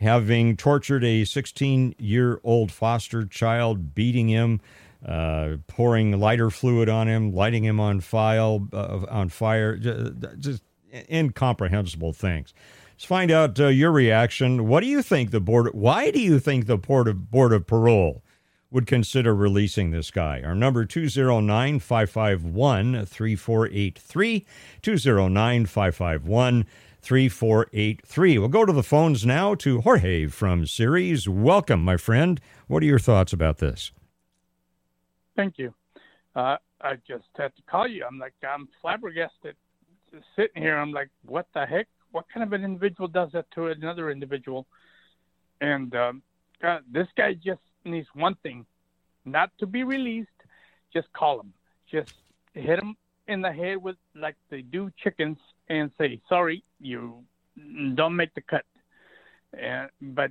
having 0.00 0.56
tortured 0.56 1.04
a 1.04 1.24
16 1.24 1.94
year 1.98 2.40
old 2.44 2.70
foster 2.70 3.24
child, 3.24 3.94
beating 3.94 4.28
him, 4.28 4.60
uh, 5.06 5.56
pouring 5.66 6.18
lighter 6.18 6.50
fluid 6.50 6.88
on 6.88 7.08
him, 7.08 7.32
lighting 7.32 7.64
him 7.64 7.80
on 7.80 8.00
file 8.00 8.68
uh, 8.72 9.00
on 9.08 9.28
fire, 9.28 9.76
just 9.76 10.62
incomprehensible 11.10 12.12
things. 12.12 12.52
Let's 13.00 13.06
find 13.06 13.30
out 13.30 13.58
uh, 13.58 13.68
your 13.68 13.92
reaction. 13.92 14.68
What 14.68 14.80
do 14.80 14.86
you 14.86 15.00
think 15.00 15.30
the 15.30 15.40
board? 15.40 15.70
Why 15.72 16.10
do 16.10 16.20
you 16.20 16.38
think 16.38 16.66
the 16.66 16.76
board 16.76 17.08
of, 17.08 17.30
board 17.30 17.50
of 17.54 17.66
parole 17.66 18.22
would 18.70 18.86
consider 18.86 19.34
releasing 19.34 19.90
this 19.90 20.10
guy? 20.10 20.42
Our 20.42 20.54
number 20.54 20.84
209 20.84 21.78
551 21.78 23.06
3483 23.06 24.46
209 24.82 25.64
551 25.64 26.66
3483. 27.00 28.38
We'll 28.38 28.48
go 28.48 28.66
to 28.66 28.72
the 28.74 28.82
phones 28.82 29.24
now 29.24 29.54
to 29.54 29.80
Jorge 29.80 30.26
from 30.26 30.66
Ceres. 30.66 31.26
Welcome, 31.26 31.82
my 31.82 31.96
friend. 31.96 32.38
What 32.66 32.82
are 32.82 32.86
your 32.86 32.98
thoughts 32.98 33.32
about 33.32 33.56
this? 33.56 33.92
Thank 35.36 35.56
you. 35.56 35.72
Uh, 36.36 36.58
I 36.82 36.96
just 37.08 37.24
had 37.34 37.56
to 37.56 37.62
call 37.62 37.88
you. 37.88 38.04
I'm 38.04 38.18
like, 38.18 38.34
I'm 38.46 38.68
flabbergasted 38.82 39.56
sitting 40.36 40.62
here. 40.62 40.76
I'm 40.76 40.92
like, 40.92 41.08
what 41.24 41.46
the 41.54 41.64
heck? 41.64 41.88
What 42.12 42.26
kind 42.32 42.44
of 42.44 42.52
an 42.52 42.64
individual 42.64 43.08
does 43.08 43.30
that 43.32 43.50
to 43.52 43.68
another 43.68 44.10
individual? 44.10 44.66
And 45.60 45.94
um, 45.94 46.22
God, 46.60 46.82
this 46.90 47.06
guy 47.16 47.34
just 47.34 47.60
needs 47.84 48.08
one 48.14 48.34
thing 48.42 48.66
not 49.24 49.50
to 49.58 49.66
be 49.66 49.84
released. 49.84 50.28
Just 50.92 51.12
call 51.12 51.40
him. 51.40 51.52
Just 51.90 52.14
hit 52.54 52.78
him 52.78 52.96
in 53.28 53.40
the 53.40 53.52
head 53.52 53.76
with 53.82 53.96
like 54.14 54.36
they 54.50 54.62
do 54.62 54.90
chickens 55.02 55.38
and 55.68 55.90
say, 55.98 56.20
sorry, 56.28 56.64
you 56.80 57.22
don't 57.94 58.16
make 58.16 58.34
the 58.34 58.40
cut. 58.40 58.64
And, 59.58 59.88
but 60.00 60.30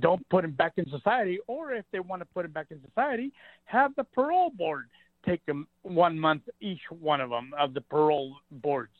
don't 0.00 0.26
put 0.28 0.44
him 0.44 0.52
back 0.52 0.74
in 0.76 0.88
society, 0.88 1.38
or 1.46 1.72
if 1.72 1.84
they 1.92 2.00
want 2.00 2.20
to 2.20 2.26
put 2.26 2.44
him 2.44 2.52
back 2.52 2.66
in 2.70 2.80
society, 2.82 3.32
have 3.64 3.94
the 3.96 4.04
parole 4.04 4.50
board 4.50 4.86
take 5.24 5.44
them 5.46 5.66
one 5.82 6.18
month 6.18 6.42
each 6.60 6.80
one 6.90 7.20
of 7.20 7.30
them 7.30 7.52
of 7.58 7.74
the 7.74 7.80
parole 7.80 8.36
boards. 8.50 8.92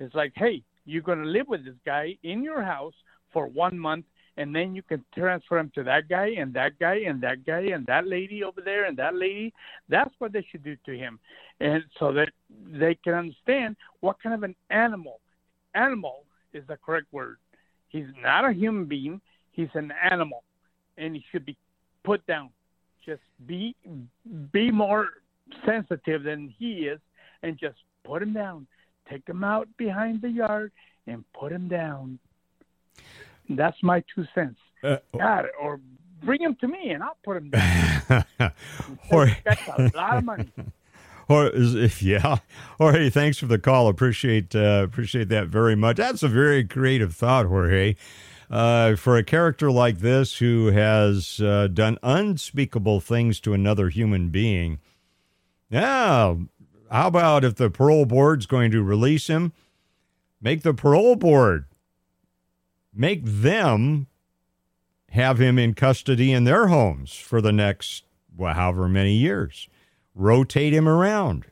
It's 0.00 0.14
like, 0.14 0.32
hey, 0.34 0.62
you're 0.86 1.02
going 1.02 1.22
to 1.22 1.28
live 1.28 1.48
with 1.48 1.64
this 1.64 1.74
guy 1.84 2.16
in 2.22 2.42
your 2.42 2.62
house 2.62 2.94
for 3.32 3.46
one 3.46 3.78
month, 3.78 4.04
and 4.38 4.54
then 4.54 4.74
you 4.74 4.82
can 4.82 5.04
transfer 5.14 5.58
him 5.58 5.70
to 5.74 5.82
that 5.82 6.08
guy 6.08 6.34
and 6.38 6.52
that 6.54 6.78
guy 6.78 7.00
and 7.06 7.20
that 7.22 7.44
guy 7.44 7.60
and 7.72 7.84
that 7.86 8.06
lady 8.06 8.44
over 8.44 8.60
there 8.60 8.84
and 8.84 8.96
that 8.96 9.14
lady. 9.14 9.52
That's 9.88 10.14
what 10.18 10.32
they 10.32 10.46
should 10.50 10.62
do 10.62 10.76
to 10.86 10.96
him, 10.96 11.18
and 11.60 11.82
so 11.98 12.12
that 12.12 12.30
they 12.70 12.96
can 13.02 13.14
understand 13.14 13.76
what 14.00 14.22
kind 14.22 14.34
of 14.34 14.42
an 14.42 14.54
animal. 14.70 15.20
Animal 15.74 16.24
is 16.52 16.64
the 16.68 16.76
correct 16.76 17.06
word. 17.12 17.36
He's 17.88 18.06
not 18.22 18.48
a 18.48 18.52
human 18.52 18.86
being. 18.86 19.20
He's 19.52 19.68
an 19.74 19.92
animal, 20.10 20.42
and 20.98 21.14
he 21.14 21.24
should 21.30 21.44
be 21.44 21.56
put 22.04 22.26
down. 22.26 22.50
Just 23.04 23.22
be 23.46 23.74
be 24.52 24.70
more 24.70 25.08
sensitive 25.64 26.22
than 26.24 26.52
he 26.58 26.86
is, 26.86 27.00
and 27.42 27.58
just 27.58 27.76
put 28.04 28.22
him 28.22 28.32
down. 28.32 28.66
Take 29.08 29.28
him 29.28 29.44
out 29.44 29.68
behind 29.76 30.22
the 30.22 30.30
yard 30.30 30.72
and 31.06 31.24
put 31.32 31.52
him 31.52 31.68
down. 31.68 32.18
That's 33.48 33.80
my 33.82 34.02
two 34.14 34.24
cents. 34.34 34.58
Uh, 34.82 34.96
God, 35.16 35.46
or 35.60 35.80
bring 36.22 36.40
him 36.40 36.56
to 36.60 36.68
me 36.68 36.90
and 36.90 37.02
I'll 37.02 37.16
put 37.24 37.36
him 37.36 37.50
down. 37.50 38.24
or, 39.10 39.30
That's 39.44 39.68
a 39.68 39.92
lot 39.94 40.18
of 40.18 40.24
money. 40.24 40.52
or 41.28 41.48
is, 41.48 42.02
yeah, 42.02 42.38
Jorge, 42.78 43.10
thanks 43.10 43.38
for 43.38 43.46
the 43.46 43.58
call. 43.58 43.88
Appreciate 43.88 44.54
uh, 44.54 44.82
appreciate 44.84 45.28
that 45.30 45.48
very 45.48 45.76
much. 45.76 45.96
That's 45.96 46.22
a 46.22 46.28
very 46.28 46.64
creative 46.64 47.14
thought, 47.14 47.46
Jorge. 47.46 47.96
Uh, 48.48 48.94
for 48.94 49.16
a 49.16 49.24
character 49.24 49.72
like 49.72 49.98
this 49.98 50.38
who 50.38 50.66
has 50.68 51.40
uh, 51.40 51.66
done 51.66 51.98
unspeakable 52.04 53.00
things 53.00 53.40
to 53.40 53.52
another 53.52 53.88
human 53.88 54.28
being, 54.28 54.78
yeah, 55.68 56.36
how 56.90 57.08
about 57.08 57.44
if 57.44 57.56
the 57.56 57.70
parole 57.70 58.06
board's 58.06 58.46
going 58.46 58.70
to 58.70 58.82
release 58.82 59.26
him, 59.26 59.52
make 60.40 60.62
the 60.62 60.74
parole 60.74 61.16
board 61.16 61.66
make 62.96 63.22
them 63.24 64.06
have 65.10 65.40
him 65.40 65.58
in 65.58 65.74
custody 65.74 66.32
in 66.32 66.44
their 66.44 66.68
homes 66.68 67.14
for 67.14 67.40
the 67.40 67.52
next 67.52 68.04
well, 68.36 68.54
however 68.54 68.88
many 68.88 69.14
years. 69.14 69.68
Rotate 70.14 70.72
him 70.72 70.88
around. 70.88 71.46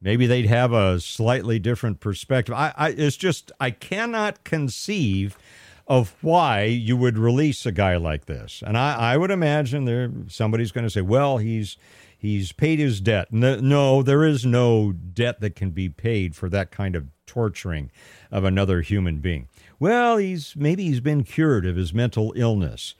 Maybe 0.00 0.26
they'd 0.26 0.46
have 0.46 0.72
a 0.72 1.00
slightly 1.00 1.58
different 1.58 2.00
perspective. 2.00 2.54
I, 2.54 2.72
I 2.76 2.88
it's 2.90 3.16
just 3.16 3.52
I 3.60 3.70
cannot 3.70 4.44
conceive 4.44 5.38
of 5.86 6.14
why 6.22 6.64
you 6.64 6.96
would 6.96 7.18
release 7.18 7.66
a 7.66 7.72
guy 7.72 7.96
like 7.96 8.26
this. 8.26 8.62
And 8.64 8.78
I, 8.78 9.12
I 9.12 9.16
would 9.16 9.30
imagine 9.30 9.84
there 9.84 10.10
somebody's 10.28 10.72
going 10.72 10.84
to 10.84 10.90
say, 10.90 11.00
well, 11.00 11.38
he's 11.38 11.76
he's 12.22 12.52
paid 12.52 12.78
his 12.78 13.00
debt. 13.00 13.32
No, 13.32 14.02
there 14.02 14.24
is 14.24 14.46
no 14.46 14.92
debt 14.92 15.40
that 15.40 15.56
can 15.56 15.72
be 15.72 15.88
paid 15.88 16.36
for 16.36 16.48
that 16.48 16.70
kind 16.70 16.94
of 16.94 17.08
torturing 17.26 17.90
of 18.30 18.44
another 18.44 18.80
human 18.80 19.18
being. 19.18 19.48
Well, 19.80 20.18
he's 20.18 20.54
maybe 20.56 20.84
he's 20.84 21.00
been 21.00 21.24
cured 21.24 21.66
of 21.66 21.74
his 21.76 21.92
mental 21.92 22.32
illness. 22.36 22.94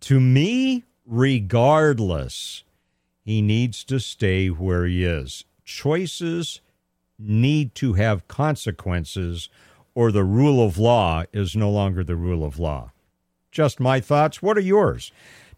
To 0.00 0.20
me, 0.20 0.84
regardless, 1.04 2.62
he 3.24 3.42
needs 3.42 3.82
to 3.84 3.98
stay 3.98 4.46
where 4.48 4.86
he 4.86 5.04
is. 5.04 5.44
Choices 5.64 6.60
need 7.18 7.74
to 7.76 7.94
have 7.94 8.28
consequences 8.28 9.48
or 9.94 10.12
the 10.12 10.24
rule 10.24 10.64
of 10.64 10.78
law 10.78 11.24
is 11.32 11.56
no 11.56 11.70
longer 11.70 12.04
the 12.04 12.16
rule 12.16 12.44
of 12.44 12.58
law. 12.58 12.92
Just 13.50 13.78
my 13.80 14.00
thoughts. 14.00 14.40
What 14.40 14.56
are 14.56 14.60
yours? 14.60 15.12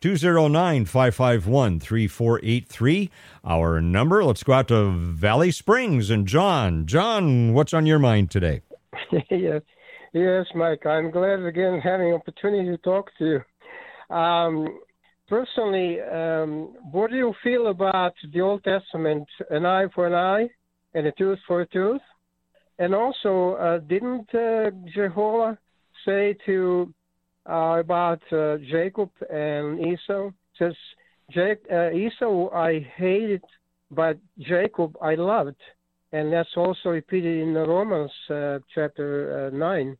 209 0.04 0.84
551 0.84 1.80
3483, 1.80 3.10
our 3.42 3.80
number. 3.80 4.22
Let's 4.22 4.42
go 4.42 4.52
out 4.52 4.68
to 4.68 4.90
Valley 4.90 5.50
Springs 5.50 6.10
and 6.10 6.26
John. 6.26 6.84
John, 6.84 7.54
what's 7.54 7.72
on 7.72 7.86
your 7.86 7.98
mind 7.98 8.30
today? 8.30 8.60
yes, 9.30 9.62
yes, 10.12 10.44
Mike. 10.54 10.84
I'm 10.84 11.10
glad 11.10 11.42
again 11.46 11.80
having 11.82 12.12
opportunity 12.12 12.68
to 12.68 12.76
talk 12.76 13.12
to 13.16 13.24
you. 14.10 14.14
Um, 14.14 14.78
personally, 15.26 16.02
um, 16.02 16.74
what 16.92 17.10
do 17.10 17.16
you 17.16 17.32
feel 17.42 17.68
about 17.68 18.12
the 18.30 18.42
Old 18.42 18.62
Testament, 18.62 19.26
an 19.48 19.64
eye 19.64 19.86
for 19.94 20.06
an 20.06 20.12
eye 20.12 20.50
and 20.92 21.06
a 21.06 21.12
tooth 21.12 21.38
for 21.46 21.62
a 21.62 21.66
tooth? 21.68 22.02
And 22.78 22.94
also, 22.94 23.54
uh, 23.54 23.78
didn't 23.78 24.34
uh, 24.34 24.70
Jehovah 24.94 25.56
say 26.04 26.36
to 26.44 26.92
uh, 27.48 27.78
about 27.80 28.20
uh, 28.32 28.56
Jacob 28.70 29.10
and 29.30 29.80
Esau? 29.80 30.30
says 30.58 30.74
Jake, 31.30 31.58
uh, 31.72 31.90
Esau 31.90 32.50
I 32.50 32.80
hated, 32.96 33.42
but 33.90 34.18
Jacob 34.38 34.96
I 35.02 35.14
loved, 35.14 35.56
and 36.12 36.32
that's 36.32 36.56
also 36.56 36.90
repeated 36.90 37.42
in 37.42 37.54
the 37.54 37.66
Romans 37.66 38.12
uh, 38.30 38.58
chapter 38.74 39.50
nine. 39.52 39.96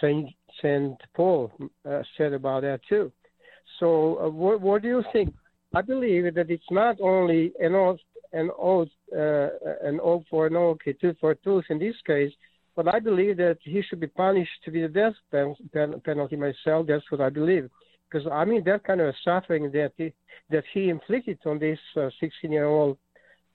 Saint 0.00 0.30
Saint 0.62 0.96
Paul 1.14 1.52
said 2.16 2.32
about 2.32 2.62
that 2.62 2.80
too. 2.88 3.12
So, 3.78 4.30
what, 4.30 4.60
what 4.60 4.82
do 4.82 4.88
you 4.88 5.04
think? 5.12 5.34
I 5.74 5.82
believe 5.82 6.34
that 6.34 6.50
it's 6.50 6.70
not 6.70 7.00
only 7.00 7.52
an 7.60 7.74
oath, 7.74 8.00
an 8.32 8.50
uh, 8.50 9.48
an 9.82 10.00
oath 10.02 10.24
for 10.28 10.46
an 10.46 10.56
a 10.56 10.92
tooth 10.94 11.16
for 11.20 11.34
tooth 11.36 11.64
in 11.70 11.78
this 11.78 11.94
case, 12.06 12.32
but 12.82 12.94
I 12.94 12.98
believe 12.98 13.36
that 13.38 13.58
he 13.62 13.82
should 13.82 14.00
be 14.00 14.06
punished 14.06 14.50
with 14.66 14.74
the 14.74 14.88
death 14.88 15.14
penalty 16.04 16.36
myself. 16.36 16.86
That's 16.86 17.04
what 17.10 17.20
I 17.20 17.28
believe, 17.28 17.68
because 18.10 18.26
I 18.30 18.44
mean 18.44 18.64
that 18.64 18.84
kind 18.84 19.00
of 19.00 19.14
suffering 19.24 19.70
that 19.72 19.92
he, 19.96 20.12
that 20.50 20.64
he 20.72 20.88
inflicted 20.88 21.38
on 21.46 21.58
this 21.58 21.78
16-year-old. 21.96 22.96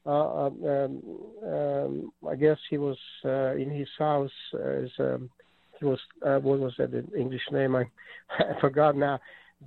Uh, 0.08 0.10
uh, 0.10 0.46
um, 0.46 1.02
um, 1.44 2.12
I 2.30 2.36
guess 2.36 2.58
he 2.70 2.78
was 2.78 2.98
uh, 3.26 3.56
in 3.56 3.72
his 3.72 3.88
house 3.98 4.30
as 4.54 4.90
um, 5.00 5.32
he 5.80 5.86
was. 5.86 6.00
Uh, 6.24 6.38
what 6.38 6.60
was 6.60 6.74
that 6.78 6.92
the 6.92 7.04
English 7.18 7.42
name? 7.52 7.76
I, 7.76 7.86
I 8.40 8.60
forgot 8.62 8.96
now 8.96 9.20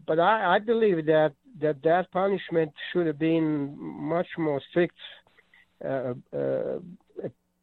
but 0.07 0.19
I, 0.19 0.57
I 0.57 0.59
believe 0.59 1.07
that, 1.07 1.33
that 1.61 1.83
that 1.83 2.11
punishment 2.13 2.73
should 2.93 3.07
have 3.07 3.19
been 3.19 3.75
much 3.79 4.29
more 4.37 4.61
strict 4.71 4.95
uh, 5.85 6.15
uh, 6.37 6.79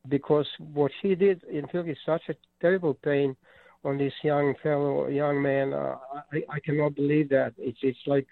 because 0.07 0.47
what 0.73 0.91
he 1.01 1.15
did 1.15 1.43
inflicted 1.43 1.97
such 2.05 2.23
a 2.29 2.35
terrible 2.61 2.93
pain 2.93 3.35
on 3.83 3.97
this 3.97 4.13
young 4.23 4.55
fellow, 4.63 5.07
young 5.07 5.41
man. 5.41 5.73
Uh, 5.73 5.95
I, 6.33 6.43
I 6.49 6.59
cannot 6.59 6.95
believe 6.95 7.29
that. 7.29 7.53
It's 7.57 7.77
it's 7.83 7.99
like, 8.07 8.27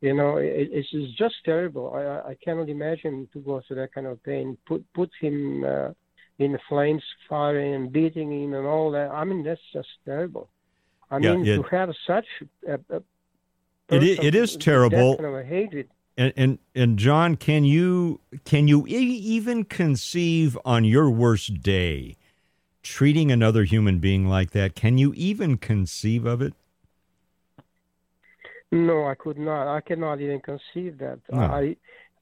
you 0.00 0.14
know, 0.14 0.36
it, 0.36 0.68
it's 0.72 1.16
just 1.18 1.34
terrible. 1.44 1.92
I 1.94 2.30
I 2.30 2.36
cannot 2.42 2.68
imagine 2.68 3.28
to 3.32 3.40
go 3.40 3.60
through 3.66 3.76
that 3.76 3.92
kind 3.92 4.06
of 4.06 4.22
pain. 4.22 4.56
Put 4.66 4.84
put 4.94 5.10
him 5.20 5.64
uh, 5.64 5.90
in 6.38 6.58
flames, 6.68 7.02
fire 7.28 7.58
and 7.58 7.92
beating 7.92 8.30
him 8.32 8.54
and 8.54 8.66
all 8.66 8.90
that. 8.92 9.10
I 9.10 9.24
mean, 9.24 9.42
that's 9.42 9.60
just 9.72 9.88
terrible. 10.04 10.48
I 11.10 11.18
yeah, 11.18 11.34
mean, 11.34 11.46
it, 11.46 11.56
to 11.56 11.62
have 11.62 11.90
such 12.06 12.26
a, 12.66 12.78
a 12.90 13.02
it 13.88 14.02
is, 14.02 14.18
it 14.22 14.34
is 14.34 14.56
terrible. 14.56 15.16
Kind 15.16 15.34
of 15.34 15.46
hatred. 15.46 15.88
And, 16.18 16.32
and 16.36 16.58
and 16.74 16.98
John, 16.98 17.36
can 17.36 17.64
you 17.64 18.20
can 18.44 18.66
you 18.66 18.84
even 18.88 19.64
conceive 19.64 20.58
on 20.64 20.84
your 20.84 21.08
worst 21.08 21.62
day 21.62 22.16
treating 22.82 23.30
another 23.30 23.62
human 23.62 24.00
being 24.00 24.26
like 24.26 24.50
that? 24.50 24.74
Can 24.74 24.98
you 24.98 25.14
even 25.14 25.58
conceive 25.58 26.26
of 26.26 26.42
it? 26.42 26.54
No, 28.72 29.06
I 29.06 29.14
could 29.14 29.38
not. 29.38 29.72
I 29.72 29.80
cannot 29.80 30.20
even 30.20 30.40
conceive 30.40 30.98
that. 30.98 31.20
No. 31.30 31.40
I, 31.40 31.76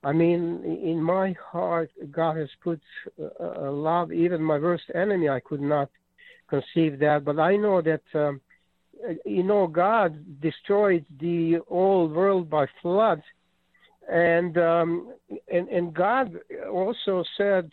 I 0.05 0.13
mean, 0.13 0.63
in 0.63 1.03
my 1.03 1.35
heart, 1.51 1.91
God 2.11 2.37
has 2.37 2.51
put 2.63 2.81
a 3.41 3.71
love. 3.71 4.13
Even 4.13 4.43
my 4.43 4.59
worst 4.59 4.85
enemy, 4.95 5.31
I 5.31 5.41
could 5.41 5.63
not 5.63 5.89
conceive 6.49 6.99
that. 6.99 7.25
But 7.25 7.39
I 7.41 7.57
know 7.57 7.81
that 7.81 8.03
um, 8.15 8.43
you 9.25 9.43
know, 9.43 9.67
God 9.67 10.41
destroyed 10.41 11.05
the 11.19 11.59
old 11.69 12.13
world 12.13 12.49
by 12.49 12.67
flood, 12.83 13.23
and 14.09 14.57
um, 14.59 15.12
and 15.53 15.69
and 15.69 15.95
God 15.95 16.38
also 16.71 17.25
said 17.37 17.71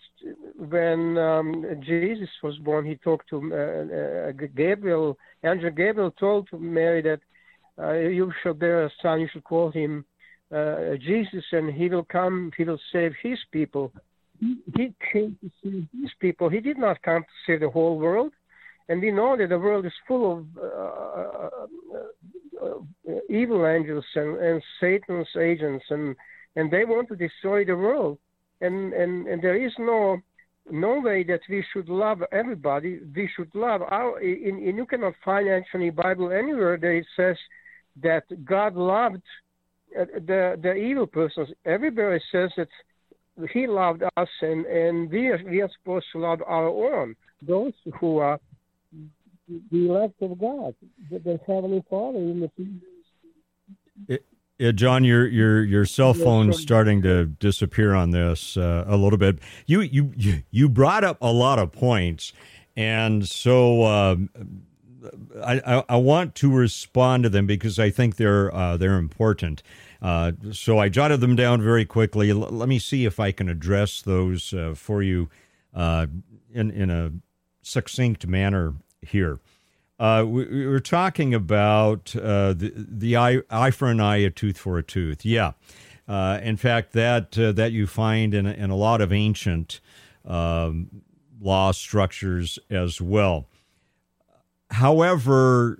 when 0.58 1.17
um, 1.17 1.65
Jesus 1.86 2.30
was 2.41 2.58
born, 2.58 2.86
He 2.86 2.96
talked 2.96 3.30
to 3.30 3.38
uh, 3.38 4.30
uh, 4.30 4.48
Gabriel. 4.56 5.17
Angel 5.43 5.69
Gabriel 5.69 6.12
told 6.12 6.48
Mary 6.54 7.02
that 7.02 7.19
uh, 7.82 7.93
you 7.93 8.32
shall 8.41 8.54
bear 8.54 8.86
a 8.86 8.91
son, 9.02 9.22
you 9.22 9.28
shall 9.32 9.41
call 9.41 9.72
him 9.72 10.06
uh, 10.54 10.96
Jesus, 11.00 11.43
and 11.52 11.74
he 11.74 11.89
will 11.89 12.06
come, 12.06 12.52
he 12.58 12.63
will 12.63 12.80
save 12.91 13.13
his 13.22 13.39
people. 13.52 13.91
He, 14.76 14.93
came 15.12 15.38
to 15.41 15.52
save 15.63 15.88
his 16.02 16.12
people. 16.19 16.50
He 16.50 16.60
did 16.60 16.78
not 16.78 17.02
come 17.02 17.22
to 17.22 17.28
save 17.46 17.62
the 17.62 17.69
whole 17.69 17.98
world 17.98 18.34
and 18.89 19.02
we 19.02 19.12
know 19.12 19.38
that 19.38 19.50
the 19.50 19.60
world 19.60 19.86
is 19.86 19.93
full 20.08 20.39
of 20.39 20.46
uh, 20.58 20.62
uh, 20.62 21.50
uh, 21.96 22.00
evil 23.30 23.65
angels 23.67 24.06
and, 24.15 24.38
and 24.38 24.63
Satan's 24.80 25.28
agents, 25.39 25.86
and 25.89 26.15
and 26.56 26.69
they 26.71 26.86
want 26.86 27.08
to 27.10 27.15
destroy 27.15 27.65
the 27.65 27.76
world. 27.76 28.17
And 28.62 28.93
and 28.93 29.28
and 29.28 29.41
there 29.41 29.56
is 29.56 29.73
no 29.80 30.19
no 30.71 30.99
way 30.99 31.23
that 31.23 31.41
we 31.49 31.63
should 31.73 31.89
love 31.89 32.23
everybody. 32.32 32.99
We 33.15 33.30
should 33.36 33.54
love 33.54 33.82
our. 33.82 34.19
In, 34.19 34.60
in 34.60 34.78
you 34.78 34.86
cannot 34.86 35.13
find 35.23 35.49
actually 35.49 35.89
Bible 35.89 36.32
anywhere 36.32 36.78
that 36.78 36.91
it 36.91 37.06
says 37.15 37.38
that 38.02 38.23
God 38.45 38.76
loved 38.76 39.23
uh, 39.99 40.06
the 40.13 40.58
the 40.62 40.73
evil 40.73 41.08
persons. 41.08 41.49
Everybody 41.65 42.21
says 42.32 42.52
that 42.58 42.69
He 43.52 43.67
loved 43.67 44.04
us, 44.15 44.30
and 44.41 44.65
and 44.65 45.12
we 45.12 45.28
are, 45.28 45.41
we 45.45 45.62
are 45.62 45.69
supposed 45.80 46.06
to 46.13 46.19
love 46.19 46.41
our 46.45 46.69
own, 46.69 47.15
those 47.41 47.73
who 47.99 48.19
are 48.19 48.39
the 49.48 49.90
elect 49.90 50.22
of 50.22 50.40
God, 50.40 50.76
the 51.10 51.40
Heavenly 51.46 51.84
Father 51.90 52.20
in 52.20 52.40
the 52.40 52.52
it, 54.08 54.26
yeah, 54.58 54.72
John, 54.72 55.04
your 55.04 55.28
your 55.28 55.64
your 55.64 55.86
cell 55.86 56.14
phone's 56.14 56.62
starting 56.62 57.02
to 57.04 57.26
disappear 57.26 57.94
on 57.94 58.12
this 58.12 58.56
uh, 58.56 58.86
a 58.88 58.98
little 58.98 59.18
bit. 59.18 59.40
You 59.66 59.82
you 59.82 60.14
you 60.52 60.70
brought 60.70 61.04
up 61.04 61.18
a 61.22 61.32
lot 61.32 61.60
of 61.60 61.72
points, 61.72 62.34
and 62.76 63.28
so 63.28 63.84
uh, 63.84 64.16
I, 65.44 65.84
I 65.90 65.96
want 65.98 66.36
to 66.36 66.52
respond 66.52 67.24
to 67.24 67.30
them 67.30 67.46
because 67.46 67.80
I 67.80 67.90
think 67.90 68.18
they're 68.18 68.54
uh, 68.54 68.78
they're 68.78 68.98
important. 68.98 69.64
Uh, 70.02 70.34
so 70.52 70.80
I 70.80 70.90
jotted 70.90 71.22
them 71.22 71.36
down 71.36 71.62
very 71.62 71.86
quickly. 71.86 72.30
L- 72.30 72.38
let 72.38 72.70
me 72.70 72.78
see 72.78 73.06
if 73.06 73.20
I 73.20 73.32
can 73.32 73.50
address 73.50 74.02
those 74.02 74.54
uh, 74.54 74.74
for 74.76 75.02
you 75.02 75.30
uh, 75.74 76.08
in 76.54 76.72
in 76.72 76.90
a 76.90 77.12
succinct 77.62 78.28
manner 78.28 78.76
here. 79.08 79.39
Uh, 80.00 80.26
we, 80.28 80.46
we, 80.46 80.68
were 80.68 80.80
talking 80.80 81.34
about 81.34 82.16
uh, 82.16 82.52
the 82.54 82.74
the 82.76 83.16
eye, 83.16 83.39
eye 83.50 83.72
for 83.72 83.89
an 83.89 84.00
eye, 84.00 84.18
a 84.18 84.30
tooth 84.30 84.58
for 84.58 84.78
a 84.78 84.84
tooth. 84.84 85.24
Yeah, 85.24 85.54
uh, 86.08 86.39
in 86.42 86.58
fact, 86.58 86.94
that 86.94 87.38
uh, 87.38 87.52
that 87.54 87.72
you 87.72 87.86
find 87.86 88.34
in 88.34 88.46
in 88.46 88.70
a 88.70 88.76
lot 88.76 89.02
of 89.02 89.13
ancient 89.13 89.80
um, 90.26 91.04
law 91.39 91.72
structures 91.72 92.58
as 92.70 93.00
well. 93.00 93.48
However, 94.72 95.80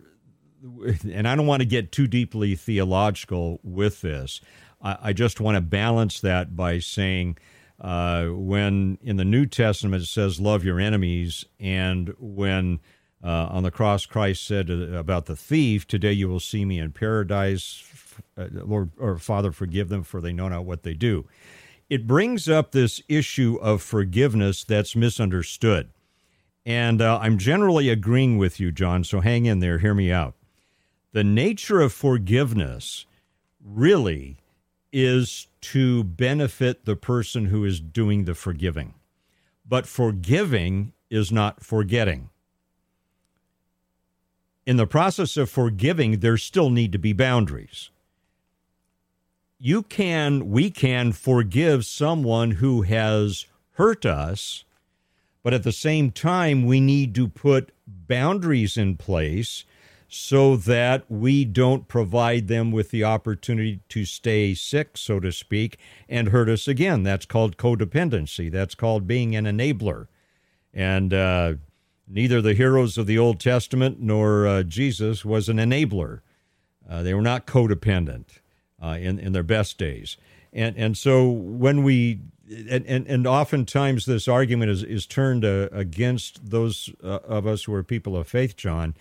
and 1.12 1.28
I 1.28 1.36
don't 1.36 1.48
want 1.48 1.62
to 1.62 1.68
get 1.68 1.92
too 1.92 2.08
deeply 2.08 2.56
theological 2.56 3.60
with 3.64 4.02
this. 4.02 4.42
I, 4.82 4.98
I 5.02 5.14
just 5.14 5.42
want 5.42 5.56
to 5.56 5.62
balance 5.62 6.22
that 6.22 6.56
by 6.56 6.80
saying. 6.80 7.38
Uh, 7.82 8.28
when 8.28 8.98
in 9.02 9.18
the 9.18 9.26
New 9.26 9.46
Testament 9.46 10.04
it 10.04 10.06
says 10.06 10.40
love 10.40 10.64
your 10.64 10.80
enemies, 10.80 11.44
and 11.60 12.14
when 12.18 12.80
uh, 13.24 13.48
on 13.50 13.64
the 13.64 13.72
cross, 13.72 14.06
Christ 14.06 14.46
said 14.46 14.70
about 14.70 15.28
the 15.28 15.36
thief, 15.36 15.88
Today 15.88 16.12
you 16.12 16.28
will 16.28 16.42
see 16.42 16.66
me 16.66 16.80
in 16.80 16.92
paradise. 16.92 17.84
Lord 18.38 18.92
or 18.98 19.18
Father, 19.18 19.52
forgive 19.52 19.90
them, 19.90 20.04
for 20.04 20.20
they 20.20 20.34
know 20.34 20.50
not 20.50 20.66
what 20.66 20.84
they 20.84 20.94
do. 20.94 21.26
It 21.90 22.06
brings 22.06 22.50
up 22.50 22.72
this 22.72 23.02
issue 23.08 23.58
of 23.62 23.82
forgiveness 23.82 24.64
that's 24.64 24.96
misunderstood. 24.96 25.90
And 26.66 27.02
uh, 27.02 27.20
I'm 27.22 27.38
generally 27.38 27.90
agreeing 27.90 28.38
with 28.38 28.60
you, 28.60 28.72
John, 28.72 29.04
so 29.04 29.20
hang 29.22 29.46
in 29.46 29.60
there, 29.60 29.80
hear 29.80 29.94
me 29.94 30.12
out. 30.12 30.36
The 31.12 31.24
nature 31.24 31.82
of 31.82 31.94
forgiveness 31.94 33.06
really 33.64 34.38
is 34.92 35.48
to 35.62 36.04
benefit 36.04 36.86
the 36.86 36.96
person 36.96 37.46
who 37.46 37.64
is 37.64 37.80
doing 37.80 38.26
the 38.26 38.36
forgiving. 38.36 38.94
But 39.66 39.88
forgiving 39.88 40.94
is 41.10 41.32
not 41.32 41.64
forgetting 41.64 42.30
in 44.66 44.78
the 44.78 44.88
process 44.88 45.38
of 45.38 45.50
forgiving, 45.50 46.20
there 46.20 46.38
still 46.38 46.70
need 46.70 46.92
to 46.92 47.00
be 47.00 47.14
boundaries. 47.14 47.90
You 49.60 49.84
can, 49.84 50.50
we 50.50 50.70
can 50.70 51.12
forgive 51.12 51.86
someone 51.86 52.52
who 52.52 52.82
has 52.84 53.46
hurt 53.74 54.06
us, 54.06 54.66
but 55.42 55.54
at 55.54 55.64
the 55.64 55.72
same 55.72 56.12
time, 56.12 56.66
we 56.66 56.80
need 56.80 57.16
to 57.16 57.28
put 57.28 57.72
boundaries 57.88 58.78
in 58.78 58.98
place 58.98 59.66
so 60.08 60.56
that 60.56 61.10
we 61.10 61.44
don't 61.44 61.88
provide 61.88 62.48
them 62.48 62.72
with 62.72 62.92
the 62.92 63.04
opportunity 63.04 63.80
to 63.90 64.06
stay 64.06 64.54
sick, 64.54 64.96
so 64.96 65.20
to 65.20 65.32
speak, 65.32 65.78
and 66.08 66.28
hurt 66.30 66.50
us 66.50 66.68
again. 66.68 67.02
That's 67.02 67.26
called 67.26 67.58
codependency. 67.58 68.52
That's 68.52 68.76
called 68.76 69.08
being 69.08 69.36
an 69.36 69.46
enabler. 69.46 70.08
And 70.72 71.14
uh, 71.14 71.54
neither 72.08 72.42
the 72.42 72.54
heroes 72.54 72.98
of 72.98 73.08
the 73.08 73.18
Old 73.18 73.40
Testament 73.40 74.00
nor 74.00 74.48
uh, 74.48 74.64
Jesus 74.64 75.24
was 75.24 75.50
an 75.50 75.58
enabler. 75.58 76.22
Uh, 76.90 77.02
they 77.04 77.14
were 77.14 77.22
not 77.22 77.48
codependent 77.48 78.40
uh, 78.82 78.98
in, 79.00 79.20
in 79.20 79.34
their 79.34 79.44
best 79.44 79.78
days. 79.78 80.18
And, 80.52 80.78
and 80.78 80.98
so 80.98 81.30
when 81.30 81.84
we 81.84 82.20
and, 82.70 82.86
and, 82.86 83.08
and 83.08 83.26
oftentimes 83.26 84.06
this 84.06 84.28
argument 84.28 84.72
is, 84.72 84.84
is 84.84 85.06
turned 85.06 85.46
uh, 85.46 85.70
against 85.72 86.50
those 86.50 86.90
uh, 87.04 87.20
of 87.26 87.48
us 87.48 87.64
who 87.64 87.74
are 87.74 87.84
people 87.84 88.18
of 88.18 88.28
faith, 88.28 88.56
John, 88.56 88.96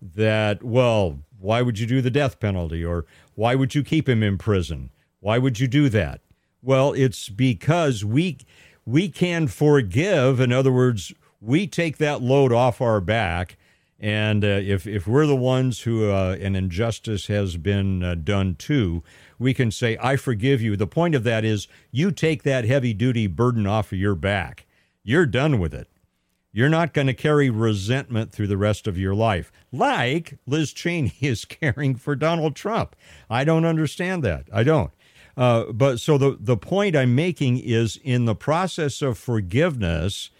that, 0.00 0.62
well, 0.62 1.18
why 1.40 1.62
would 1.62 1.78
you 1.78 1.86
do 1.86 2.00
the 2.00 2.10
death 2.10 2.38
penalty? 2.38 2.84
Or 2.84 3.06
why 3.34 3.54
would 3.54 3.74
you 3.74 3.82
keep 3.82 4.08
him 4.08 4.22
in 4.22 4.38
prison? 4.38 4.90
Why 5.20 5.38
would 5.38 5.58
you 5.58 5.68
do 5.68 5.88
that? 5.88 6.20
Well, 6.62 6.92
it's 6.92 7.28
because 7.28 8.04
we 8.04 8.38
we 8.84 9.08
can 9.08 9.46
forgive. 9.46 10.40
In 10.40 10.52
other 10.52 10.72
words, 10.72 11.12
we 11.42 11.66
take 11.66 11.98
that 11.98 12.22
load 12.22 12.52
off 12.52 12.80
our 12.80 13.00
back. 13.00 13.56
And 13.98 14.44
uh, 14.44 14.48
if, 14.48 14.86
if 14.86 15.06
we're 15.06 15.26
the 15.26 15.36
ones 15.36 15.82
who 15.82 16.10
uh, 16.10 16.36
an 16.40 16.56
injustice 16.56 17.26
has 17.26 17.56
been 17.56 18.02
uh, 18.02 18.14
done 18.16 18.56
to, 18.56 19.02
we 19.38 19.54
can 19.54 19.70
say, 19.70 19.96
I 20.00 20.16
forgive 20.16 20.60
you. 20.60 20.76
The 20.76 20.86
point 20.86 21.14
of 21.14 21.24
that 21.24 21.44
is 21.44 21.68
you 21.90 22.10
take 22.10 22.42
that 22.42 22.64
heavy 22.64 22.94
duty 22.94 23.26
burden 23.26 23.66
off 23.66 23.92
of 23.92 23.98
your 23.98 24.14
back. 24.14 24.66
You're 25.04 25.26
done 25.26 25.58
with 25.58 25.74
it. 25.74 25.88
You're 26.52 26.68
not 26.68 26.92
going 26.92 27.06
to 27.06 27.14
carry 27.14 27.48
resentment 27.48 28.30
through 28.30 28.48
the 28.48 28.58
rest 28.58 28.86
of 28.86 28.98
your 28.98 29.14
life, 29.14 29.50
like 29.72 30.38
Liz 30.46 30.72
Cheney 30.72 31.14
is 31.20 31.44
caring 31.44 31.94
for 31.94 32.14
Donald 32.14 32.54
Trump. 32.54 32.94
I 33.30 33.44
don't 33.44 33.64
understand 33.64 34.22
that. 34.24 34.48
I 34.52 34.62
don't. 34.62 34.90
Uh, 35.34 35.72
but 35.72 35.98
so 35.98 36.18
the, 36.18 36.36
the 36.38 36.58
point 36.58 36.94
I'm 36.94 37.14
making 37.14 37.58
is 37.58 37.98
in 38.02 38.26
the 38.26 38.34
process 38.34 39.00
of 39.00 39.16
forgiveness, 39.16 40.30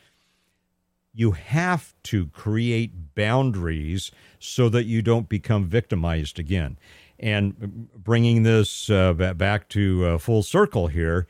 you 1.14 1.32
have 1.32 1.94
to 2.04 2.26
create 2.28 3.14
boundaries 3.14 4.10
so 4.38 4.68
that 4.68 4.84
you 4.84 5.02
don't 5.02 5.28
become 5.28 5.66
victimized 5.66 6.38
again. 6.38 6.78
And 7.18 7.88
bringing 7.94 8.42
this 8.42 8.90
uh, 8.90 9.12
back 9.12 9.68
to 9.70 10.06
uh, 10.06 10.18
full 10.18 10.42
circle 10.42 10.88
here, 10.88 11.26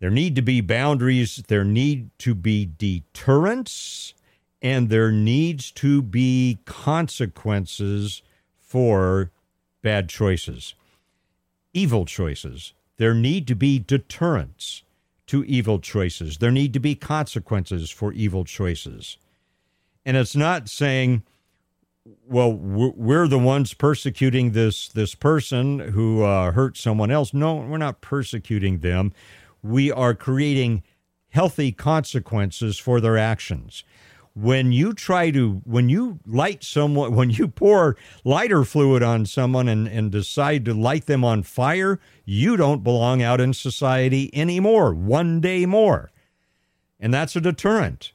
there 0.00 0.10
need 0.10 0.34
to 0.36 0.42
be 0.42 0.62
boundaries, 0.62 1.42
there 1.48 1.64
need 1.64 2.10
to 2.20 2.34
be 2.34 2.70
deterrence, 2.78 4.14
and 4.62 4.88
there 4.88 5.12
needs 5.12 5.70
to 5.72 6.00
be 6.02 6.58
consequences 6.64 8.22
for 8.58 9.30
bad 9.82 10.08
choices, 10.08 10.74
evil 11.74 12.06
choices. 12.06 12.72
There 12.96 13.14
need 13.14 13.46
to 13.48 13.54
be 13.54 13.78
deterrents 13.78 14.82
to 15.30 15.44
evil 15.44 15.78
choices. 15.78 16.38
There 16.38 16.50
need 16.50 16.72
to 16.74 16.80
be 16.80 16.94
consequences 16.94 17.90
for 17.90 18.12
evil 18.12 18.44
choices. 18.44 19.16
And 20.04 20.16
it's 20.16 20.36
not 20.36 20.68
saying, 20.68 21.22
well, 22.26 22.52
we're 22.52 23.28
the 23.28 23.38
ones 23.38 23.74
persecuting 23.74 24.52
this 24.52 24.88
this 24.88 25.14
person 25.14 25.78
who 25.78 26.22
uh, 26.22 26.52
hurt 26.52 26.76
someone 26.76 27.10
else. 27.10 27.34
No, 27.34 27.56
we're 27.56 27.78
not 27.78 28.00
persecuting 28.00 28.78
them 28.78 29.12
we 29.62 29.90
are 29.90 30.14
creating 30.14 30.82
healthy 31.30 31.72
consequences 31.72 32.78
for 32.78 33.00
their 33.00 33.16
actions. 33.16 33.84
When 34.34 34.72
you 34.72 34.92
try 34.92 35.30
to, 35.32 35.60
when 35.64 35.88
you 35.88 36.20
light 36.24 36.62
someone, 36.62 37.14
when 37.14 37.30
you 37.30 37.48
pour 37.48 37.96
lighter 38.24 38.64
fluid 38.64 39.02
on 39.02 39.26
someone 39.26 39.68
and, 39.68 39.88
and 39.88 40.10
decide 40.10 40.64
to 40.66 40.74
light 40.74 41.06
them 41.06 41.24
on 41.24 41.42
fire, 41.42 41.98
you 42.24 42.56
don't 42.56 42.84
belong 42.84 43.22
out 43.22 43.40
in 43.40 43.52
society 43.52 44.30
anymore, 44.32 44.94
one 44.94 45.40
day 45.40 45.66
more. 45.66 46.10
And 47.00 47.12
that's 47.12 47.34
a 47.34 47.40
deterrent. 47.40 48.12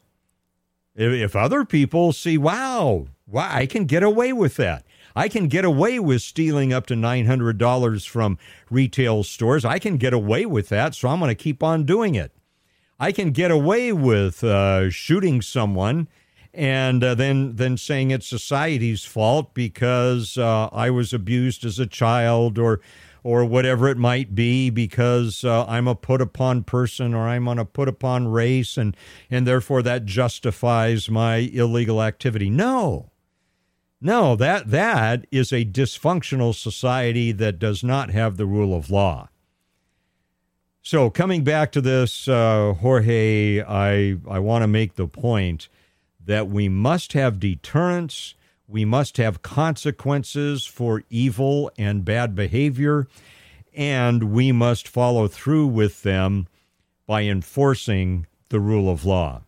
If, 0.96 1.12
if 1.12 1.36
other 1.36 1.66
people 1.66 2.14
see, 2.14 2.38
wow, 2.38 3.08
wow, 3.28 3.50
I 3.52 3.66
can 3.66 3.86
get 3.86 4.04
away 4.04 4.32
with 4.32 4.56
that. 4.56 4.86
I 5.16 5.30
can 5.30 5.48
get 5.48 5.64
away 5.64 6.00
with 6.00 6.22
stealing 6.22 6.74
up 6.74 6.88
to 6.88 6.94
$900 6.94 8.08
from 8.08 8.38
retail 8.70 9.24
stores. 9.24 9.64
I 9.64 9.80
can 9.80 9.98
get 9.98 10.14
away 10.14 10.46
with 10.46 10.70
that, 10.70 10.94
so 10.94 11.08
I'm 11.08 11.20
going 11.20 11.30
to 11.30 11.36
keep 11.36 11.64
on 11.64 11.86
doing 11.86 12.16
it. 12.16 12.32
I 13.00 13.12
can 13.12 13.32
get 13.32 13.52
away 13.52 13.92
with 13.92 14.44
uh, 14.44 14.90
shooting 14.90 15.42
someone 15.42 16.08
and 16.54 17.04
uh, 17.04 17.16
then 17.16 17.58
then 17.58 17.78
saying 17.78 18.12
it's 18.12 18.28
society's 18.28 19.04
fault 19.04 19.54
because 19.54 20.38
uh, 20.38 20.70
I 20.72 20.90
was 20.90 21.12
abused 21.12 21.66
as 21.66 21.78
a 21.78 21.86
child 21.86 22.58
or 22.58 22.80
or 23.22 23.44
whatever 23.44 23.90
it 23.90 23.98
might 23.98 24.34
be 24.36 24.70
because 24.70 25.44
uh, 25.44 25.66
I'm 25.66 25.88
a 25.88 25.96
put 25.96 26.22
upon 26.22 26.64
person 26.64 27.14
or 27.14 27.28
I'm 27.28 27.48
on 27.48 27.60
a 27.60 27.66
put 27.66 27.90
upon 27.90 28.30
race 28.30 28.78
and 28.78 28.96
and 29.30 29.46
therefore 29.46 29.82
that 29.82 30.06
justifies 30.06 31.10
my 31.10 31.38
illegal 31.38 32.02
activity. 32.02 32.50
No. 32.50 33.12
No, 34.00 34.36
that 34.36 34.70
that 34.72 35.26
is 35.32 35.52
a 35.52 35.66
dysfunctional 35.66 36.54
society 36.54 37.32
that 37.34 37.60
does 37.60 37.84
not 37.84 38.12
have 38.12 38.38
the 38.38 38.46
rule 38.46 38.76
of 38.76 38.92
law. 38.92 39.30
So 40.86 41.10
coming 41.10 41.44
back 41.44 41.72
to 41.72 41.82
this, 41.82 42.28
uh, 42.28 42.76
Jorge, 42.80 43.60
I 43.60 44.18
I 44.30 44.38
want 44.38 44.62
to 44.62 44.68
make 44.68 44.94
the 44.94 45.08
point 45.08 45.68
that 46.24 46.48
we 46.48 46.70
must 46.70 47.14
have 47.14 47.40
deterrence. 47.40 48.36
We 48.68 48.86
must 48.86 49.18
have 49.18 49.42
consequences 49.42 50.68
for 50.68 51.02
evil 51.10 51.72
and 51.76 52.06
bad 52.06 52.36
behavior, 52.36 53.08
and 53.74 54.32
we 54.32 54.52
must 54.52 54.88
follow 54.88 55.28
through 55.28 55.66
with 55.66 56.04
them 56.04 56.46
by 57.08 57.24
enforcing 57.24 58.28
the 58.50 58.60
rule 58.60 58.88
of 58.88 59.06
law. 59.06 59.42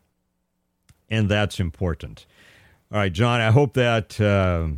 And 1.07 1.29
that's 1.29 1.59
important. 1.59 2.25
All 2.91 2.97
right, 2.97 3.13
John. 3.13 3.41
I 3.41 3.51
hope 3.51 3.75
that 3.75 4.19
uh, 4.19 4.69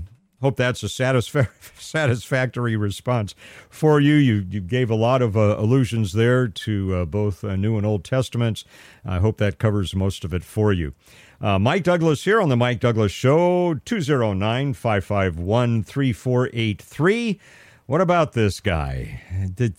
hope 0.42 0.58
that's 0.58 0.84
a 0.84 0.88
satisfa- 0.88 1.50
satisfactory 1.80 2.76
response 2.76 3.36
for 3.70 4.00
you. 4.00 4.16
You 4.16 4.46
you 4.50 4.62
gave 4.62 4.90
a 4.90 4.96
lot 4.96 5.22
of 5.22 5.38
uh, 5.38 5.56
allusions 5.58 6.14
there 6.14 6.48
to 6.48 6.96
uh, 6.96 7.06
both 7.06 7.44
uh, 7.44 7.56
New 7.56 7.78
and 7.78 7.86
Old 7.86 8.04
Testaments. 8.04 8.66
I 9.06 9.20
hope 9.20 9.38
that 9.38 9.60
covers 9.60 9.96
most 9.96 10.24
of 10.24 10.34
it 10.34 10.44
for 10.44 10.74
you. 10.74 10.94
Uh, 11.42 11.58
Mike 11.58 11.84
Douglass 11.84 12.26
here 12.26 12.42
on 12.42 12.50
the 12.50 12.58
Mike 12.58 12.82
Douglass 12.82 13.14
Show, 13.14 13.76
209 13.86 14.74
551 14.74 15.84
3483. 15.84 17.40
What 17.86 18.02
about 18.02 18.34
this 18.34 18.60
guy? 18.60 19.22
Did, 19.56 19.76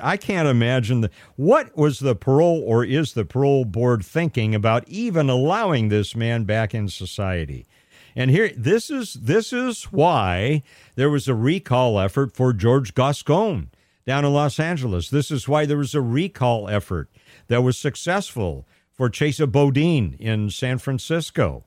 I 0.00 0.16
can't 0.16 0.48
imagine 0.48 1.02
the, 1.02 1.10
what 1.36 1.76
was 1.76 1.98
the 1.98 2.14
parole 2.14 2.62
or 2.66 2.84
is 2.84 3.12
the 3.12 3.24
parole 3.24 3.64
board 3.64 4.04
thinking 4.04 4.54
about 4.54 4.88
even 4.88 5.28
allowing 5.28 5.88
this 5.88 6.16
man 6.16 6.44
back 6.44 6.74
in 6.74 6.88
society. 6.88 7.66
And 8.14 8.30
here, 8.30 8.50
this 8.56 8.90
is 8.90 9.14
this 9.14 9.52
is 9.52 9.84
why 9.84 10.62
there 10.96 11.10
was 11.10 11.28
a 11.28 11.34
recall 11.34 11.98
effort 11.98 12.34
for 12.34 12.52
George 12.52 12.94
Gascon 12.94 13.70
down 14.06 14.24
in 14.24 14.32
Los 14.32 14.58
Angeles. 14.60 15.08
This 15.08 15.30
is 15.30 15.48
why 15.48 15.66
there 15.66 15.78
was 15.78 15.94
a 15.94 16.00
recall 16.00 16.68
effort 16.68 17.08
that 17.48 17.62
was 17.62 17.78
successful 17.78 18.66
for 18.90 19.08
Chesa 19.08 19.50
Boudin 19.50 20.14
in 20.18 20.50
San 20.50 20.78
Francisco. 20.78 21.64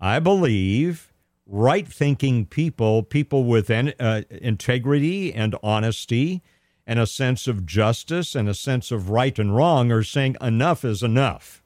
I 0.00 0.18
believe 0.18 1.12
right 1.46 1.86
thinking 1.86 2.46
people, 2.46 3.02
people 3.02 3.44
with 3.44 3.70
uh, 3.70 4.22
integrity 4.30 5.32
and 5.32 5.54
honesty, 5.62 6.42
and 6.86 6.98
a 6.98 7.06
sense 7.06 7.46
of 7.46 7.64
justice 7.64 8.34
and 8.34 8.48
a 8.48 8.54
sense 8.54 8.90
of 8.90 9.10
right 9.10 9.38
and 9.38 9.54
wrong 9.54 9.92
are 9.92 10.02
saying 10.02 10.36
enough 10.40 10.84
is 10.84 11.02
enough. 11.02 11.61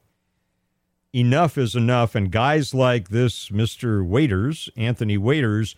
Enough 1.17 1.57
is 1.57 1.73
enough. 1.73 2.13
And 2.13 2.31
guys 2.31 2.75
like 2.75 3.09
this, 3.09 3.49
Mr. 3.49 4.05
Waiters, 4.05 4.69
Anthony 4.77 5.17
Waiters, 5.17 5.75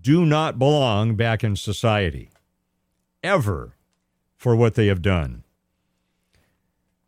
do 0.00 0.24
not 0.24 0.60
belong 0.60 1.16
back 1.16 1.42
in 1.42 1.56
society 1.56 2.30
ever 3.20 3.74
for 4.36 4.54
what 4.54 4.76
they 4.76 4.86
have 4.86 5.02
done. 5.02 5.42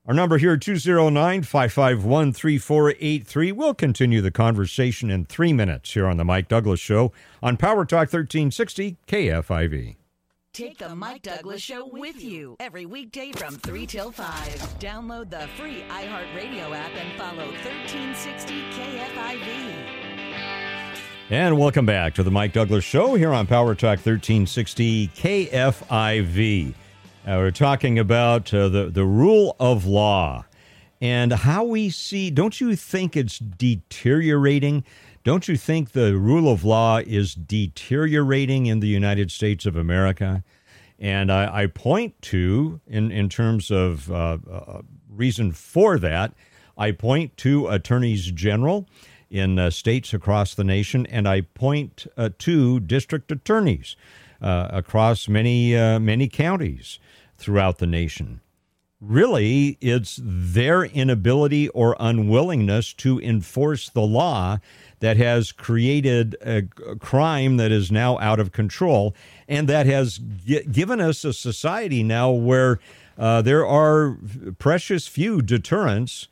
Our 0.08 0.14
number 0.14 0.38
here, 0.38 0.56
209 0.56 1.44
551 1.44 2.32
3483. 2.32 3.52
We'll 3.52 3.74
continue 3.74 4.22
the 4.22 4.32
conversation 4.32 5.08
in 5.08 5.26
three 5.26 5.52
minutes 5.52 5.92
here 5.92 6.08
on 6.08 6.16
The 6.16 6.24
Mike 6.24 6.48
Douglass 6.48 6.80
Show 6.80 7.12
on 7.40 7.56
Power 7.56 7.84
Talk 7.84 8.12
1360 8.12 8.96
KFIV. 9.06 9.98
Take 10.54 10.78
the 10.78 10.94
Mike 10.94 11.22
Douglass 11.22 11.62
Show 11.62 11.86
with 11.92 12.22
you 12.22 12.56
every 12.58 12.84
weekday 12.84 13.30
from 13.32 13.54
3 13.56 13.86
till 13.86 14.10
5. 14.10 14.26
Download 14.80 15.30
the 15.30 15.46
free 15.56 15.84
iHeartRadio 15.88 16.74
app 16.76 16.90
and 16.96 17.16
follow 17.18 17.46
1360 17.46 18.62
KFIV. 18.72 19.74
And 21.30 21.58
welcome 21.58 21.86
back 21.86 22.14
to 22.14 22.22
the 22.24 22.30
Mike 22.32 22.52
Douglass 22.54 22.82
Show 22.82 23.14
here 23.14 23.32
on 23.32 23.46
Power 23.46 23.74
Talk 23.76 23.98
1360 23.98 25.08
KFIV. 25.08 26.70
Uh, 26.70 26.74
we're 27.26 27.50
talking 27.52 27.98
about 27.98 28.52
uh, 28.52 28.68
the, 28.68 28.86
the 28.90 29.04
rule 29.04 29.54
of 29.60 29.86
law. 29.86 30.44
and 31.00 31.32
how 31.32 31.62
we 31.62 31.88
see. 31.90 32.30
Don't 32.30 32.60
you 32.60 32.74
think 32.74 33.16
it's 33.16 33.38
deteriorating? 33.38 34.82
Don't 35.24 35.48
you 35.48 35.56
think 35.56 35.92
the 35.92 36.16
rule 36.16 36.50
of 36.50 36.64
law 36.64 36.98
is 36.98 37.34
deteriorating 37.34 38.66
in 38.66 38.80
the 38.80 38.88
United 38.88 39.30
States 39.30 39.66
of 39.66 39.76
America? 39.76 40.42
And 40.98 41.30
I, 41.30 41.62
I 41.62 41.66
point 41.66 42.20
to, 42.22 42.80
in, 42.86 43.10
in 43.10 43.28
terms 43.28 43.70
of 43.70 44.10
uh, 44.10 44.38
uh, 44.50 44.82
reason 45.08 45.52
for 45.52 45.98
that, 45.98 46.34
I 46.76 46.92
point 46.92 47.36
to 47.38 47.68
attorneys 47.68 48.30
general 48.30 48.88
in 49.30 49.58
uh, 49.58 49.70
states 49.70 50.14
across 50.14 50.54
the 50.54 50.64
nation, 50.64 51.06
and 51.06 51.28
I 51.28 51.42
point 51.42 52.06
uh, 52.16 52.30
to 52.38 52.80
district 52.80 53.30
attorneys 53.30 53.96
uh, 54.40 54.68
across 54.70 55.28
many 55.28 55.76
uh, 55.76 55.98
many 55.98 56.28
counties 56.28 56.98
throughout 57.36 57.78
the 57.78 57.86
nation. 57.86 58.40
Really, 59.00 59.78
it's 59.80 60.18
their 60.20 60.84
inability 60.84 61.68
or 61.68 61.96
unwillingness 62.00 62.92
to 62.94 63.20
enforce 63.20 63.88
the 63.88 64.02
law 64.02 64.58
that 65.00 65.16
has 65.16 65.52
created 65.52 66.36
a 66.40 66.62
crime 66.98 67.56
that 67.56 67.70
is 67.70 67.90
now 67.90 68.18
out 68.18 68.40
of 68.40 68.52
control 68.52 69.14
and 69.48 69.68
that 69.68 69.86
has 69.86 70.18
g- 70.18 70.64
given 70.64 71.00
us 71.00 71.24
a 71.24 71.32
society 71.32 72.02
now 72.02 72.30
where 72.30 72.78
uh, 73.16 73.42
there 73.42 73.66
are 73.66 74.18
precious 74.58 75.06
few 75.06 75.42
deterrents 75.42 76.28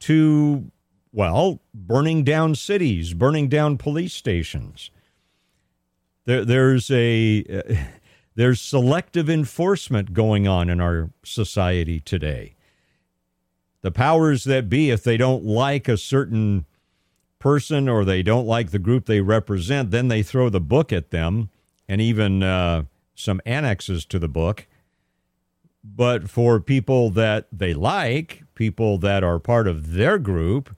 to 0.00 0.70
well, 1.16 1.60
burning 1.72 2.24
down 2.24 2.54
cities, 2.54 3.14
burning 3.14 3.48
down 3.48 3.78
police 3.78 4.12
stations. 4.12 4.90
There, 6.26 6.44
there's 6.44 6.90
a 6.90 7.42
uh, 7.50 7.74
there's 8.34 8.60
selective 8.60 9.30
enforcement 9.30 10.12
going 10.12 10.46
on 10.46 10.68
in 10.68 10.78
our 10.78 11.10
society 11.24 12.00
today. 12.00 12.54
The 13.80 13.90
powers 13.90 14.44
that 14.44 14.68
be, 14.68 14.90
if 14.90 15.02
they 15.04 15.16
don't 15.16 15.44
like 15.44 15.88
a 15.88 15.96
certain 15.96 16.66
person 17.46 17.88
or 17.88 18.04
they 18.04 18.24
don't 18.24 18.44
like 18.44 18.72
the 18.72 18.78
group 18.80 19.06
they 19.06 19.20
represent, 19.20 19.92
then 19.92 20.08
they 20.08 20.20
throw 20.20 20.48
the 20.48 20.60
book 20.60 20.92
at 20.92 21.12
them 21.12 21.48
and 21.86 22.00
even 22.00 22.42
uh, 22.42 22.82
some 23.14 23.40
annexes 23.46 24.04
to 24.04 24.18
the 24.18 24.26
book. 24.26 24.66
But 25.84 26.28
for 26.28 26.58
people 26.58 27.08
that 27.10 27.46
they 27.52 27.72
like, 27.72 28.42
people 28.56 28.98
that 28.98 29.22
are 29.22 29.38
part 29.38 29.68
of 29.68 29.92
their 29.92 30.18
group, 30.18 30.74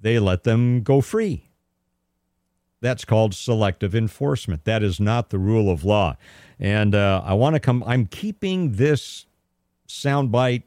they 0.00 0.18
let 0.18 0.42
them 0.42 0.82
go 0.82 1.00
free. 1.00 1.48
That's 2.80 3.04
called 3.04 3.32
selective 3.32 3.94
enforcement. 3.94 4.64
That 4.64 4.82
is 4.82 4.98
not 4.98 5.30
the 5.30 5.38
rule 5.38 5.70
of 5.70 5.84
law. 5.84 6.16
And 6.58 6.96
uh, 6.96 7.22
I 7.24 7.34
want 7.34 7.54
to 7.54 7.60
come, 7.60 7.84
I'm 7.86 8.06
keeping 8.06 8.72
this 8.72 9.26
soundbite 9.86 10.64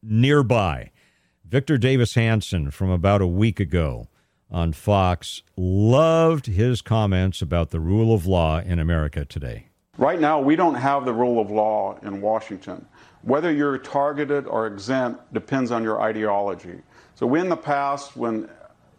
nearby. 0.00 0.92
Victor 1.44 1.76
Davis 1.76 2.14
Hanson 2.14 2.70
from 2.70 2.90
about 2.90 3.20
a 3.20 3.26
week 3.26 3.58
ago 3.58 4.06
on 4.50 4.72
Fox 4.72 5.42
loved 5.56 6.46
his 6.46 6.82
comments 6.82 7.42
about 7.42 7.70
the 7.70 7.80
rule 7.80 8.14
of 8.14 8.26
law 8.26 8.60
in 8.60 8.78
America 8.78 9.24
today. 9.24 9.66
Right 9.96 10.20
now, 10.20 10.40
we 10.40 10.56
don't 10.56 10.76
have 10.76 11.04
the 11.04 11.12
rule 11.12 11.40
of 11.40 11.50
law 11.50 11.98
in 12.02 12.20
Washington. 12.20 12.86
Whether 13.22 13.52
you're 13.52 13.78
targeted 13.78 14.46
or 14.46 14.66
exempt 14.66 15.32
depends 15.32 15.70
on 15.70 15.82
your 15.82 16.00
ideology. 16.00 16.80
So 17.16 17.34
in 17.34 17.48
the 17.48 17.56
past, 17.56 18.16
when 18.16 18.48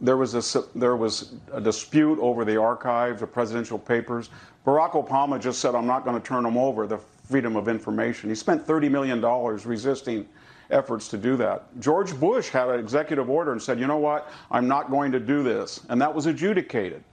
there 0.01 0.17
was 0.17 0.35
a 0.35 0.63
there 0.77 0.95
was 0.97 1.35
a 1.53 1.61
dispute 1.61 2.19
over 2.19 2.43
the 2.43 2.57
archives, 2.57 3.21
the 3.21 3.27
presidential 3.27 3.79
papers, 3.79 4.29
Barack 4.65 4.91
Obama 4.91 5.39
just 5.39 5.59
said, 5.61 5.73
"I'm 5.73 5.87
not 5.87 6.03
going 6.03 6.19
to 6.19 6.25
turn 6.25 6.43
them 6.43 6.57
over." 6.57 6.85
The 6.85 6.99
freedom 7.29 7.55
of 7.55 7.67
information. 7.67 8.29
He 8.29 8.35
spent 8.35 8.65
30 8.65 8.89
million 8.89 9.21
dollars 9.21 9.65
resisting 9.65 10.27
efforts 10.69 11.07
to 11.09 11.17
do 11.17 11.35
that. 11.37 11.67
George 11.79 12.17
Bush 12.19 12.49
had 12.49 12.69
an 12.69 12.79
executive 12.79 13.29
order 13.29 13.51
and 13.51 13.61
said, 13.61 13.79
"You 13.79 13.87
know 13.87 13.97
what? 13.97 14.31
I'm 14.51 14.67
not 14.67 14.89
going 14.89 15.11
to 15.11 15.19
do 15.19 15.43
this," 15.43 15.81
and 15.89 16.01
that 16.01 16.13
was 16.13 16.25
adjudicated. 16.25 17.03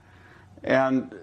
And 0.63 1.13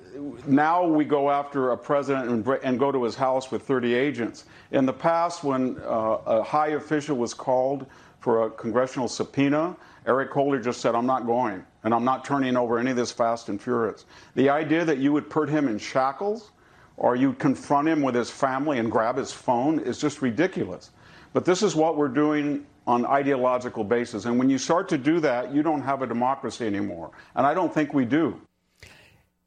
now 0.47 0.87
we 0.87 1.05
go 1.05 1.31
after 1.31 1.73
a 1.73 1.77
president 1.77 2.47
and, 2.65 2.79
go 2.79 2.93
to 2.93 3.03
his 3.03 3.17
house 3.17 3.51
with 3.51 3.63
30 3.63 3.93
agents. 3.93 4.45
In 4.71 4.87
the 4.87 4.93
past, 4.93 5.43
when 5.43 5.77
uh, 5.85 6.19
a 6.25 6.43
high 6.43 6.69
official 6.69 7.17
was 7.17 7.35
called 7.35 7.87
for 8.25 8.47
a 8.47 8.51
congressional 8.51 9.07
subpoena. 9.07 9.77
Eric 10.07 10.31
Holder 10.31 10.59
just 10.59 10.81
said, 10.81 10.95
I'm 10.95 11.05
not 11.05 11.27
going, 11.27 11.63
and 11.83 11.93
I'm 11.93 12.07
not 12.07 12.25
turning 12.25 12.57
over 12.57 12.79
any 12.79 12.91
of 12.91 12.97
this 12.97 13.13
fast 13.13 13.51
and 13.51 13.61
furious. 13.61 14.07
The 14.35 14.49
idea 14.49 14.83
that 14.83 14.97
you 14.97 15.13
would 15.13 15.29
put 15.29 15.47
him 15.47 15.69
in 15.69 15.79
shackles 15.79 16.51
or 16.97 17.17
you'd 17.17 17.39
confront 17.39 17.87
him 17.87 18.01
with 18.01 18.15
his 18.15 18.31
family 18.31 18.79
and 18.79 18.91
grab 18.91 19.19
his 19.19 19.31
phone 19.31 19.79
is 19.79 19.99
just 19.99 20.23
ridiculous. 20.23 20.91
But 21.35 21.45
this 21.45 21.63
is 21.63 21.75
what 21.75 21.99
we're 21.99 22.09
doing 22.09 22.65
on 22.87 23.05
ideological 23.05 23.83
basis. 23.85 24.25
And 24.25 24.39
when 24.39 24.49
you 24.49 24.57
start 24.57 24.89
to 24.91 24.99
do 24.99 25.21
that, 25.21 25.53
you 25.53 25.63
don't 25.63 25.83
have 25.83 26.01
a 26.01 26.07
democracy 26.07 26.67
anymore. 26.67 27.11
And 27.35 27.45
I 27.47 27.53
don't 27.53 27.75
think 27.75 27.93
we 27.93 28.05
do. 28.05 28.41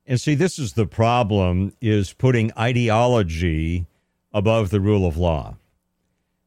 And 0.06 0.20
see, 0.20 0.36
this 0.36 0.60
is 0.60 0.74
the 0.74 0.86
problem 0.86 1.74
is 1.82 2.14
putting 2.14 2.52
ideology 2.58 3.86
above 4.34 4.70
the 4.70 4.82
rule 4.82 5.08
of 5.08 5.18
law. 5.18 5.56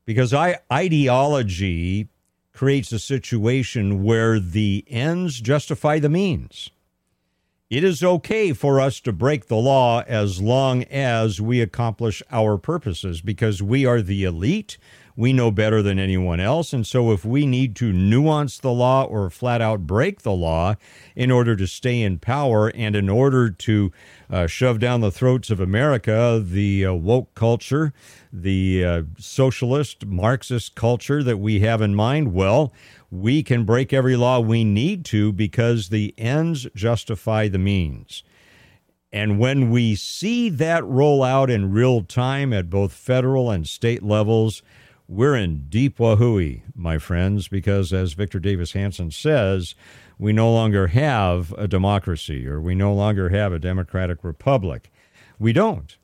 Because 0.05 0.35
I, 0.35 0.59
ideology 0.71 2.09
creates 2.53 2.93
a 2.93 2.99
situation 2.99 4.05
where 4.05 4.39
the 4.39 4.85
ends 4.89 5.41
justify 5.41 5.99
the 5.99 6.09
means. 6.11 6.71
It 7.71 7.85
is 7.85 8.03
okay 8.03 8.53
for 8.53 8.81
us 8.81 9.01
to 9.01 9.13
break 9.13 9.47
the 9.47 9.57
law 9.57 10.03
as 10.07 10.43
long 10.43 10.83
as 10.85 11.41
we 11.41 11.61
accomplish 11.61 12.21
our 12.31 12.59
purposes 12.59 13.21
because 13.21 13.63
we 13.63 13.87
are 13.87 14.03
the 14.03 14.25
elite. 14.25 14.77
We 15.21 15.35
know 15.35 15.51
better 15.51 15.83
than 15.83 15.99
anyone 15.99 16.41
else. 16.41 16.73
And 16.73 16.87
so, 16.87 17.13
if 17.13 17.27
we 17.27 17.45
need 17.45 17.77
to 17.77 17.93
nuance 17.93 18.57
the 18.57 18.73
law 18.73 19.05
or 19.05 19.29
flat 19.29 19.61
out 19.61 19.87
break 19.87 20.23
the 20.23 20.33
law 20.33 20.77
in 21.15 21.31
order 21.31 21.55
to 21.57 21.67
stay 21.67 22.01
in 22.01 22.19
power 22.19 22.69
and 22.75 22.97
in 22.97 23.11
order 23.11 23.51
to 23.51 23.93
uh, 24.31 24.47
shove 24.47 24.79
down 24.79 25.03
the 25.03 25.11
throats 25.11 25.51
of 25.51 25.61
America 25.61 26.43
the 26.43 26.87
uh, 26.87 26.95
woke 26.95 27.35
culture, 27.35 27.93
the 28.33 28.83
uh, 28.83 29.03
socialist 29.19 30.07
Marxist 30.07 30.75
culture 30.75 31.23
that 31.23 31.37
we 31.37 31.61
have 31.61 31.83
in 31.83 31.95
mind, 31.95 32.33
well, 32.33 32.73
we 33.11 33.43
can 33.43 33.65
break 33.65 33.93
every 33.93 34.17
law 34.17 34.41
we 34.41 34.65
need 34.65 35.05
to 35.05 35.35
because 35.35 35.91
the 35.91 36.15
ends 36.17 36.67
justify 36.75 37.47
the 37.47 37.59
means. 37.59 38.23
And 39.13 39.39
when 39.39 39.69
we 39.69 39.97
see 39.97 40.49
that 40.49 40.83
roll 40.87 41.23
out 41.23 41.51
in 41.51 41.73
real 41.73 42.05
time 42.05 42.55
at 42.55 42.71
both 42.71 42.95
federal 42.95 43.51
and 43.51 43.69
state 43.69 44.03
levels, 44.03 44.63
we're 45.11 45.35
in 45.35 45.67
deep 45.69 45.99
wahooey, 45.99 46.63
my 46.73 46.97
friends, 46.97 47.49
because 47.49 47.93
as 47.93 48.13
Victor 48.13 48.39
Davis 48.39 48.73
Hanson 48.73 49.11
says, 49.11 49.75
we 50.21 50.33
no 50.33 50.53
longer 50.53 50.87
have 50.87 51.53
a 51.59 51.67
democracy 51.67 52.47
or 52.47 52.61
we 52.61 52.77
no 52.77 52.95
longer 52.95 53.31
have 53.31 53.53
a 53.53 53.59
democratic 53.59 54.23
republic. 54.23 54.89
We 55.37 55.53
don't. 55.53 55.97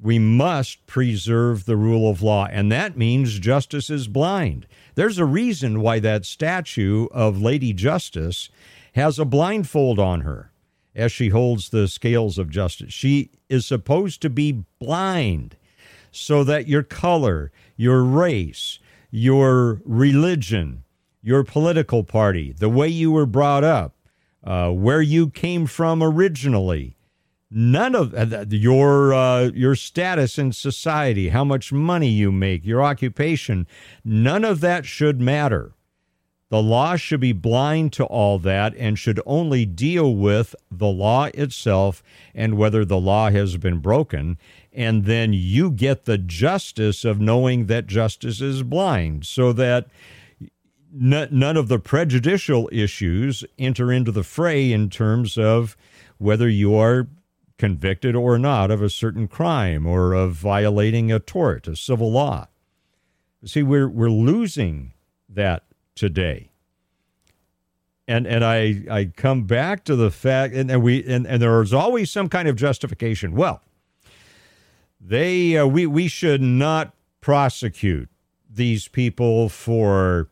We 0.00 0.18
must 0.18 0.86
preserve 0.86 1.66
the 1.66 1.76
rule 1.76 2.10
of 2.10 2.20
law, 2.20 2.48
and 2.50 2.70
that 2.72 2.96
means 2.96 3.38
justice 3.38 3.90
is 3.90 4.08
blind. 4.08 4.66
There's 4.96 5.18
a 5.18 5.24
reason 5.24 5.80
why 5.80 6.00
that 6.00 6.24
statue 6.24 7.06
of 7.12 7.40
Lady 7.40 7.72
Justice 7.72 8.48
has 8.94 9.20
a 9.20 9.24
blindfold 9.24 10.00
on 10.00 10.22
her 10.22 10.50
as 10.96 11.12
she 11.12 11.28
holds 11.28 11.68
the 11.68 11.86
scales 11.86 12.38
of 12.38 12.50
justice. 12.50 12.92
She 12.92 13.30
is 13.48 13.64
supposed 13.64 14.20
to 14.22 14.30
be 14.30 14.64
blind 14.80 15.56
so 16.10 16.42
that 16.42 16.66
your 16.66 16.82
color, 16.82 17.52
your 17.78 18.02
race, 18.02 18.80
your 19.10 19.80
religion, 19.86 20.84
your 21.22 21.44
political 21.44 22.04
party, 22.04 22.52
the 22.52 22.68
way 22.68 22.88
you 22.88 23.10
were 23.10 23.24
brought 23.24 23.64
up, 23.64 23.94
uh, 24.44 24.70
where 24.70 25.00
you 25.00 25.30
came 25.30 25.64
from 25.64 26.02
originally. 26.02 26.96
None 27.50 27.94
of 27.94 28.14
uh, 28.14 28.44
your 28.50 29.14
uh, 29.14 29.44
your 29.54 29.74
status 29.74 30.38
in 30.38 30.52
society, 30.52 31.30
how 31.30 31.44
much 31.44 31.72
money 31.72 32.10
you 32.10 32.30
make, 32.30 32.66
your 32.66 32.82
occupation, 32.82 33.66
none 34.04 34.44
of 34.44 34.60
that 34.60 34.84
should 34.84 35.18
matter. 35.18 35.72
The 36.50 36.62
law 36.62 36.96
should 36.96 37.20
be 37.20 37.32
blind 37.32 37.92
to 37.94 38.04
all 38.04 38.38
that 38.38 38.74
and 38.76 38.98
should 38.98 39.20
only 39.26 39.66
deal 39.66 40.14
with 40.14 40.54
the 40.70 40.86
law 40.86 41.26
itself 41.34 42.02
and 42.34 42.56
whether 42.56 42.86
the 42.86 42.98
law 42.98 43.30
has 43.30 43.58
been 43.58 43.80
broken. 43.80 44.38
And 44.78 45.06
then 45.06 45.32
you 45.32 45.72
get 45.72 46.04
the 46.04 46.18
justice 46.18 47.04
of 47.04 47.20
knowing 47.20 47.66
that 47.66 47.88
justice 47.88 48.40
is 48.40 48.62
blind 48.62 49.26
so 49.26 49.52
that 49.54 49.88
none 50.92 51.56
of 51.56 51.66
the 51.66 51.80
prejudicial 51.80 52.68
issues 52.70 53.44
enter 53.58 53.90
into 53.90 54.12
the 54.12 54.22
fray 54.22 54.70
in 54.70 54.88
terms 54.88 55.36
of 55.36 55.76
whether 56.18 56.48
you 56.48 56.76
are 56.76 57.08
convicted 57.58 58.14
or 58.14 58.38
not 58.38 58.70
of 58.70 58.80
a 58.80 58.88
certain 58.88 59.26
crime 59.26 59.84
or 59.84 60.12
of 60.12 60.34
violating 60.34 61.10
a 61.10 61.18
tort, 61.18 61.66
a 61.66 61.74
civil 61.74 62.12
law. 62.12 62.46
See, 63.44 63.64
we're 63.64 63.88
we're 63.88 64.12
losing 64.12 64.92
that 65.28 65.64
today. 65.96 66.52
And 68.06 68.28
and 68.28 68.44
I 68.44 68.84
I 68.88 69.10
come 69.16 69.42
back 69.42 69.82
to 69.86 69.96
the 69.96 70.12
fact 70.12 70.54
and, 70.54 70.70
and 70.70 70.84
we 70.84 71.02
and, 71.04 71.26
and 71.26 71.42
there 71.42 71.60
is 71.62 71.74
always 71.74 72.12
some 72.12 72.28
kind 72.28 72.46
of 72.46 72.54
justification. 72.54 73.34
Well, 73.34 73.60
they 75.00 75.56
uh, 75.56 75.66
we 75.66 75.86
we 75.86 76.08
should 76.08 76.42
not 76.42 76.94
prosecute 77.20 78.08
these 78.50 78.88
people 78.88 79.48
for 79.48 80.28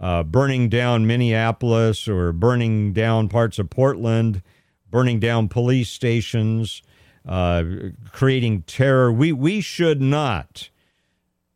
uh, 0.00 0.22
burning 0.22 0.68
down 0.68 1.06
Minneapolis 1.06 2.08
or 2.08 2.32
burning 2.32 2.92
down 2.92 3.28
parts 3.28 3.58
of 3.58 3.70
Portland, 3.70 4.42
burning 4.90 5.20
down 5.20 5.48
police 5.48 5.90
stations, 5.90 6.82
uh, 7.26 7.62
creating 8.12 8.62
terror. 8.62 9.12
We 9.12 9.32
we 9.32 9.60
should 9.60 10.00
not 10.00 10.70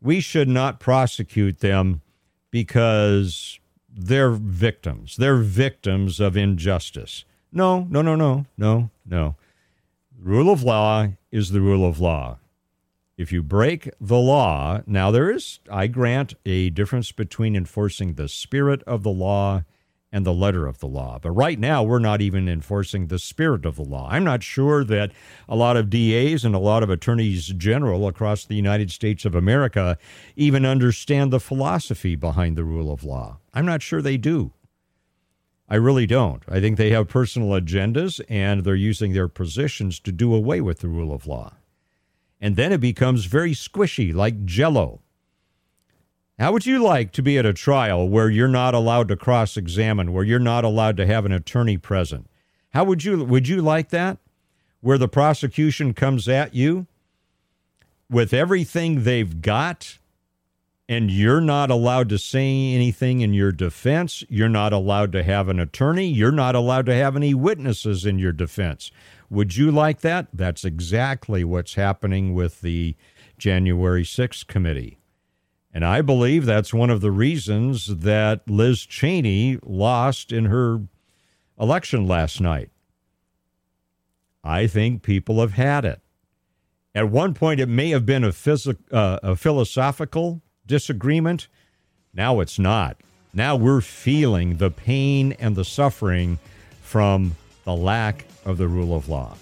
we 0.01 0.19
should 0.19 0.47
not 0.47 0.79
prosecute 0.79 1.59
them 1.59 2.01
because 2.51 3.59
they're 3.89 4.31
victims. 4.31 5.15
They're 5.17 5.37
victims 5.37 6.19
of 6.19 6.37
injustice. 6.37 7.25
No, 7.51 7.87
no, 7.89 8.01
no, 8.01 8.15
no, 8.15 8.45
no, 8.57 8.89
no. 9.05 9.35
Rule 10.19 10.51
of 10.51 10.63
law 10.63 11.07
is 11.31 11.51
the 11.51 11.61
rule 11.61 11.87
of 11.87 11.99
law. 11.99 12.37
If 13.17 13.31
you 13.31 13.43
break 13.43 13.89
the 14.01 14.17
law, 14.17 14.81
now 14.85 15.09
there 15.09 15.31
is, 15.31 15.59
I 15.71 15.87
grant, 15.87 16.33
a 16.45 16.69
difference 16.69 17.13
between 17.13 17.55
enforcing 17.55 18.15
the 18.15 18.27
spirit 18.27 18.83
of 18.83 19.03
the 19.03 19.11
law 19.11 19.63
and 20.11 20.25
the 20.25 20.33
letter 20.33 20.67
of 20.67 20.79
the 20.79 20.87
law. 20.87 21.17
But 21.21 21.31
right 21.31 21.57
now, 21.57 21.81
we're 21.81 21.99
not 21.99 22.21
even 22.21 22.49
enforcing 22.49 23.07
the 23.07 23.19
spirit 23.19 23.65
of 23.65 23.77
the 23.77 23.83
law. 23.83 24.09
I'm 24.11 24.25
not 24.25 24.43
sure 24.43 24.83
that 24.83 25.13
a 25.47 25.55
lot 25.55 25.77
of 25.77 25.89
DAs 25.89 26.43
and 26.43 26.53
a 26.53 26.59
lot 26.59 26.83
of 26.83 26.89
attorneys 26.89 27.47
general 27.47 28.05
across 28.05 28.43
the 28.43 28.55
United 28.55 28.91
States 28.91 29.23
of 29.23 29.33
America 29.33 29.97
even 30.35 30.65
understand 30.65 31.31
the 31.31 31.39
philosophy 31.39 32.15
behind 32.15 32.57
the 32.57 32.65
rule 32.65 32.91
of 32.91 33.05
law. 33.05 33.37
I'm 33.53 33.65
not 33.65 33.81
sure 33.81 34.01
they 34.01 34.17
do. 34.17 34.51
I 35.69 35.75
really 35.75 36.05
don't. 36.05 36.43
I 36.49 36.59
think 36.59 36.77
they 36.77 36.89
have 36.89 37.07
personal 37.07 37.49
agendas 37.49 38.19
and 38.27 38.65
they're 38.65 38.75
using 38.75 39.13
their 39.13 39.29
positions 39.29 40.01
to 40.01 40.11
do 40.11 40.35
away 40.35 40.59
with 40.59 40.79
the 40.79 40.89
rule 40.89 41.13
of 41.13 41.27
law 41.27 41.53
and 42.45 42.57
then 42.57 42.71
it 42.71 42.79
becomes 42.79 43.25
very 43.25 43.53
squishy, 43.53 44.13
like 44.13 44.45
jello. 44.45 45.01
How 46.37 46.51
would 46.51 46.67
you 46.67 46.77
like 46.77 47.11
to 47.13 47.23
be 47.23 47.39
at 47.39 47.45
a 47.45 47.53
trial 47.53 48.07
where 48.07 48.29
you're 48.29 48.47
not 48.47 48.75
allowed 48.75 49.07
to 49.07 49.15
cross 49.15 49.57
examine, 49.57 50.13
where 50.13 50.23
you're 50.23 50.37
not 50.37 50.63
allowed 50.63 50.95
to 50.97 51.07
have 51.07 51.25
an 51.25 51.31
attorney 51.31 51.77
present? 51.77 52.29
How 52.69 52.83
would 52.83 53.03
you 53.03 53.23
would 53.23 53.47
you 53.47 53.63
like 53.63 53.89
that? 53.89 54.19
Where 54.79 54.99
the 54.99 55.07
prosecution 55.07 55.95
comes 55.95 56.27
at 56.27 56.53
you 56.53 56.85
with 58.11 58.31
everything 58.31 59.05
they've 59.05 59.41
got 59.41 59.97
and 60.87 61.09
you're 61.09 61.41
not 61.41 61.71
allowed 61.71 62.09
to 62.09 62.19
say 62.19 62.75
anything 62.75 63.21
in 63.21 63.33
your 63.33 63.51
defense, 63.51 64.23
you're 64.29 64.47
not 64.49 64.71
allowed 64.71 65.11
to 65.13 65.23
have 65.23 65.49
an 65.49 65.59
attorney, 65.59 66.09
you're 66.09 66.31
not 66.31 66.53
allowed 66.53 66.85
to 66.85 66.93
have 66.93 67.15
any 67.15 67.33
witnesses 67.33 68.05
in 68.05 68.19
your 68.19 68.33
defense. 68.33 68.91
Would 69.29 69.55
you 69.57 69.71
like 69.71 70.01
that? 70.01 70.27
That's 70.33 70.63
exactly 70.63 71.43
what's 71.43 71.75
happening 71.75 72.33
with 72.33 72.61
the 72.61 72.95
January 73.37 74.03
6th 74.03 74.47
committee. 74.47 74.99
And 75.73 75.83
I 75.83 76.01
believe 76.01 76.45
that's 76.45 76.73
one 76.73 76.89
of 76.89 77.01
the 77.01 77.11
reasons 77.11 77.87
that 77.87 78.49
Liz 78.49 78.85
Cheney 78.85 79.59
lost 79.63 80.31
in 80.31 80.45
her 80.45 80.81
election 81.59 82.07
last 82.07 82.39
night. 82.39 82.69
I 84.43 84.67
think 84.67 85.03
people 85.03 85.41
have 85.41 85.53
had 85.53 85.83
it. 85.83 85.99
At 86.93 87.09
one 87.09 87.33
point, 87.33 87.59
it 87.59 87.67
may 87.67 87.89
have 87.89 88.05
been 88.05 88.23
a, 88.23 88.29
phys- 88.29 88.77
uh, 88.91 89.19
a 89.21 89.35
philosophical 89.35 90.41
disagreement. 90.65 91.49
Now 92.13 92.39
it's 92.39 92.57
not. 92.57 92.97
Now 93.33 93.57
we're 93.57 93.81
feeling 93.81 94.57
the 94.57 94.71
pain 94.71 95.33
and 95.33 95.57
the 95.57 95.65
suffering 95.65 96.39
from 96.81 97.35
the 97.65 97.75
lack 97.75 98.25
of 98.45 98.57
the 98.57 98.67
rule 98.67 98.95
of 98.95 99.09
law. 99.09 99.35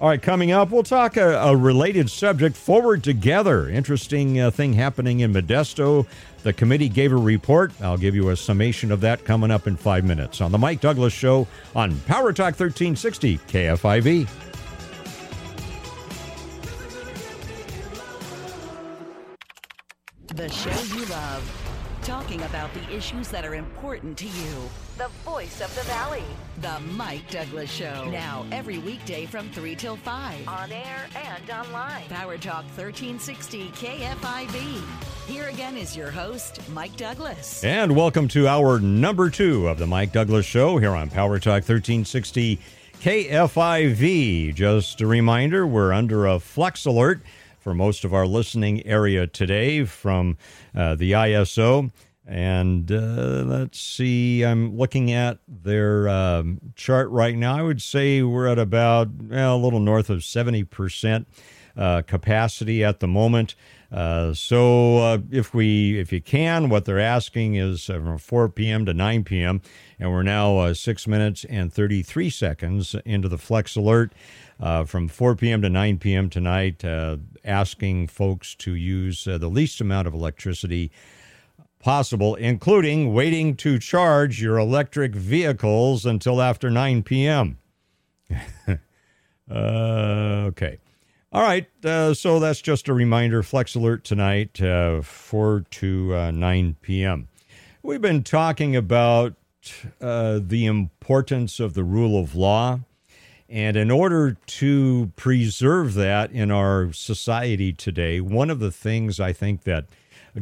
All 0.00 0.08
right, 0.08 0.22
coming 0.22 0.52
up, 0.52 0.70
we'll 0.70 0.84
talk 0.84 1.16
a, 1.16 1.34
a 1.38 1.56
related 1.56 2.08
subject 2.08 2.56
forward 2.56 3.02
together. 3.02 3.68
Interesting 3.68 4.38
uh, 4.38 4.52
thing 4.52 4.72
happening 4.72 5.20
in 5.20 5.32
Modesto. 5.32 6.06
The 6.44 6.52
committee 6.52 6.88
gave 6.88 7.12
a 7.12 7.16
report. 7.16 7.72
I'll 7.80 7.96
give 7.98 8.14
you 8.14 8.28
a 8.28 8.36
summation 8.36 8.92
of 8.92 9.00
that 9.00 9.24
coming 9.24 9.50
up 9.50 9.66
in 9.66 9.76
five 9.76 10.04
minutes 10.04 10.40
on 10.40 10.52
The 10.52 10.58
Mike 10.58 10.80
Douglass 10.80 11.12
Show 11.12 11.48
on 11.74 11.98
Power 12.02 12.32
Talk 12.32 12.54
1360 12.54 13.38
KFIV. 13.38 14.28
The 20.28 20.48
show 20.48 20.96
you 20.96 21.04
love 21.06 21.77
talking 22.08 22.40
about 22.44 22.72
the 22.72 22.90
issues 22.90 23.28
that 23.28 23.44
are 23.44 23.54
important 23.54 24.16
to 24.16 24.24
you. 24.24 24.70
The 24.96 25.08
voice 25.26 25.60
of 25.60 25.74
the 25.74 25.82
valley. 25.82 26.24
The 26.62 26.80
Mike 26.94 27.28
Douglass 27.30 27.70
Show. 27.70 28.08
Now, 28.10 28.46
every 28.50 28.78
weekday 28.78 29.26
from 29.26 29.50
3 29.50 29.74
till 29.74 29.96
5. 29.96 30.48
On 30.48 30.72
air 30.72 31.06
and 31.14 31.50
online. 31.50 32.04
Power 32.08 32.38
Talk 32.38 32.64
1360 32.78 33.68
KFIV. 33.72 34.82
Here 35.26 35.48
again 35.48 35.76
is 35.76 35.94
your 35.94 36.10
host, 36.10 36.66
Mike 36.70 36.96
Douglass. 36.96 37.62
And 37.62 37.94
welcome 37.94 38.26
to 38.28 38.48
our 38.48 38.80
number 38.80 39.28
two 39.28 39.68
of 39.68 39.78
the 39.78 39.86
Mike 39.86 40.14
Douglass 40.14 40.46
Show 40.46 40.78
here 40.78 40.92
on 40.92 41.10
Power 41.10 41.38
Talk 41.38 41.68
1360 41.68 42.58
KFIV. 43.02 44.54
Just 44.54 45.02
a 45.02 45.06
reminder, 45.06 45.66
we're 45.66 45.92
under 45.92 46.24
a 46.26 46.40
flex 46.40 46.86
alert 46.86 47.20
for 47.58 47.74
most 47.74 48.04
of 48.04 48.14
our 48.14 48.26
listening 48.26 48.84
area 48.86 49.26
today 49.26 49.84
from 49.84 50.36
uh, 50.74 50.94
the 50.94 51.12
ISO. 51.12 51.90
And 52.26 52.92
uh, 52.92 53.42
let's 53.46 53.80
see, 53.80 54.44
I'm 54.44 54.76
looking 54.76 55.12
at 55.12 55.38
their 55.48 56.08
um, 56.10 56.60
chart 56.76 57.08
right 57.08 57.34
now. 57.34 57.56
I 57.56 57.62
would 57.62 57.80
say 57.80 58.22
we're 58.22 58.48
at 58.48 58.58
about 58.58 59.08
well, 59.18 59.56
a 59.56 59.58
little 59.58 59.80
north 59.80 60.10
of 60.10 60.18
70% 60.18 61.24
uh, 61.74 62.02
capacity 62.02 62.84
at 62.84 63.00
the 63.00 63.08
moment. 63.08 63.54
Uh, 63.90 64.34
so 64.34 64.98
uh, 64.98 65.18
if 65.30 65.54
we, 65.54 65.98
if 65.98 66.12
you 66.12 66.20
can, 66.20 66.68
what 66.68 66.84
they're 66.84 67.00
asking 67.00 67.54
is 67.54 67.88
uh, 67.88 67.94
from 67.94 68.18
4 68.18 68.50
p.m. 68.50 68.84
to 68.84 68.92
9 68.92 69.24
p.m. 69.24 69.62
And 69.98 70.10
we're 70.10 70.22
now 70.22 70.58
uh, 70.58 70.74
six 70.74 71.06
minutes 71.06 71.44
and 71.44 71.72
33 71.72 72.28
seconds 72.28 72.94
into 73.06 73.28
the 73.28 73.38
flex 73.38 73.76
alert 73.76 74.12
uh, 74.60 74.84
from 74.84 75.08
4 75.08 75.36
p.m. 75.36 75.62
to 75.62 75.68
9 75.68 75.98
p.m. 75.98 76.28
tonight, 76.28 76.84
uh, 76.84 77.18
asking 77.44 78.08
folks 78.08 78.54
to 78.56 78.74
use 78.74 79.26
uh, 79.26 79.38
the 79.38 79.48
least 79.48 79.80
amount 79.80 80.08
of 80.08 80.14
electricity 80.14 80.90
possible, 81.78 82.34
including 82.34 83.14
waiting 83.14 83.54
to 83.56 83.78
charge 83.78 84.42
your 84.42 84.58
electric 84.58 85.14
vehicles 85.14 86.04
until 86.04 86.42
after 86.42 86.70
9 86.70 87.02
p.m. 87.02 87.58
Uh, 89.50 90.44
okay. 90.48 90.78
All 91.32 91.40
right. 91.40 91.66
Uh, 91.82 92.12
so 92.12 92.38
that's 92.38 92.60
just 92.60 92.86
a 92.86 92.92
reminder. 92.92 93.42
Flex 93.42 93.74
alert 93.74 94.04
tonight, 94.04 94.58
4 94.58 95.64
to 95.70 96.32
9 96.32 96.76
p.m. 96.82 97.28
We've 97.82 98.02
been 98.02 98.22
talking 98.22 98.76
about 98.76 99.36
the 100.00 100.66
importance 100.66 101.60
of 101.60 101.72
the 101.72 101.82
rule 101.82 102.22
of 102.22 102.34
law 102.34 102.80
and 103.48 103.76
in 103.76 103.90
order 103.90 104.32
to 104.32 105.10
preserve 105.16 105.94
that 105.94 106.30
in 106.32 106.50
our 106.50 106.92
society 106.92 107.72
today, 107.72 108.20
one 108.20 108.50
of 108.50 108.58
the 108.58 108.70
things 108.70 109.18
I 109.18 109.32
think 109.32 109.62
that 109.62 109.86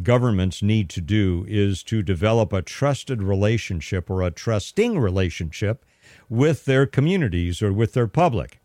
governments 0.03 0.63
need 0.63 0.91
to 0.91 1.01
do 1.01 1.45
is 1.49 1.85
to 1.85 2.03
develop 2.03 2.53
a 2.53 2.63
trusted 2.63 3.23
relationship 3.23 4.11
or 4.11 4.23
a 4.23 4.33
trusting 4.33 4.99
relationship 4.99 5.85
with 6.29 6.65
their 6.65 6.85
communities 6.85 7.63
or 7.63 7.73
with 7.73 7.93
their 7.93 8.09
public. 8.09 8.61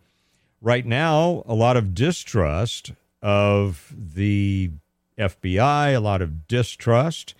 Right 0.60 0.86
now, 0.86 1.44
a 1.46 1.54
lot 1.54 1.78
of 1.78 1.94
distrust 1.94 2.94
of 3.22 3.94
the 3.96 4.72
FBI, 5.18 5.96
a 5.96 6.00
lot 6.00 6.22
of 6.24 6.48
distrust 6.48 7.36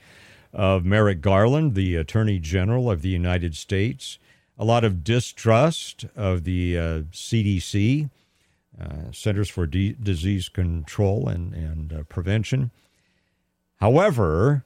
of 0.54 0.86
Merrick 0.86 1.22
Garland, 1.22 1.74
the 1.74 1.95
Attorney 1.95 2.38
General 2.38 2.91
of 2.91 3.02
the 3.02 3.10
United 3.10 3.56
States 3.56 4.20
a 4.62 4.64
lot 4.64 4.84
of 4.84 5.03
distrust 5.03 6.05
of 6.16 6.43
the 6.43 6.78
uh, 6.78 6.99
CDC, 7.12 8.12
uh, 8.80 9.12
Centers 9.12 9.49
for 9.49 9.66
D- 9.66 9.95
Disease 9.99 10.49
Control 10.49 11.28
and, 11.28 11.51
and 11.55 11.91
uh, 11.91 12.03
Prevention. 12.03 12.70
However, 13.78 14.64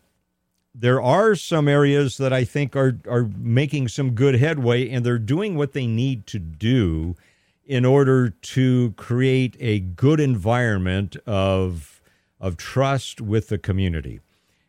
there 0.76 1.02
are 1.02 1.34
some 1.34 1.70
areas 1.70 2.18
that 2.18 2.34
I 2.34 2.44
think 2.44 2.76
are, 2.76 3.00
are 3.10 3.30
making 3.38 3.88
some 3.88 4.12
good 4.12 4.36
headway, 4.36 4.90
and 4.90 5.06
they're 5.06 5.18
doing 5.18 5.56
what 5.56 5.72
they 5.72 5.88
need 5.88 6.28
to 6.28 6.40
do 6.40 7.16
in 7.66 7.86
order 7.86 8.30
to 8.30 8.94
create 8.98 9.56
a 9.62 9.80
good 9.80 10.20
environment 10.20 11.16
of, 11.26 12.02
of 12.42 12.58
trust 12.58 13.22
with 13.22 13.48
the 13.48 13.58
community. 13.58 14.20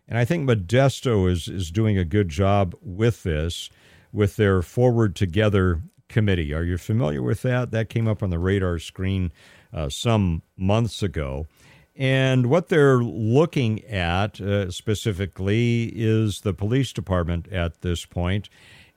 And 0.07 0.19
I 0.19 0.25
think 0.25 0.49
Modesto 0.49 1.29
is, 1.29 1.49
is 1.49 1.73
doing 1.73 1.99
a 1.99 2.05
good 2.05 2.29
job 2.29 2.77
with 2.81 3.25
this 3.25 3.71
with 4.17 4.37
their 4.37 4.63
Forward 4.63 5.15
Together 5.15 5.83
committee. 6.09 6.55
Are 6.55 6.65
you 6.65 6.79
familiar 6.79 7.23
with 7.23 7.43
that? 7.43 7.71
That 7.71 7.89
came 7.89 8.09
up 8.09 8.23
on 8.23 8.31
the 8.31 8.39
radar 8.39 8.79
screen 8.79 9.31
uh, 9.73 9.89
some 9.89 10.43
months 10.57 11.03
ago. 11.03 11.47
And 11.95 12.47
what 12.47 12.69
they're 12.69 12.99
looking 12.99 13.85
at 13.85 14.41
uh, 14.41 14.71
specifically 14.71 15.93
is 15.95 16.41
the 16.41 16.53
police 16.53 16.93
department 16.93 17.49
at 17.49 17.83
this 17.83 18.05
point 18.05 18.49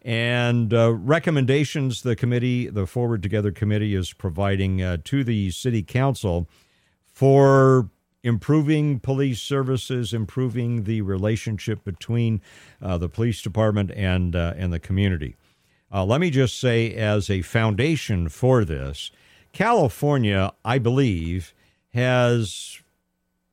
and 0.02 0.74
uh, 0.74 0.94
recommendations 0.94 2.02
the 2.02 2.16
committee, 2.16 2.68
the 2.70 2.86
Forward 2.86 3.22
Together 3.22 3.52
committee, 3.52 3.96
is 3.96 4.14
providing 4.14 4.82
uh, 4.82 4.98
to 5.04 5.24
the 5.24 5.52
city 5.52 5.84
council 5.84 6.48
for 7.12 7.90
improving 8.24 9.00
police 9.00 9.42
services, 9.42 10.14
improving 10.14 10.84
the 10.84 11.02
relationship 11.02 11.84
between 11.84 12.42
uh, 12.82 12.98
the 12.98 13.10
police 13.10 13.42
department 13.42 13.92
and 13.92 14.36
uh, 14.36 14.54
and 14.58 14.74
the 14.74 14.80
community. 14.80 15.36
Uh, 15.92 16.06
let 16.06 16.22
me 16.22 16.30
just 16.30 16.60
say, 16.60 16.94
as 16.94 17.30
a 17.30 17.42
foundation 17.42 18.30
for 18.30 18.64
this, 18.64 19.12
California, 19.54 20.52
I 20.64 20.78
believe, 20.78 21.54
has 21.94 22.82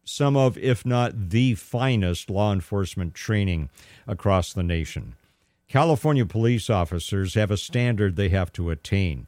some 0.04 0.36
of, 0.36 0.58
if 0.58 0.84
not 0.84 1.30
the 1.30 1.54
finest, 1.54 2.30
law 2.30 2.52
enforcement 2.52 3.14
training 3.14 3.70
across 4.06 4.52
the 4.52 4.62
nation. 4.62 5.14
California 5.68 6.24
police 6.24 6.70
officers 6.70 7.34
have 7.34 7.50
a 7.50 7.56
standard 7.56 8.14
they 8.14 8.28
have 8.28 8.52
to 8.52 8.70
attain. 8.70 9.26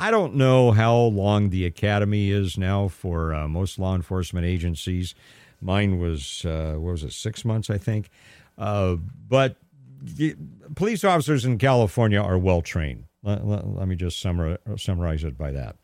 I 0.00 0.10
don't 0.10 0.34
know 0.34 0.70
how 0.70 0.96
long 0.96 1.50
the 1.50 1.66
academy 1.66 2.30
is 2.30 2.56
now 2.56 2.88
for 2.88 3.34
uh, 3.34 3.46
most 3.46 3.78
law 3.78 3.94
enforcement 3.94 4.46
agencies. 4.46 5.14
Mine 5.60 5.98
was, 5.98 6.42
uh, 6.46 6.76
what 6.78 6.92
was 6.92 7.04
it, 7.04 7.12
six 7.12 7.44
months, 7.44 7.68
I 7.68 7.76
think. 7.76 8.08
Uh, 8.56 8.96
but 9.28 9.56
the, 10.02 10.36
police 10.74 11.04
officers 11.04 11.44
in 11.44 11.58
California 11.58 12.18
are 12.18 12.38
well 12.38 12.62
trained. 12.62 13.04
Let, 13.22 13.46
let, 13.46 13.68
let, 13.68 13.88
me 13.88 13.94
just 13.94 14.18
summarize, 14.18 14.56
summarize 14.78 15.22
it 15.22 15.36
by 15.36 15.50
that. 15.50 15.76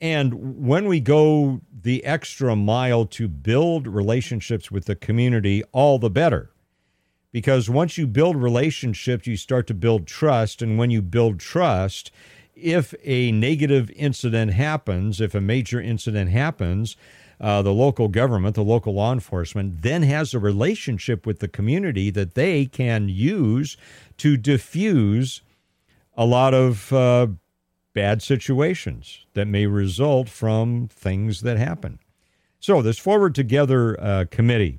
And 0.00 0.66
when 0.66 0.86
we 0.86 0.98
go 0.98 1.60
the 1.72 2.04
extra 2.04 2.56
mile 2.56 3.06
to 3.06 3.28
build 3.28 3.86
relationships 3.86 4.72
with 4.72 4.86
the 4.86 4.96
community, 4.96 5.62
all 5.70 6.00
the 6.00 6.10
better. 6.10 6.50
Because 7.30 7.70
once 7.70 7.96
you 7.96 8.08
build 8.08 8.34
relationships, 8.34 9.28
you 9.28 9.36
start 9.36 9.68
to 9.68 9.74
build 9.74 10.08
trust. 10.08 10.62
And 10.62 10.78
when 10.78 10.90
you 10.90 11.00
build 11.00 11.38
trust, 11.38 12.10
if 12.60 12.94
a 13.04 13.32
negative 13.32 13.90
incident 13.92 14.52
happens, 14.52 15.20
if 15.20 15.34
a 15.34 15.40
major 15.40 15.80
incident 15.80 16.30
happens, 16.30 16.96
uh, 17.40 17.62
the 17.62 17.72
local 17.72 18.08
government, 18.08 18.54
the 18.54 18.62
local 18.62 18.94
law 18.94 19.12
enforcement, 19.12 19.82
then 19.82 20.02
has 20.02 20.34
a 20.34 20.38
relationship 20.38 21.26
with 21.26 21.38
the 21.38 21.48
community 21.48 22.10
that 22.10 22.34
they 22.34 22.66
can 22.66 23.08
use 23.08 23.76
to 24.18 24.36
diffuse 24.36 25.40
a 26.16 26.26
lot 26.26 26.52
of 26.52 26.92
uh, 26.92 27.26
bad 27.94 28.22
situations 28.22 29.24
that 29.34 29.46
may 29.46 29.66
result 29.66 30.28
from 30.28 30.88
things 30.88 31.40
that 31.40 31.56
happen. 31.56 31.98
So, 32.58 32.82
this 32.82 32.98
Forward 32.98 33.34
Together 33.34 33.98
uh, 33.98 34.26
committee, 34.30 34.78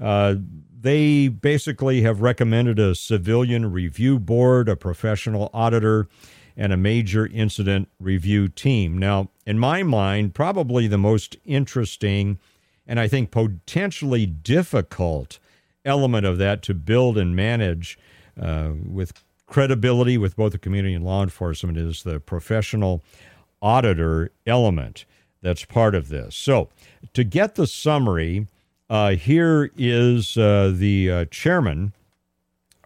uh, 0.00 0.34
they 0.80 1.28
basically 1.28 2.02
have 2.02 2.22
recommended 2.22 2.78
a 2.78 2.94
civilian 2.94 3.70
review 3.70 4.18
board, 4.18 4.68
a 4.68 4.74
professional 4.74 5.48
auditor, 5.54 6.08
and 6.56 6.72
a 6.72 6.76
major 6.76 7.26
incident 7.26 7.88
review 7.98 8.48
team. 8.48 8.98
Now, 8.98 9.30
in 9.46 9.58
my 9.58 9.82
mind, 9.82 10.34
probably 10.34 10.86
the 10.86 10.98
most 10.98 11.36
interesting 11.44 12.38
and 12.90 12.98
I 12.98 13.06
think 13.06 13.30
potentially 13.30 14.26
difficult 14.26 15.38
element 15.84 16.26
of 16.26 16.38
that 16.38 16.60
to 16.62 16.74
build 16.74 17.16
and 17.16 17.36
manage 17.36 17.96
uh, 18.38 18.72
with 18.84 19.12
credibility 19.46 20.18
with 20.18 20.34
both 20.34 20.52
the 20.52 20.58
community 20.58 20.94
and 20.94 21.04
law 21.04 21.22
enforcement 21.22 21.78
is 21.78 22.02
the 22.02 22.18
professional 22.18 23.02
auditor 23.62 24.32
element 24.44 25.04
that's 25.40 25.64
part 25.64 25.94
of 25.94 26.08
this. 26.08 26.34
So, 26.34 26.68
to 27.14 27.22
get 27.22 27.54
the 27.54 27.68
summary, 27.68 28.48
uh, 28.90 29.10
here 29.10 29.70
is 29.76 30.36
uh, 30.36 30.72
the 30.74 31.10
uh, 31.10 31.24
chairman 31.26 31.92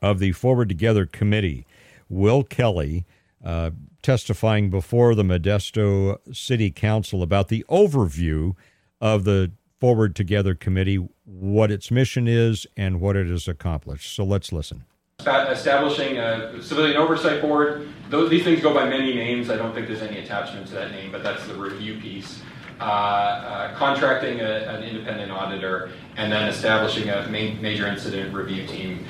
of 0.03 0.19
the 0.19 0.33
Forward 0.33 0.69
Together 0.69 1.07
Committee, 1.07 1.67
Will 2.11 2.45
Kelly, 2.45 3.07
uh, 3.45 3.71
testifying 4.03 4.71
before 4.71 5.15
the 5.15 5.23
Modesto 5.23 6.19
City 6.35 6.71
Council 6.71 7.23
about 7.23 7.49
the 7.49 7.65
overview 7.69 8.55
of 9.01 9.25
the 9.25 9.53
Forward 9.81 10.17
Together 10.17 10.55
Committee, 10.55 11.07
what 11.25 11.71
its 11.71 11.91
mission 11.91 12.27
is, 12.27 12.67
and 12.77 13.01
what 13.01 13.17
it 13.17 13.27
has 13.27 13.47
accomplished. 13.47 14.15
So 14.15 14.25
let's 14.25 14.53
listen. 14.53 14.85
Establishing 15.21 16.19
a 16.19 16.61
civilian 16.63 16.97
oversight 16.97 17.41
board. 17.41 17.89
Those, 18.11 18.31
these 18.31 18.45
things 18.45 18.61
go 18.61 18.75
by 18.75 18.89
many 18.89 19.15
names. 19.15 19.51
I 19.51 19.57
don't 19.57 19.75
think 19.75 19.87
there's 19.87 20.03
any 20.03 20.19
attachment 20.19 20.67
to 20.69 20.75
that 20.75 20.91
name, 20.91 21.13
but 21.13 21.23
that's 21.23 21.47
the 21.47 21.55
review 21.55 22.01
piece. 22.01 22.43
Uh, 22.81 22.85
uh, 22.85 23.75
contracting 23.77 24.41
a, 24.41 24.45
an 24.45 24.83
independent 24.83 25.31
auditor, 25.31 25.93
and 26.17 26.33
then 26.33 26.49
establishing 26.49 27.09
a 27.09 27.29
main, 27.29 27.63
major 27.63 27.87
incident 27.87 28.35
review 28.35 28.67
team. 28.67 29.07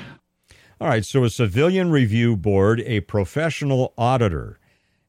All 0.80 0.88
right, 0.88 1.04
so 1.04 1.24
a 1.24 1.30
civilian 1.30 1.90
review 1.90 2.36
board, 2.36 2.80
a 2.80 3.00
professional 3.00 3.94
auditor, 3.96 4.58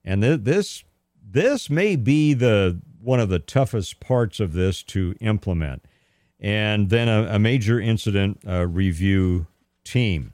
and 0.03 0.21
th- 0.21 0.41
this 0.43 0.83
this 1.27 1.69
may 1.69 1.95
be 1.95 2.33
the 2.33 2.79
one 3.01 3.19
of 3.19 3.29
the 3.29 3.39
toughest 3.39 3.99
parts 3.99 4.39
of 4.39 4.53
this 4.53 4.83
to 4.83 5.15
implement, 5.21 5.83
and 6.39 6.89
then 6.89 7.07
a, 7.07 7.35
a 7.35 7.39
major 7.39 7.79
incident 7.79 8.41
uh, 8.47 8.67
review 8.67 9.47
team. 9.83 10.31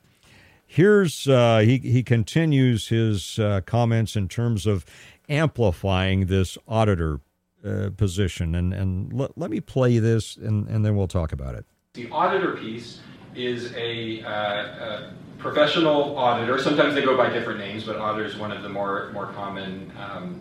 Here's 0.68 1.28
uh, 1.28 1.60
he 1.60 1.78
he 1.78 2.04
continues 2.04 2.90
his 2.90 3.40
uh, 3.40 3.62
comments 3.66 4.16
in 4.16 4.28
terms 4.28 4.66
of 4.66 4.86
amplifying 5.30 6.26
this 6.26 6.58
auditor 6.68 7.22
uh, 7.66 7.90
position, 7.96 8.54
and 8.54 8.74
and 8.74 9.20
l- 9.20 9.32
let 9.38 9.50
me 9.50 9.62
play 9.62 9.98
this, 10.00 10.36
and 10.36 10.68
and 10.68 10.86
then 10.86 10.96
we'll 10.98 11.08
talk 11.08 11.32
about 11.32 11.56
it. 11.56 11.66
The 11.94 12.10
auditor 12.10 12.58
piece 12.58 13.00
is 13.36 13.74
a, 13.76 14.22
uh, 14.24 14.32
a, 14.32 15.14
professional 15.38 16.16
auditor. 16.18 16.60
Sometimes 16.60 16.94
they 16.94 17.02
go 17.02 17.18
by 17.18 17.28
different 17.28 17.60
names, 17.60 17.84
but 17.84 17.96
auditor 17.96 18.26
is 18.26 18.38
one 18.38 18.52
of 18.52 18.62
the 18.62 18.70
more 18.70 19.10
more 19.12 19.28
common 19.34 19.92
um, 20.00 20.40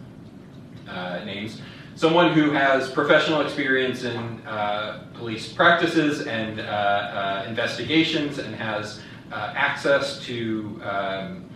uh, 0.88 1.24
names. 1.24 1.62
Someone 1.94 2.32
who 2.32 2.50
has 2.50 2.90
professional 2.90 3.40
experience 3.40 4.04
in 4.04 4.46
uh, 4.46 5.04
police 5.14 5.52
practices 5.52 6.26
and 6.26 6.60
uh, 6.60 6.64
uh, 6.64 7.44
investigations, 7.48 8.38
and 8.38 8.54
has 8.54 9.00
uh, 9.32 9.54
access 9.56 10.20
to 10.24 10.80
um, 10.84 11.46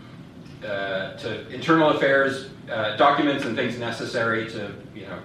to 0.62 1.47
internal 1.51 1.91
affairs 1.91 2.49
documents 2.67 3.45
and 3.45 3.57
things 3.57 3.79
necessary 3.79 4.49
to 4.51 4.73
you 4.95 5.07
know 5.07 5.19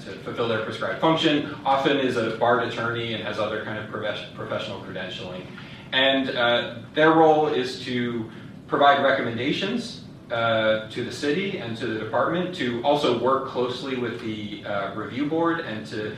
to 0.00 0.12
fulfill 0.20 0.48
their 0.48 0.64
prescribed 0.64 1.00
function. 1.00 1.54
Often 1.64 1.98
is 1.98 2.16
a 2.16 2.36
barred 2.36 2.68
attorney 2.68 3.14
and 3.14 3.22
has 3.24 3.38
other 3.38 3.64
kind 3.64 3.78
of 3.78 3.90
professional 3.90 4.80
credentialing. 4.80 5.46
And 5.92 6.30
uh, 6.30 6.76
their 6.94 7.12
role 7.12 7.48
is 7.48 7.84
to 7.84 8.30
provide 8.66 9.02
recommendations 9.02 10.04
uh, 10.30 10.88
to 10.88 11.04
the 11.04 11.12
city 11.12 11.58
and 11.58 11.76
to 11.76 11.86
the 11.86 11.98
department 12.00 12.54
to 12.54 12.82
also 12.82 13.22
work 13.22 13.48
closely 13.48 13.96
with 13.96 14.20
the 14.22 14.64
uh, 14.64 14.94
review 14.94 15.26
board 15.26 15.60
and 15.60 15.86
to 15.86 16.16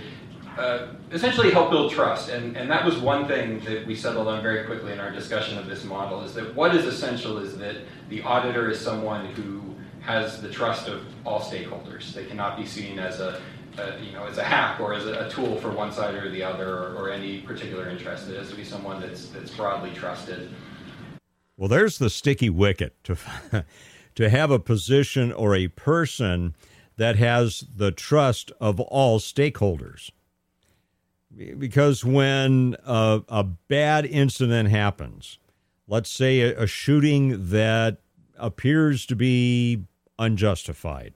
uh, 0.57 0.87
essentially 1.11 1.51
help 1.51 1.71
build 1.71 1.91
trust. 1.91 2.29
And, 2.29 2.57
and 2.57 2.71
that 2.71 2.85
was 2.85 2.97
one 2.97 3.27
thing 3.27 3.59
that 3.65 3.85
we 3.85 3.97
settled 3.97 4.29
on 4.29 4.41
very 4.41 4.65
quickly 4.67 4.93
in 4.93 5.01
our 5.01 5.11
discussion 5.11 5.59
of 5.59 5.67
this 5.67 5.83
model 5.83 6.23
is 6.23 6.33
that 6.35 6.55
what 6.55 6.77
is 6.77 6.85
essential 6.85 7.39
is 7.39 7.59
that 7.59 7.77
the 8.09 8.23
auditor 8.23 8.71
is 8.71 8.79
someone 8.79 9.27
who 9.27 9.64
has 10.05 10.41
the 10.43 10.51
trust 10.51 10.89
of 10.89 11.03
all 11.25 11.41
stakeholders. 11.41 12.13
They 12.13 12.27
cannot 12.27 12.57
be 12.57 12.67
seen 12.67 12.99
as 12.99 13.21
a 13.21 13.41
uh, 13.79 13.97
you 14.01 14.13
know, 14.13 14.25
as 14.25 14.39
a 14.39 14.45
hack 14.45 14.79
or 14.79 14.95
as 14.95 15.05
a, 15.07 15.27
a, 15.27 15.29
tool 15.29 15.57
for 15.57 15.71
one 15.71 15.91
side 15.91 16.15
or 16.15 16.31
the 16.31 16.45
other 16.45 16.79
or, 16.79 16.95
or 16.95 17.11
any 17.11 17.41
particular 17.41 17.89
interest. 17.89 18.29
It 18.29 18.37
has 18.37 18.49
to 18.51 18.55
be 18.55 18.63
someone 18.63 19.01
that's 19.01 19.27
that's 19.27 19.51
broadly 19.51 19.91
trusted. 19.91 20.49
Well, 21.57 21.69
there's 21.69 21.99
the 21.99 22.11
sticky 22.11 22.51
wicket 22.51 23.03
to 23.05 23.17
to 24.15 24.31
have 24.31 24.51
a 24.51 24.61
position 24.61 25.33
or 25.33 25.57
a 25.57 25.69
person 25.69 26.55
that 26.97 27.17
has 27.17 27.65
the 27.75 27.91
trust 27.91 28.53
of 28.61 28.79
all 28.79 29.19
stakeholders. 29.19 30.11
Because 31.59 32.05
when 32.05 32.77
a, 32.87 33.23
a 33.29 33.43
bad 33.43 34.07
incident 34.07 34.69
happens, 34.69 35.39
let's 35.89 36.11
say 36.11 36.43
a, 36.43 36.63
a 36.63 36.67
shooting 36.69 37.51
that 37.51 37.99
appears 38.39 39.05
to 39.07 39.17
be 39.17 39.85
unjustified, 40.19 41.15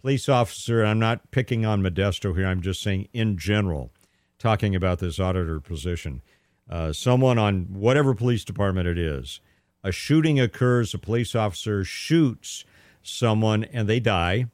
police 0.00 0.28
officer, 0.28 0.84
I'm 0.84 0.98
not 0.98 1.30
picking 1.30 1.64
on 1.64 1.82
Modesto 1.82 2.36
here, 2.36 2.46
I'm 2.46 2.60
just 2.60 2.82
saying 2.82 3.08
in 3.12 3.38
general, 3.38 3.92
talking 4.38 4.74
about 4.74 4.98
this 4.98 5.18
auditor 5.20 5.60
position. 5.60 6.22
Uh, 6.68 6.92
someone 6.92 7.38
on 7.38 7.66
whatever 7.72 8.14
police 8.14 8.44
department 8.44 8.88
it 8.88 8.98
is, 8.98 9.40
a 9.84 9.92
shooting 9.92 10.40
occurs, 10.40 10.94
a 10.94 10.98
police 10.98 11.34
officer 11.34 11.84
shoots 11.84 12.64
someone 13.02 13.64
and 13.64 13.88
they 13.88 14.00
die. 14.00 14.46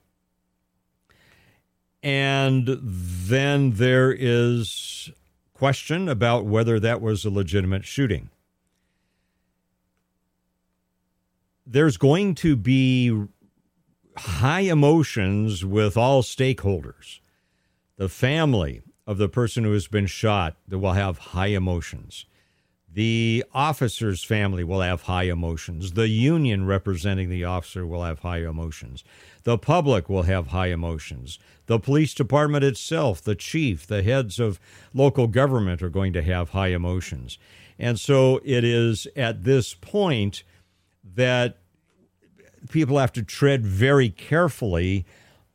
And 2.03 2.79
then 2.81 3.73
there 3.73 4.15
is 4.17 5.11
question 5.53 6.09
about 6.09 6.47
whether 6.47 6.79
that 6.79 7.01
was 7.01 7.25
a 7.25 7.31
legitimate 7.31 7.85
shooting. 7.85 8.31
There's 11.67 11.97
going 11.97 12.35
to 12.37 12.57
be 12.57 13.27
high 14.19 14.61
emotions 14.61 15.65
with 15.65 15.97
all 15.97 16.23
stakeholders. 16.23 17.21
The 17.97 18.09
family 18.09 18.83
of 19.07 19.19
the 19.19 19.29
person 19.29 19.65
who 19.65 19.73
has 19.73 19.87
been 19.87 20.07
shot 20.07 20.57
that 20.67 20.79
will 20.79 20.93
have 20.93 21.19
high 21.19 21.49
emotions. 21.49 22.27
The 22.93 23.45
officer's 23.53 24.25
family 24.25 24.65
will 24.65 24.81
have 24.81 25.03
high 25.03 25.25
emotions. 25.25 25.93
The 25.93 26.09
union 26.09 26.67
representing 26.67 27.29
the 27.29 27.45
officer 27.45 27.87
will 27.87 28.03
have 28.03 28.21
high 28.21 28.45
emotions. 28.47 29.05
The 29.45 29.59
public 29.59 30.09
will 30.09 30.25
have 30.25 30.49
high 30.49 30.69
emotions. 30.69 31.39
The 31.67 31.79
police 31.79 32.15
department 32.15 32.65
itself, 32.65 33.23
the 33.23 33.35
chief, 33.35 33.87
the 33.87 34.03
heads 34.03 34.41
of 34.41 34.59
local 34.93 35.27
government 35.27 35.83
are 35.83 35.91
going 35.91 36.13
to 36.15 36.23
have 36.23 36.51
high 36.51 36.69
emotions. 36.69 37.39
And 37.79 38.01
so 38.01 38.41
it 38.45 38.65
is 38.65 39.07
at 39.15 39.45
this 39.45 39.75
point 39.75 40.43
that 41.05 41.59
people 42.71 42.99
have 42.99 43.13
to 43.13 43.23
tread 43.23 43.65
very 43.65 44.11
carefully 44.11 45.05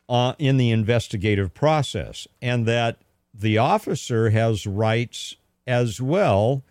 uh, 0.09 0.33
in 0.37 0.57
the 0.57 0.71
investigative 0.71 1.53
process, 1.53 2.27
and 2.41 2.65
that 2.65 2.97
the 3.33 3.57
officer 3.57 4.29
has 4.29 4.67
rights 4.67 5.35
as 5.65 6.01
well 6.01 6.63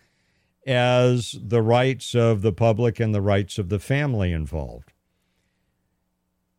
as 0.66 1.36
the 1.42 1.62
rights 1.62 2.14
of 2.14 2.42
the 2.42 2.52
public 2.52 3.00
and 3.00 3.14
the 3.14 3.20
rights 3.20 3.58
of 3.58 3.68
the 3.68 3.80
family 3.80 4.32
involved. 4.32 4.92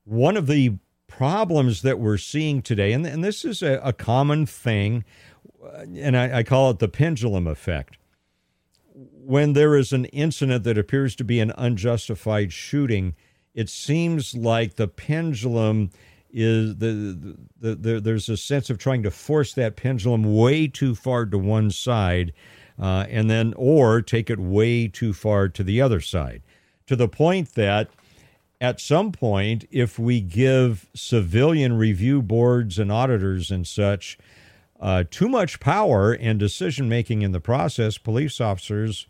One 0.04 0.36
of 0.36 0.48
the 0.48 0.78
problems 1.08 1.84
that 1.84 2.00
we're 2.00 2.18
seeing 2.18 2.62
today, 2.62 2.92
and, 2.92 3.06
and 3.06 3.24
this 3.24 3.46
is 3.46 3.62
a, 3.62 3.80
a 3.84 3.94
common 3.94 4.46
thing, 4.46 5.06
and 5.96 6.18
I, 6.18 6.40
I 6.40 6.44
call 6.44 6.72
it 6.72 6.80
the 6.80 6.90
pendulum 6.90 7.48
effect. 7.48 7.98
When 8.94 9.54
there 9.54 9.78
is 9.78 9.94
an 9.94 10.06
incident 10.06 10.66
that 10.66 10.78
appears 10.78 11.16
to 11.16 11.24
be 11.24 11.40
an 11.40 11.54
unjustified 11.58 12.52
shooting, 12.52 13.16
it 13.54 13.70
seems 13.70 14.36
like 14.36 14.76
the 14.76 14.88
pendulum 14.88 15.92
is 16.32 16.78
the, 16.78 17.38
the, 17.60 17.76
the, 17.76 18.00
there's 18.00 18.28
a 18.28 18.38
sense 18.38 18.70
of 18.70 18.78
trying 18.78 19.04
to 19.04 19.12
force 19.12 19.54
that 19.54 19.76
pendulum 19.76 20.36
way 20.36 20.68
too 20.68 20.96
far 20.96 21.26
to 21.26 21.38
one 21.38 21.70
side 21.70 22.34
uh, 22.82 23.06
and 23.10 23.30
then 23.30 23.54
or 23.56 24.02
take 24.02 24.30
it 24.30 24.40
way 24.40 24.88
too 24.88 25.14
far 25.14 25.48
to 25.48 25.64
the 25.64 25.80
other 25.80 26.02
side. 26.02 26.42
To 26.88 26.96
the 26.96 27.08
point 27.08 27.54
that 27.54 27.90
at 28.64 28.80
some 28.80 29.12
point 29.12 29.66
if 29.72 30.00
we 30.00 30.22
give 30.22 30.90
civilian 30.96 31.78
review 31.78 32.22
boards 32.22 32.80
and 32.80 32.92
auditors 32.92 33.52
and 33.52 33.68
such 33.68 34.18
uh, 34.80 35.04
too 35.12 35.28
much 35.28 35.60
power 35.60 36.14
and 36.14 36.40
decision 36.40 36.88
making 36.88 37.22
in 37.22 37.34
the 37.34 37.40
process 37.42 37.98
police 37.98 38.40
officers 38.40 39.08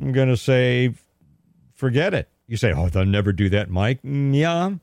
i'm 0.00 0.12
going 0.12 0.28
to 0.28 0.36
say 0.36 0.94
forget 1.74 2.14
it 2.14 2.28
you 2.46 2.56
say 2.56 2.72
oh 2.72 2.88
they'll 2.88 3.04
never 3.04 3.32
do 3.32 3.48
that 3.48 3.70
mike. 3.70 4.02
Mm, 4.02 4.34
yeah. 4.34 4.74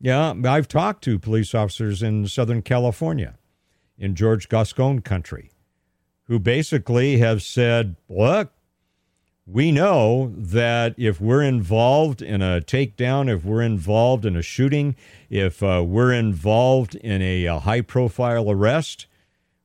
Yeah, 0.00 0.34
I've 0.44 0.68
talked 0.68 1.02
to 1.04 1.18
police 1.18 1.54
officers 1.54 2.02
in 2.04 2.28
Southern 2.28 2.62
California, 2.62 3.34
in 3.98 4.14
George 4.14 4.48
Gascon 4.48 5.00
country, 5.00 5.50
who 6.24 6.38
basically 6.38 7.18
have 7.18 7.42
said, 7.42 7.96
look, 8.08 8.52
we 9.44 9.72
know 9.72 10.32
that 10.36 10.94
if 10.96 11.20
we're 11.20 11.42
involved 11.42 12.22
in 12.22 12.42
a 12.42 12.60
takedown, 12.60 13.28
if 13.28 13.44
we're 13.44 13.62
involved 13.62 14.24
in 14.24 14.36
a 14.36 14.42
shooting, 14.42 14.94
if 15.30 15.64
uh, 15.64 15.82
we're 15.84 16.12
involved 16.12 16.94
in 16.94 17.20
a, 17.20 17.46
a 17.46 17.58
high 17.58 17.80
profile 17.80 18.48
arrest, 18.48 19.06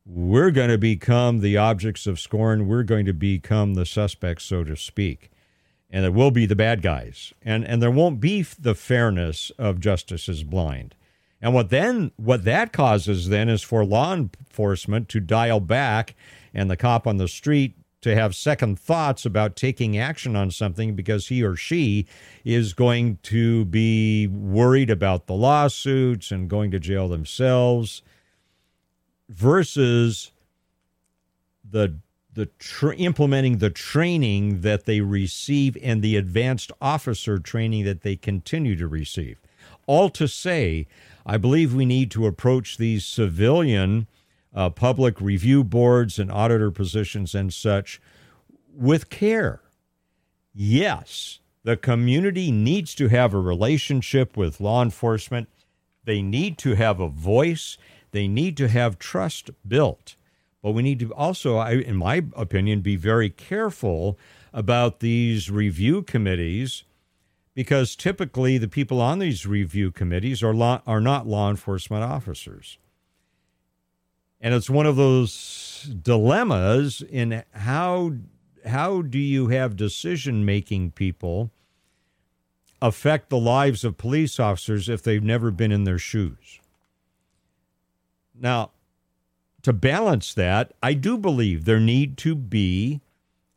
we're 0.03 0.51
going 0.51 0.69
to 0.69 0.79
become 0.79 1.41
the 1.41 1.57
objects 1.57 2.07
of 2.07 2.19
scorn. 2.19 2.67
We're 2.67 2.83
going 2.83 3.05
to 3.05 3.13
become 3.13 3.75
the 3.75 3.85
suspects, 3.85 4.45
so 4.45 4.63
to 4.63 4.75
speak 4.75 5.29
and 5.93 6.03
there 6.03 6.11
will 6.11 6.31
be 6.31 6.47
the 6.47 6.55
bad 6.55 6.81
guys, 6.81 7.33
and 7.43 7.63
and 7.63 7.81
there 7.81 7.91
won't 7.91 8.19
be 8.19 8.41
the 8.41 8.73
fairness 8.73 9.51
of 9.59 9.79
justice 9.79 10.27
is 10.27 10.43
blind. 10.43 10.95
And 11.39 11.53
what 11.53 11.69
then 11.69 12.11
what 12.17 12.43
that 12.45 12.73
causes 12.73 13.29
then 13.29 13.47
is 13.47 13.61
for 13.61 13.85
law 13.85 14.13
enforcement 14.13 15.07
to 15.09 15.19
dial 15.19 15.59
back 15.59 16.15
and 16.51 16.69
the 16.69 16.75
cop 16.75 17.05
on 17.05 17.17
the 17.17 17.27
street 17.27 17.75
to 18.01 18.15
have 18.15 18.35
second 18.35 18.79
thoughts 18.79 19.23
about 19.23 19.55
taking 19.55 19.97
action 19.97 20.35
on 20.35 20.51
something 20.51 20.95
because 20.95 21.27
he 21.27 21.43
or 21.43 21.55
she 21.55 22.07
is 22.43 22.73
going 22.73 23.19
to 23.23 23.63
be 23.65 24.27
worried 24.27 24.89
about 24.89 25.27
the 25.27 25.33
lawsuits 25.33 26.31
and 26.31 26.49
going 26.49 26.71
to 26.71 26.79
jail 26.79 27.07
themselves 27.07 28.01
versus 29.29 30.31
the 31.69 31.97
the 32.33 32.49
implementing 32.97 33.57
the 33.57 33.69
training 33.69 34.61
that 34.61 34.85
they 34.85 35.01
receive 35.01 35.77
and 35.81 36.01
the 36.01 36.15
advanced 36.15 36.71
officer 36.81 37.39
training 37.39 37.85
that 37.85 38.01
they 38.01 38.15
continue 38.15 38.75
to 38.75 38.87
receive. 38.87 39.39
All 39.85 40.09
to 40.09 40.27
say, 40.27 40.87
I 41.25 41.37
believe 41.37 41.73
we 41.73 41.85
need 41.85 42.11
to 42.11 42.25
approach 42.25 42.77
these 42.77 43.05
civilian 43.05 44.07
uh, 44.53 44.69
public 44.69 45.19
review 45.19 45.63
boards 45.63 46.19
and 46.19 46.31
auditor 46.31 46.71
positions 46.71 47.33
and 47.33 47.53
such 47.53 48.01
with 48.73 49.09
care. 49.09 49.61
Yes, 50.53 51.39
the 51.63 51.77
community 51.77 52.51
needs 52.51 52.93
to 52.95 53.07
have 53.07 53.33
a 53.33 53.39
relationship 53.39 54.35
with 54.35 54.59
law 54.59 54.83
enforcement. 54.83 55.49
They 56.03 56.21
need 56.21 56.57
to 56.59 56.75
have 56.75 56.99
a 56.99 57.07
voice. 57.07 57.77
They 58.11 58.27
need 58.27 58.57
to 58.57 58.67
have 58.67 58.99
trust 58.99 59.49
built. 59.67 60.15
But 60.63 60.71
we 60.71 60.81
need 60.81 60.99
to 60.99 61.13
also, 61.13 61.61
in 61.61 61.97
my 61.97 62.23
opinion, 62.35 62.79
be 62.79 62.95
very 62.95 63.29
careful 63.29 64.17
about 64.53 65.01
these 65.01 65.51
review 65.51 66.01
committees 66.01 66.85
because 67.53 67.95
typically 67.97 68.57
the 68.57 68.69
people 68.69 69.01
on 69.01 69.19
these 69.19 69.45
review 69.45 69.91
committees 69.91 70.41
are 70.41 70.53
law, 70.53 70.81
are 70.87 71.01
not 71.01 71.27
law 71.27 71.49
enforcement 71.49 72.03
officers. 72.03 72.77
And 74.39 74.53
it's 74.53 74.69
one 74.69 74.85
of 74.85 74.95
those 74.95 75.93
dilemmas 76.01 77.01
in 77.01 77.43
how 77.51 78.13
how 78.65 79.01
do 79.01 79.19
you 79.19 79.49
have 79.49 79.75
decision 79.75 80.45
making 80.45 80.91
people 80.91 81.51
affect 82.81 83.29
the 83.29 83.37
lives 83.37 83.83
of 83.83 83.97
police 83.97 84.39
officers 84.39 84.87
if 84.87 85.03
they've 85.03 85.23
never 85.23 85.51
been 85.51 85.73
in 85.73 85.83
their 85.83 85.99
shoes? 85.99 86.61
Now, 88.33 88.71
to 89.63 89.73
balance 89.73 90.33
that, 90.33 90.73
I 90.83 90.93
do 90.93 91.17
believe 91.17 91.65
there 91.65 91.79
need 91.79 92.17
to 92.19 92.35
be 92.35 93.01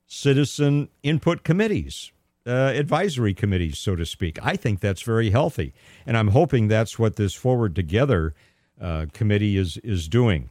citizen 0.07 0.89
input 1.03 1.43
committees, 1.43 2.13
uh, 2.47 2.73
advisory 2.75 3.35
committees, 3.35 3.79
so 3.79 3.97
to 3.97 4.07
speak. 4.07 4.39
I 4.43 4.57
think 4.57 4.81
that's 4.81 5.03
very 5.03 5.31
healthy, 5.31 5.75
and 6.07 6.17
I'm 6.17 6.29
hoping 6.29 6.69
that's 6.69 6.99
what 6.99 7.17
this 7.17 7.35
Forward 7.35 7.75
Together 7.75 8.35
uh, 8.81 9.07
committee 9.13 9.57
is 9.57 9.79
is 9.79 10.09
doing. 10.09 10.51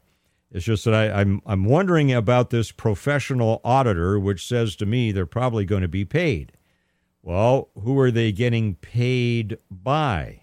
It's 0.52 0.66
just 0.66 0.86
that 0.86 0.94
I, 0.94 1.22
I'm 1.22 1.42
I'm 1.46 1.66
wondering 1.66 2.12
about 2.12 2.50
this 2.50 2.72
professional 2.72 3.62
auditor, 3.64 4.20
which 4.20 4.48
says 4.48 4.76
to 4.78 4.86
me 4.86 5.12
they're 5.12 5.26
probably 5.26 5.66
going 5.66 5.82
to 5.82 5.88
be 5.88 6.06
paid. 6.06 6.52
Well, 7.22 7.70
who 7.82 7.98
are 8.00 8.12
they 8.12 8.32
getting 8.32 8.76
paid 8.76 9.58
by? 9.72 10.42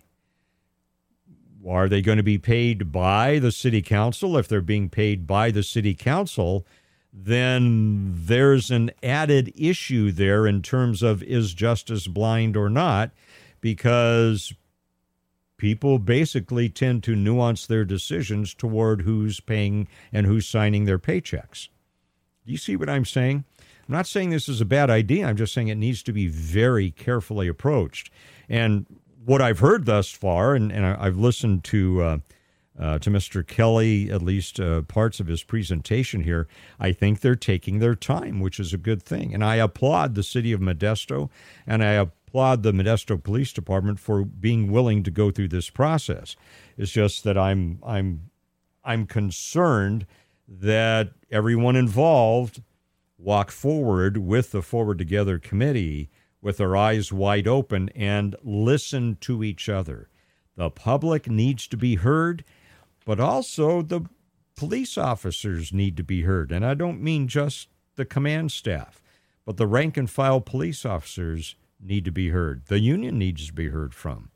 Are 1.66 1.88
they 1.88 2.02
going 2.02 2.16
to 2.16 2.22
be 2.22 2.38
paid 2.38 2.90
by 2.90 3.38
the 3.38 3.52
city 3.52 3.82
council? 3.82 4.36
If 4.36 4.48
they're 4.48 4.60
being 4.60 4.88
paid 4.88 5.26
by 5.26 5.50
the 5.50 5.62
city 5.62 5.94
council, 5.94 6.66
then 7.12 8.12
there's 8.14 8.70
an 8.70 8.90
added 9.02 9.52
issue 9.54 10.10
there 10.10 10.46
in 10.46 10.62
terms 10.62 11.02
of 11.02 11.22
is 11.22 11.54
justice 11.54 12.06
blind 12.06 12.56
or 12.56 12.68
not, 12.68 13.10
because 13.60 14.54
people 15.56 16.00
basically 16.00 16.68
tend 16.68 17.04
to 17.04 17.14
nuance 17.14 17.66
their 17.66 17.84
decisions 17.84 18.54
toward 18.54 19.02
who's 19.02 19.38
paying 19.38 19.86
and 20.12 20.26
who's 20.26 20.48
signing 20.48 20.84
their 20.86 20.98
paychecks. 20.98 21.68
Do 22.44 22.50
you 22.50 22.58
see 22.58 22.74
what 22.74 22.88
I'm 22.88 23.04
saying? 23.04 23.44
I'm 23.88 23.94
not 23.94 24.06
saying 24.08 24.30
this 24.30 24.48
is 24.48 24.60
a 24.60 24.64
bad 24.64 24.90
idea. 24.90 25.26
I'm 25.26 25.36
just 25.36 25.52
saying 25.52 25.68
it 25.68 25.76
needs 25.76 26.02
to 26.04 26.12
be 26.12 26.26
very 26.26 26.90
carefully 26.90 27.46
approached. 27.46 28.10
And 28.48 28.86
what 29.24 29.40
I've 29.40 29.60
heard 29.60 29.86
thus 29.86 30.10
far, 30.10 30.54
and, 30.54 30.72
and 30.72 30.84
I, 30.84 31.04
have 31.04 31.18
listened 31.18 31.64
to 31.64 32.02
uh, 32.02 32.18
uh, 32.78 32.98
to 32.98 33.10
Mr. 33.10 33.46
Kelly 33.46 34.10
at 34.10 34.22
least 34.22 34.58
uh, 34.58 34.82
parts 34.82 35.20
of 35.20 35.26
his 35.26 35.42
presentation 35.42 36.22
here, 36.22 36.48
I 36.80 36.92
think 36.92 37.20
they're 37.20 37.36
taking 37.36 37.78
their 37.78 37.94
time, 37.94 38.40
which 38.40 38.58
is 38.58 38.72
a 38.72 38.78
good 38.78 39.02
thing. 39.02 39.34
And 39.34 39.44
I 39.44 39.56
applaud 39.56 40.14
the 40.14 40.22
city 40.22 40.52
of 40.52 40.60
Modesto, 40.60 41.28
and 41.66 41.84
I 41.84 41.92
applaud 41.92 42.62
the 42.62 42.72
Modesto 42.72 43.22
Police 43.22 43.52
Department 43.52 44.00
for 44.00 44.24
being 44.24 44.72
willing 44.72 45.02
to 45.02 45.10
go 45.10 45.30
through 45.30 45.48
this 45.48 45.68
process. 45.68 46.34
It's 46.78 46.92
just 46.92 47.24
that 47.24 47.36
I'm 47.36 47.78
I'm 47.84 48.30
I'm 48.84 49.06
concerned 49.06 50.06
that 50.48 51.12
everyone 51.30 51.76
involved 51.76 52.62
walk 53.18 53.50
forward 53.50 54.16
with 54.16 54.50
the 54.50 54.62
Forward 54.62 54.98
Together 54.98 55.38
committee 55.38 56.10
with 56.42 56.58
their 56.58 56.76
eyes 56.76 57.12
wide 57.12 57.46
open 57.46 57.88
and 57.90 58.36
listen 58.42 59.16
to 59.20 59.42
each 59.42 59.68
other. 59.68 60.08
The 60.56 60.68
public 60.68 61.30
needs 61.30 61.66
to 61.68 61.76
be 61.76 61.94
heard, 61.94 62.44
but 63.06 63.20
also 63.20 63.80
the 63.80 64.02
police 64.56 64.98
officers 64.98 65.72
need 65.72 65.96
to 65.96 66.02
be 66.02 66.22
heard. 66.22 66.52
And 66.52 66.66
I 66.66 66.74
don't 66.74 67.00
mean 67.00 67.28
just 67.28 67.68
the 67.94 68.04
command 68.04 68.52
staff, 68.52 69.00
but 69.46 69.56
the 69.56 69.66
rank 69.66 69.96
and 69.96 70.10
file 70.10 70.40
police 70.40 70.84
officers 70.84 71.56
need 71.80 72.04
to 72.04 72.12
be 72.12 72.28
heard. 72.28 72.66
The 72.66 72.80
union 72.80 73.18
needs 73.18 73.46
to 73.46 73.52
be 73.52 73.68
heard 73.68 73.94
from. 73.94 74.30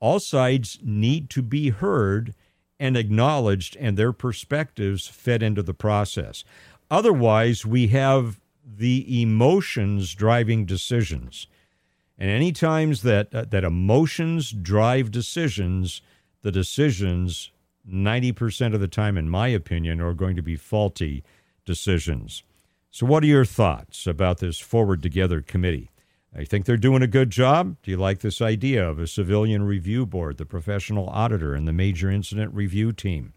All 0.00 0.20
sides 0.20 0.78
need 0.82 1.28
to 1.30 1.42
be 1.42 1.70
heard 1.70 2.34
and 2.78 2.96
acknowledged 2.96 3.76
and 3.76 3.96
their 3.96 4.12
perspectives 4.12 5.08
fed 5.08 5.42
into 5.42 5.62
the 5.62 5.74
process. 5.74 6.44
Otherwise, 6.90 7.64
we 7.64 7.88
have 7.88 8.40
the 8.66 9.22
emotions 9.22 10.14
driving 10.14 10.66
decisions. 10.66 11.46
And 12.18 12.30
any 12.30 12.50
times 12.50 13.02
that 13.02 13.32
uh, 13.34 13.44
that 13.50 13.64
emotions 13.64 14.50
drive 14.50 15.10
decisions, 15.10 16.02
the 16.42 16.50
decisions 16.50 17.50
90% 17.88 18.74
of 18.74 18.80
the 18.80 18.88
time 18.88 19.16
in 19.16 19.28
my 19.28 19.48
opinion 19.48 20.00
are 20.00 20.14
going 20.14 20.34
to 20.34 20.42
be 20.42 20.56
faulty 20.56 21.22
decisions. 21.64 22.42
So 22.90 23.06
what 23.06 23.22
are 23.22 23.28
your 23.28 23.44
thoughts 23.44 24.06
about 24.06 24.38
this 24.38 24.58
Forward 24.58 25.02
Together 25.02 25.40
committee? 25.40 25.90
I 26.34 26.44
think 26.44 26.64
they're 26.64 26.76
doing 26.76 27.02
a 27.02 27.06
good 27.06 27.30
job. 27.30 27.76
Do 27.82 27.90
you 27.90 27.96
like 27.96 28.20
this 28.20 28.42
idea 28.42 28.86
of 28.86 28.98
a 28.98 29.06
civilian 29.06 29.62
review 29.62 30.04
board, 30.04 30.36
the 30.36 30.44
professional 30.44 31.08
auditor, 31.08 31.54
and 31.54 31.66
the 31.66 31.72
major 31.72 32.10
incident 32.10 32.54
review 32.54 32.92
team? 32.92 33.32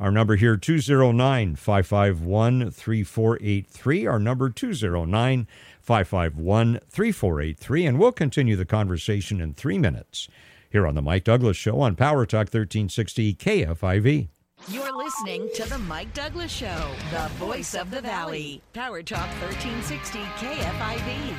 Our 0.00 0.10
number 0.10 0.36
here, 0.36 0.56
209 0.56 1.56
551 1.56 2.70
3483. 2.70 4.06
Our 4.06 4.18
number, 4.18 4.48
209 4.48 5.46
551 5.82 6.80
3483. 6.88 7.84
And 7.84 7.98
we'll 7.98 8.10
continue 8.10 8.56
the 8.56 8.64
conversation 8.64 9.42
in 9.42 9.52
three 9.52 9.76
minutes 9.76 10.26
here 10.70 10.86
on 10.86 10.94
The 10.94 11.02
Mike 11.02 11.24
Douglass 11.24 11.58
Show 11.58 11.82
on 11.82 11.96
Power 11.96 12.24
Talk 12.24 12.46
1360 12.46 13.34
KFIV. 13.34 14.28
You're 14.68 14.96
listening 14.96 15.50
to 15.56 15.68
The 15.68 15.78
Mike 15.80 16.14
Douglass 16.14 16.50
Show, 16.50 16.90
the 17.10 17.28
voice 17.34 17.74
of 17.74 17.90
the 17.90 18.00
valley. 18.00 18.62
Power 18.72 19.02
Talk 19.02 19.28
1360 19.42 20.18
KFIV. 20.18 21.34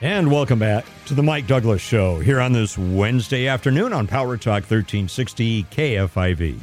And 0.00 0.32
welcome 0.32 0.58
back 0.58 0.84
to 1.06 1.14
the 1.14 1.22
Mike 1.22 1.46
Douglass 1.46 1.82
Show 1.82 2.18
here 2.18 2.40
on 2.40 2.52
this 2.52 2.76
Wednesday 2.76 3.46
afternoon 3.46 3.92
on 3.92 4.08
Power 4.08 4.36
Talk 4.36 4.64
1360 4.64 5.62
KFIV. 5.64 6.58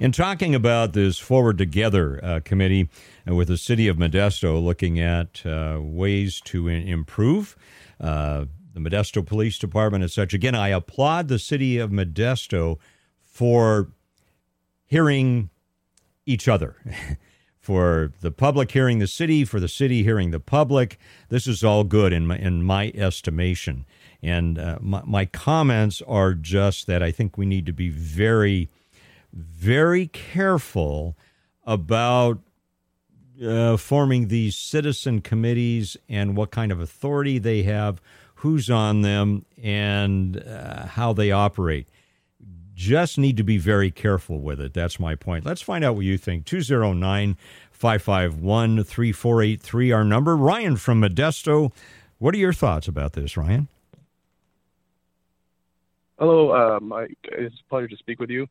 In 0.00 0.10
talking 0.10 0.56
about 0.56 0.92
this 0.92 1.18
Forward 1.18 1.56
Together 1.56 2.18
uh, 2.22 2.40
committee 2.44 2.88
uh, 3.28 3.34
with 3.34 3.46
the 3.46 3.56
city 3.56 3.86
of 3.86 3.96
Modesto 3.96 4.62
looking 4.62 4.98
at 4.98 5.46
uh, 5.46 5.78
ways 5.80 6.40
to 6.46 6.66
in- 6.66 6.88
improve 6.88 7.56
uh, 8.00 8.46
the 8.72 8.80
Modesto 8.80 9.24
Police 9.24 9.56
Department 9.56 10.02
and 10.02 10.10
such, 10.10 10.34
again, 10.34 10.56
I 10.56 10.68
applaud 10.68 11.28
the 11.28 11.38
city 11.38 11.78
of 11.78 11.90
Modesto 11.90 12.78
for 13.20 13.92
hearing 14.84 15.50
each 16.26 16.48
other. 16.48 16.76
for 17.60 18.12
the 18.20 18.30
public 18.30 18.72
hearing 18.72 18.98
the 18.98 19.06
city, 19.06 19.42
for 19.42 19.58
the 19.58 19.68
city 19.68 20.02
hearing 20.02 20.32
the 20.32 20.40
public. 20.40 20.98
This 21.30 21.46
is 21.46 21.64
all 21.64 21.82
good 21.82 22.12
in 22.12 22.26
my, 22.26 22.36
in 22.36 22.62
my 22.62 22.92
estimation. 22.94 23.86
And 24.22 24.58
uh, 24.58 24.78
my, 24.82 25.02
my 25.06 25.24
comments 25.24 26.02
are 26.06 26.34
just 26.34 26.86
that 26.88 27.02
I 27.02 27.10
think 27.10 27.38
we 27.38 27.46
need 27.46 27.64
to 27.64 27.72
be 27.72 27.88
very, 27.88 28.68
very 29.34 30.06
careful 30.06 31.16
about 31.66 32.38
uh, 33.44 33.76
forming 33.76 34.28
these 34.28 34.56
citizen 34.56 35.20
committees 35.20 35.96
and 36.08 36.36
what 36.36 36.50
kind 36.50 36.70
of 36.70 36.80
authority 36.80 37.38
they 37.38 37.62
have, 37.64 38.00
who's 38.36 38.70
on 38.70 39.02
them, 39.02 39.44
and 39.62 40.42
uh, 40.42 40.86
how 40.86 41.12
they 41.12 41.32
operate 41.32 41.88
just 42.74 43.18
need 43.18 43.36
to 43.36 43.44
be 43.44 43.58
very 43.58 43.90
careful 43.90 44.40
with 44.40 44.60
it. 44.60 44.74
That's 44.74 44.98
my 44.98 45.14
point. 45.14 45.46
Let's 45.46 45.62
find 45.62 45.84
out 45.84 45.94
what 45.94 46.04
you 46.04 46.18
think. 46.18 46.44
209 46.44 47.36
551 47.70 48.84
3483, 48.84 49.92
our 49.92 50.04
number. 50.04 50.36
Ryan 50.36 50.76
from 50.76 51.00
Modesto. 51.00 51.72
What 52.18 52.34
are 52.34 52.38
your 52.38 52.52
thoughts 52.52 52.88
about 52.88 53.12
this, 53.12 53.36
Ryan? 53.36 53.68
Hello, 56.18 56.50
uh, 56.50 56.80
Mike. 56.80 57.18
It's 57.24 57.54
a 57.60 57.68
pleasure 57.68 57.88
to 57.88 57.96
speak 57.96 58.20
with 58.20 58.30
you. 58.30 58.46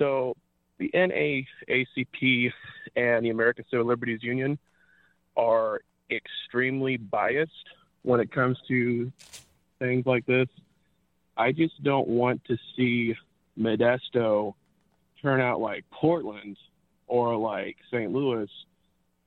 So, 0.00 0.34
the 0.78 0.90
NAACP 0.94 2.52
and 2.96 3.24
the 3.24 3.28
American 3.28 3.66
Civil 3.70 3.84
Liberties 3.84 4.22
Union 4.22 4.58
are 5.36 5.82
extremely 6.10 6.96
biased 6.96 7.52
when 8.00 8.18
it 8.18 8.32
comes 8.32 8.56
to 8.68 9.12
things 9.78 10.06
like 10.06 10.24
this. 10.24 10.48
I 11.36 11.52
just 11.52 11.82
don't 11.82 12.08
want 12.08 12.42
to 12.46 12.56
see 12.74 13.14
Modesto 13.58 14.54
turn 15.20 15.42
out 15.42 15.60
like 15.60 15.84
Portland 15.90 16.56
or 17.06 17.36
like 17.36 17.76
St. 17.92 18.10
Louis, 18.10 18.48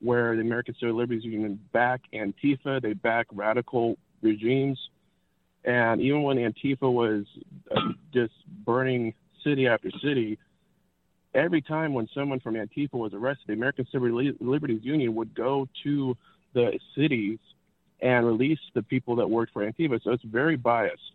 where 0.00 0.34
the 0.34 0.42
American 0.42 0.74
Civil 0.80 0.96
Liberties 0.96 1.24
Union 1.24 1.60
back 1.72 2.00
Antifa, 2.12 2.82
they 2.82 2.94
back 2.94 3.28
radical 3.32 3.96
regimes. 4.22 4.80
And 5.64 6.00
even 6.00 6.24
when 6.24 6.38
Antifa 6.38 6.92
was 6.92 7.26
uh, 7.70 7.80
just 8.12 8.34
burning 8.64 9.14
city 9.44 9.68
after 9.68 9.92
city, 10.02 10.36
every 11.34 11.60
time 11.60 11.94
when 11.94 12.08
someone 12.14 12.40
from 12.40 12.54
Antifa 12.54 12.94
was 12.94 13.12
arrested, 13.12 13.46
the 13.48 13.52
American 13.54 13.86
Civil 13.90 14.32
Liberties 14.40 14.84
Union 14.84 15.14
would 15.14 15.34
go 15.34 15.68
to 15.82 16.16
the 16.52 16.78
cities 16.96 17.38
and 18.00 18.26
release 18.26 18.60
the 18.74 18.82
people 18.82 19.16
that 19.16 19.28
worked 19.28 19.52
for 19.52 19.64
Antifa. 19.70 20.02
So 20.02 20.12
it's 20.12 20.22
very 20.24 20.56
biased. 20.56 21.12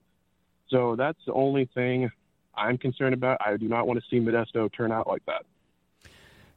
So 0.70 0.96
that's 0.96 1.20
the 1.26 1.34
only 1.34 1.66
thing 1.74 2.12
I'm 2.56 2.78
concerned 2.78 3.14
about. 3.14 3.38
I 3.46 3.58
do 3.58 3.68
not 3.68 3.88
want 3.88 4.02
to 4.02 4.06
see 4.10 4.20
Modesto 4.20 4.72
turn 4.72 4.92
out 4.92 5.08
like 5.08 5.26
that. 5.26 5.46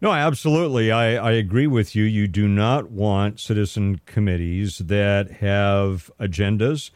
No, 0.00 0.12
absolutely. 0.12 0.90
I, 0.90 1.14
I 1.14 1.32
agree 1.32 1.68
with 1.68 1.94
you. 1.94 2.02
You 2.02 2.26
do 2.26 2.48
not 2.48 2.90
want 2.90 3.38
citizen 3.38 4.00
committees 4.04 4.78
that 4.78 5.30
have 5.30 6.10
agendas 6.18 6.90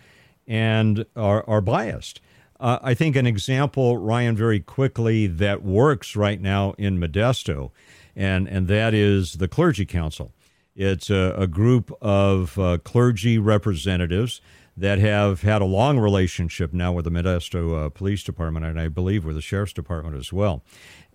and 0.49 1.07
are, 1.15 1.49
are 1.49 1.61
biased. 1.61 2.21
Uh, 2.59 2.79
I 2.83 2.95
think 2.95 3.17
an 3.17 3.27
example, 3.27 3.99
Ryan, 3.99 4.37
very 4.37 4.61
quickly 4.61 5.27
that 5.27 5.63
works 5.63 6.17
right 6.17 6.41
now 6.41 6.75
in 6.79 6.99
Modesto, 6.99 7.71
and, 8.15 8.49
and 8.49 8.67
that 8.69 8.95
is 8.95 9.35
the 9.35 9.49
Clergy 9.49 9.85
Council. 9.85 10.33
It's 10.75 11.11
a, 11.11 11.35
a 11.37 11.47
group 11.47 11.91
of 12.01 12.59
uh, 12.59 12.79
clergy 12.85 13.39
representatives 13.39 14.41
that 14.77 14.99
have 14.99 15.41
had 15.41 15.63
a 15.63 15.67
long 15.67 15.99
relationship 15.99 16.73
now 16.73 16.93
with 16.93 17.07
the 17.07 17.11
Modesto 17.11 17.87
uh, 17.87 17.89
Police 17.89 18.23
Department 18.23 18.67
and 18.67 18.79
I 18.79 18.89
believe 18.89 19.25
with 19.25 19.37
the 19.37 19.41
Sheriff's 19.41 19.73
Department 19.73 20.17
as 20.17 20.33
well. 20.33 20.63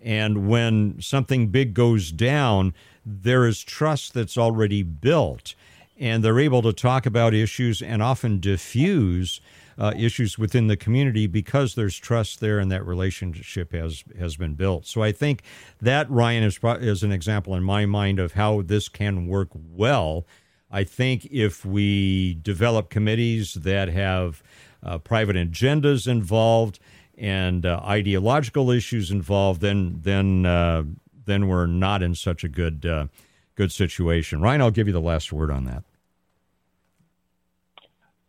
And 0.02 0.48
when 0.48 1.00
something 1.00 1.48
big 1.48 1.74
goes 1.74 2.10
down, 2.10 2.74
there 3.06 3.46
is 3.46 3.62
trust 3.62 4.14
that's 4.14 4.36
already 4.36 4.82
built. 4.82 5.54
And 5.96 6.24
they're 6.24 6.40
able 6.40 6.62
to 6.62 6.72
talk 6.72 7.06
about 7.06 7.34
issues 7.34 7.80
and 7.80 8.02
often 8.02 8.40
diffuse 8.40 9.40
uh, 9.78 9.92
issues 9.96 10.38
within 10.38 10.66
the 10.66 10.76
community 10.76 11.26
because 11.26 11.74
there's 11.74 11.96
trust 11.96 12.40
there 12.40 12.58
and 12.58 12.70
that 12.70 12.86
relationship 12.86 13.72
has 13.72 14.04
has 14.18 14.36
been 14.36 14.54
built. 14.54 14.86
So 14.86 15.02
I 15.02 15.12
think 15.12 15.42
that 15.80 16.10
Ryan 16.10 16.44
is 16.44 16.58
is 16.62 17.02
an 17.02 17.12
example 17.12 17.54
in 17.54 17.62
my 17.62 17.86
mind 17.86 18.18
of 18.18 18.32
how 18.32 18.62
this 18.62 18.88
can 18.88 19.26
work 19.26 19.48
well 19.52 20.26
I 20.72 20.84
think 20.84 21.26
if 21.26 21.66
we 21.66 22.34
develop 22.34 22.88
committees 22.88 23.54
that 23.54 23.88
have 23.88 24.42
uh, 24.82 24.98
private 24.98 25.36
agendas 25.36 26.08
involved 26.08 26.80
and 27.18 27.66
uh, 27.66 27.80
ideological 27.84 28.70
issues 28.70 29.10
involved, 29.10 29.60
then 29.60 30.00
then 30.00 30.46
uh, 30.46 30.84
then 31.26 31.46
we're 31.46 31.66
not 31.66 32.02
in 32.02 32.14
such 32.14 32.42
a 32.42 32.48
good 32.48 32.86
uh, 32.86 33.06
good 33.54 33.70
situation. 33.70 34.40
Ryan, 34.40 34.62
I'll 34.62 34.70
give 34.70 34.86
you 34.86 34.94
the 34.94 35.00
last 35.00 35.30
word 35.30 35.50
on 35.50 35.64
that. 35.66 35.84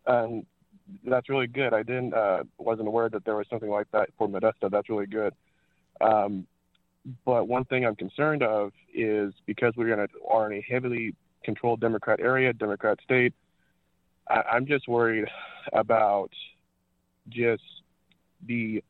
Um, 0.06 0.44
that's 1.04 1.28
really 1.28 1.46
good. 1.46 1.72
I 1.72 1.82
didn't 1.82 2.14
uh, 2.14 2.44
wasn't 2.58 2.88
aware 2.88 3.08
that 3.08 3.24
there 3.24 3.36
was 3.36 3.46
something 3.48 3.70
like 3.70 3.90
that 3.92 4.10
for 4.18 4.28
Modesto. 4.28 4.70
That's 4.70 4.88
really 4.88 5.06
good. 5.06 5.34
Um, 6.00 6.46
but 7.24 7.48
one 7.48 7.64
thing 7.64 7.84
I'm 7.84 7.96
concerned 7.96 8.42
of 8.42 8.72
is 8.94 9.32
because 9.46 9.74
we're 9.76 9.94
going 9.94 10.06
to 10.06 10.14
are 10.28 10.50
in 10.50 10.58
a 10.58 10.62
heavily 10.62 11.14
controlled 11.44 11.80
Democrat 11.80 12.20
area, 12.20 12.52
Democrat 12.52 12.98
state. 13.04 13.34
I, 14.28 14.42
I'm 14.52 14.66
just 14.66 14.88
worried 14.88 15.28
about 15.72 16.30
just 17.28 17.62
the 18.46 18.82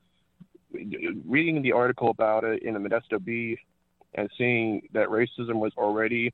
reading 1.25 1.63
the 1.63 1.73
article 1.73 2.11
about 2.11 2.45
it 2.45 2.63
in 2.63 2.75
the 2.75 2.81
Modesto 2.81 3.25
Bee 3.25 3.59
and 4.15 4.29
seeing 4.37 4.89
that 4.93 5.09
racism 5.09 5.55
was 5.55 5.73
already 5.77 6.33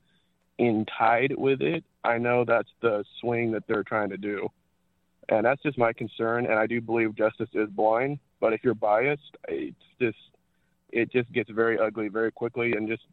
in 0.57 0.85
tied 0.97 1.33
with 1.35 1.61
it. 1.61 1.83
I 2.03 2.17
know 2.17 2.45
that's 2.45 2.69
the 2.81 3.03
swing 3.19 3.51
that 3.51 3.63
they're 3.67 3.83
trying 3.83 4.09
to 4.09 4.17
do. 4.17 4.49
And 5.29 5.45
that's 5.45 5.61
just 5.63 5.77
my 5.77 5.93
concern. 5.93 6.45
And 6.45 6.55
I 6.55 6.67
do 6.67 6.81
believe 6.81 7.15
justice 7.15 7.49
is 7.53 7.69
blind. 7.69 8.19
But 8.39 8.53
if 8.53 8.63
you're 8.63 8.73
biased, 8.73 9.37
it's 9.47 9.75
just 9.99 10.17
it 10.91 11.11
just 11.11 11.31
gets 11.31 11.49
very 11.49 11.79
ugly 11.79 12.09
very 12.09 12.31
quickly. 12.31 12.73
And 12.73 12.87
just 12.87 13.03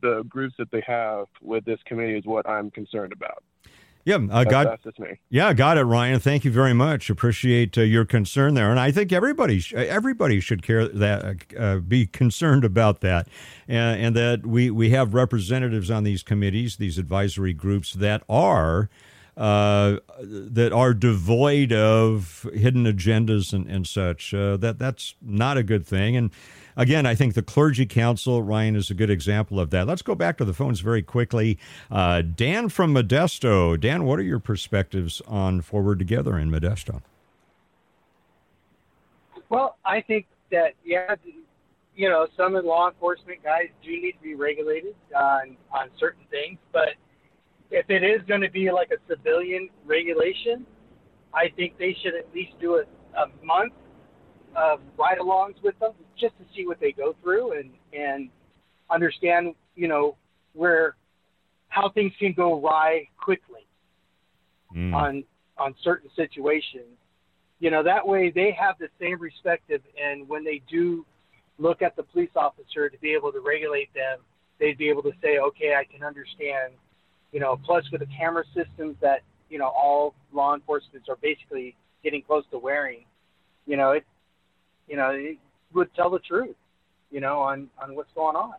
the 0.00 0.24
groups 0.28 0.54
that 0.58 0.70
they 0.70 0.82
have 0.86 1.26
with 1.42 1.64
this 1.64 1.78
committee 1.84 2.16
is 2.16 2.24
what 2.24 2.48
I'm 2.48 2.70
concerned 2.70 3.12
about. 3.12 3.42
Yeah, 4.08 4.16
uh, 4.30 4.44
got 4.44 4.64
that's 4.64 4.82
just 4.84 4.98
me. 4.98 5.18
Yeah, 5.28 5.52
got 5.52 5.76
it, 5.76 5.82
Ryan. 5.82 6.18
Thank 6.18 6.46
you 6.46 6.50
very 6.50 6.72
much. 6.72 7.10
Appreciate 7.10 7.76
uh, 7.76 7.82
your 7.82 8.06
concern 8.06 8.54
there, 8.54 8.70
and 8.70 8.80
I 8.80 8.90
think 8.90 9.12
everybody 9.12 9.60
sh- 9.60 9.74
everybody 9.74 10.40
should 10.40 10.62
care 10.62 10.88
that 10.88 11.44
uh, 11.58 11.76
be 11.80 12.06
concerned 12.06 12.64
about 12.64 13.02
that, 13.02 13.28
and, 13.68 14.00
and, 14.00 14.16
that 14.16 14.46
we 14.46 14.70
we 14.70 14.90
have 14.90 15.12
representatives 15.12 15.90
on 15.90 16.04
these 16.04 16.22
committees, 16.22 16.76
these 16.76 16.96
advisory 16.96 17.52
groups 17.52 17.92
that 17.92 18.22
are. 18.30 18.88
Uh, 19.38 20.00
that 20.20 20.72
are 20.72 20.92
devoid 20.92 21.72
of 21.72 22.44
hidden 22.54 22.86
agendas 22.86 23.52
and, 23.52 23.68
and 23.68 23.86
such. 23.86 24.34
Uh, 24.34 24.56
that 24.56 24.80
that's 24.80 25.14
not 25.22 25.56
a 25.56 25.62
good 25.62 25.86
thing, 25.86 26.16
and 26.16 26.32
again, 26.76 27.04
I 27.04 27.14
think 27.14 27.34
the 27.34 27.42
Clergy 27.42 27.84
Council, 27.84 28.42
Ryan, 28.42 28.74
is 28.74 28.90
a 28.90 28.94
good 28.94 29.10
example 29.10 29.60
of 29.60 29.70
that. 29.70 29.86
Let's 29.86 30.00
go 30.02 30.14
back 30.14 30.38
to 30.38 30.44
the 30.44 30.54
phones 30.54 30.80
very 30.80 31.02
quickly. 31.02 31.58
Uh, 31.90 32.22
Dan 32.22 32.70
from 32.70 32.94
Modesto. 32.94 33.78
Dan, 33.78 34.04
what 34.04 34.18
are 34.18 34.22
your 34.22 34.38
perspectives 34.38 35.20
on 35.26 35.60
Forward 35.60 35.98
Together 35.98 36.38
in 36.38 36.50
Modesto? 36.50 37.02
Well, 39.50 39.76
I 39.84 40.00
think 40.00 40.26
that, 40.50 40.74
yeah, 40.84 41.14
you 41.94 42.08
know, 42.08 42.26
some 42.36 42.54
of 42.54 42.64
law 42.64 42.88
enforcement 42.88 43.42
guys 43.42 43.68
do 43.82 43.90
need 43.90 44.12
to 44.12 44.22
be 44.22 44.34
regulated 44.34 44.94
on, 45.16 45.56
on 45.72 45.90
certain 45.98 46.24
things, 46.30 46.58
but 46.72 46.94
if 47.70 47.88
it 47.88 48.02
is 48.02 48.26
going 48.26 48.40
to 48.40 48.50
be 48.50 48.70
like 48.70 48.90
a 48.90 48.96
civilian 49.08 49.68
regulation, 49.86 50.66
I 51.34 51.48
think 51.54 51.78
they 51.78 51.96
should 52.02 52.14
at 52.14 52.26
least 52.34 52.52
do 52.60 52.76
a, 52.76 52.82
a 53.18 53.26
month 53.44 53.74
of 54.56 54.80
ride-alongs 54.96 55.62
with 55.62 55.78
them 55.78 55.92
just 56.18 56.36
to 56.38 56.44
see 56.54 56.66
what 56.66 56.80
they 56.80 56.92
go 56.92 57.14
through 57.22 57.58
and 57.58 57.70
and 57.92 58.30
understand, 58.90 59.54
you 59.76 59.88
know, 59.88 60.16
where 60.54 60.96
how 61.68 61.90
things 61.90 62.12
can 62.18 62.32
go 62.32 62.58
awry 62.58 63.06
quickly 63.22 63.66
mm. 64.74 64.94
on 64.94 65.24
on 65.58 65.74
certain 65.82 66.10
situations. 66.16 66.96
You 67.60 67.70
know, 67.70 67.82
that 67.82 68.06
way 68.06 68.30
they 68.30 68.56
have 68.58 68.76
the 68.78 68.88
same 69.00 69.18
perspective, 69.18 69.82
and 70.02 70.28
when 70.28 70.44
they 70.44 70.62
do 70.70 71.04
look 71.58 71.82
at 71.82 71.96
the 71.96 72.04
police 72.04 72.30
officer 72.36 72.88
to 72.88 72.98
be 72.98 73.12
able 73.12 73.32
to 73.32 73.40
regulate 73.40 73.92
them, 73.92 74.20
they'd 74.60 74.78
be 74.78 74.88
able 74.88 75.02
to 75.02 75.12
say, 75.20 75.38
okay, 75.38 75.74
I 75.74 75.84
can 75.84 76.04
understand. 76.04 76.74
You 77.32 77.40
know, 77.40 77.58
plus 77.62 77.90
with 77.90 78.00
the 78.00 78.06
camera 78.06 78.44
systems 78.54 78.96
that 79.00 79.22
you 79.50 79.58
know 79.58 79.68
all 79.68 80.14
law 80.32 80.54
enforcement 80.54 81.04
are 81.08 81.16
basically 81.16 81.76
getting 82.02 82.22
close 82.22 82.44
to 82.50 82.58
wearing, 82.58 83.04
you 83.66 83.76
know, 83.76 83.92
it 83.92 84.04
you 84.88 84.96
know, 84.96 85.10
it 85.10 85.38
would 85.72 85.94
tell 85.94 86.10
the 86.10 86.18
truth, 86.18 86.56
you 87.10 87.20
know, 87.20 87.40
on, 87.40 87.68
on 87.80 87.94
what's 87.94 88.12
going 88.14 88.36
on. 88.36 88.54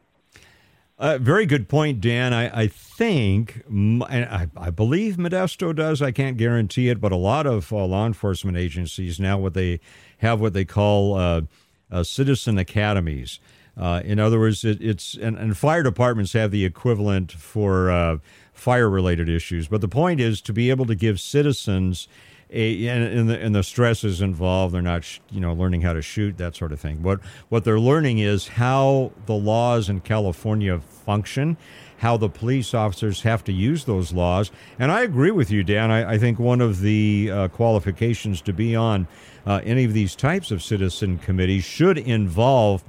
Uh, 0.97 1.17
very 1.17 1.45
good 1.45 1.69
point, 1.69 2.01
Dan. 2.01 2.33
I, 2.33 2.63
I 2.63 2.67
think, 2.67 3.63
and 3.67 4.03
I, 4.03 4.47
I, 4.57 4.69
believe 4.69 5.15
Modesto 5.15 5.73
does. 5.73 6.01
I 6.01 6.11
can't 6.11 6.35
guarantee 6.35 6.89
it, 6.89 6.99
but 6.99 7.13
a 7.13 7.17
lot 7.17 7.47
of 7.47 7.71
uh, 7.71 7.85
law 7.85 8.05
enforcement 8.05 8.57
agencies 8.57 9.17
now 9.17 9.37
what 9.37 9.53
they 9.53 9.79
have 10.17 10.41
what 10.41 10.51
they 10.51 10.65
call 10.65 11.15
uh, 11.15 11.41
uh 11.89 12.03
citizen 12.03 12.57
academies. 12.57 13.39
Uh, 13.77 14.01
in 14.03 14.19
other 14.19 14.39
words, 14.39 14.65
it, 14.65 14.81
it's 14.81 15.15
and, 15.15 15.37
and, 15.37 15.57
fire 15.57 15.83
departments 15.83 16.33
have 16.33 16.51
the 16.51 16.65
equivalent 16.65 17.31
for 17.31 18.19
uh, 18.59 18.61
fire-related 18.61 19.29
issues. 19.29 19.67
But 19.67 19.81
the 19.81 19.87
point 19.87 20.19
is 20.19 20.41
to 20.41 20.53
be 20.53 20.69
able 20.69 20.85
to 20.85 20.95
give 20.95 21.19
citizens 21.19 22.07
a, 22.51 22.87
and, 22.87 23.29
the 23.29 23.39
and 23.39 23.53
the 23.53 23.63
stresses 23.63 24.21
involved. 24.21 24.73
They're 24.73 24.81
not 24.81 25.05
you 25.29 25.39
know 25.39 25.53
learning 25.53 25.81
how 25.81 25.93
to 25.93 26.01
shoot 26.01 26.37
that 26.37 26.55
sort 26.55 26.71
of 26.71 26.79
thing. 26.79 27.03
What 27.03 27.19
what 27.49 27.63
they're 27.63 27.79
learning 27.79 28.19
is 28.19 28.47
how 28.47 29.11
the 29.27 29.35
laws 29.35 29.89
in 29.89 30.01
California 30.01 30.79
function. 30.79 31.57
How 31.97 32.15
the 32.15 32.29
police 32.29 32.73
officers 32.73 33.23
have 33.23 33.43
to 33.43 33.51
use 33.51 33.83
those 33.83 34.13
laws. 34.13 34.51
And 34.79 34.89
I 34.89 35.01
agree 35.01 35.31
with 35.31 35.51
you, 35.51 35.63
Dan. 35.63 35.91
I, 35.91 36.13
I 36.13 36.17
think 36.17 36.39
one 36.39 36.61
of 36.61 36.79
the 36.79 37.29
uh, 37.29 37.47
qualifications 37.49 38.41
to 38.43 38.53
be 38.53 38.73
on 38.73 39.05
uh, 39.45 39.59
any 39.65 39.83
of 39.83 39.91
these 39.91 40.15
types 40.15 40.49
of 40.49 40.63
citizen 40.63 41.17
committees 41.17 41.65
should 41.65 41.97
involve 41.97 42.85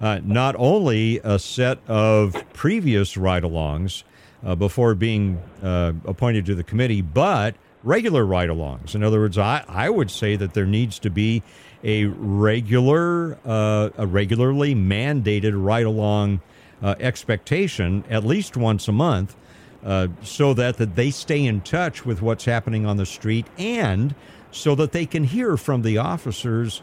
uh, 0.00 0.20
not 0.24 0.56
only 0.58 1.20
a 1.22 1.38
set 1.38 1.78
of 1.86 2.34
previous 2.52 3.16
ride 3.16 3.44
alongs 3.44 4.02
uh, 4.44 4.54
before 4.54 4.94
being 4.94 5.40
uh, 5.62 5.92
appointed 6.04 6.46
to 6.46 6.54
the 6.54 6.64
committee, 6.64 7.02
but 7.02 7.54
regular 7.82 8.24
ride 8.24 8.48
alongs. 8.48 8.94
In 8.94 9.02
other 9.02 9.20
words, 9.20 9.38
I, 9.38 9.64
I 9.68 9.90
would 9.90 10.10
say 10.10 10.36
that 10.36 10.54
there 10.54 10.66
needs 10.66 10.98
to 11.00 11.10
be 11.10 11.42
a 11.84 12.06
regular, 12.06 13.38
uh, 13.44 13.90
a 13.96 14.06
regularly 14.06 14.74
mandated 14.74 15.52
ride 15.54 15.86
along 15.86 16.40
uh, 16.82 16.94
expectation 16.98 18.04
at 18.08 18.24
least 18.24 18.56
once 18.56 18.88
a 18.88 18.92
month. 18.92 19.36
Uh, 19.84 20.08
so 20.22 20.54
that, 20.54 20.76
that 20.78 20.96
they 20.96 21.08
stay 21.08 21.44
in 21.44 21.60
touch 21.60 22.04
with 22.04 22.20
what's 22.20 22.44
happening 22.44 22.84
on 22.84 22.96
the 22.96 23.06
street 23.06 23.46
and 23.58 24.12
so 24.50 24.74
that 24.74 24.90
they 24.90 25.06
can 25.06 25.22
hear 25.22 25.56
from 25.56 25.82
the 25.82 25.96
officers 25.98 26.82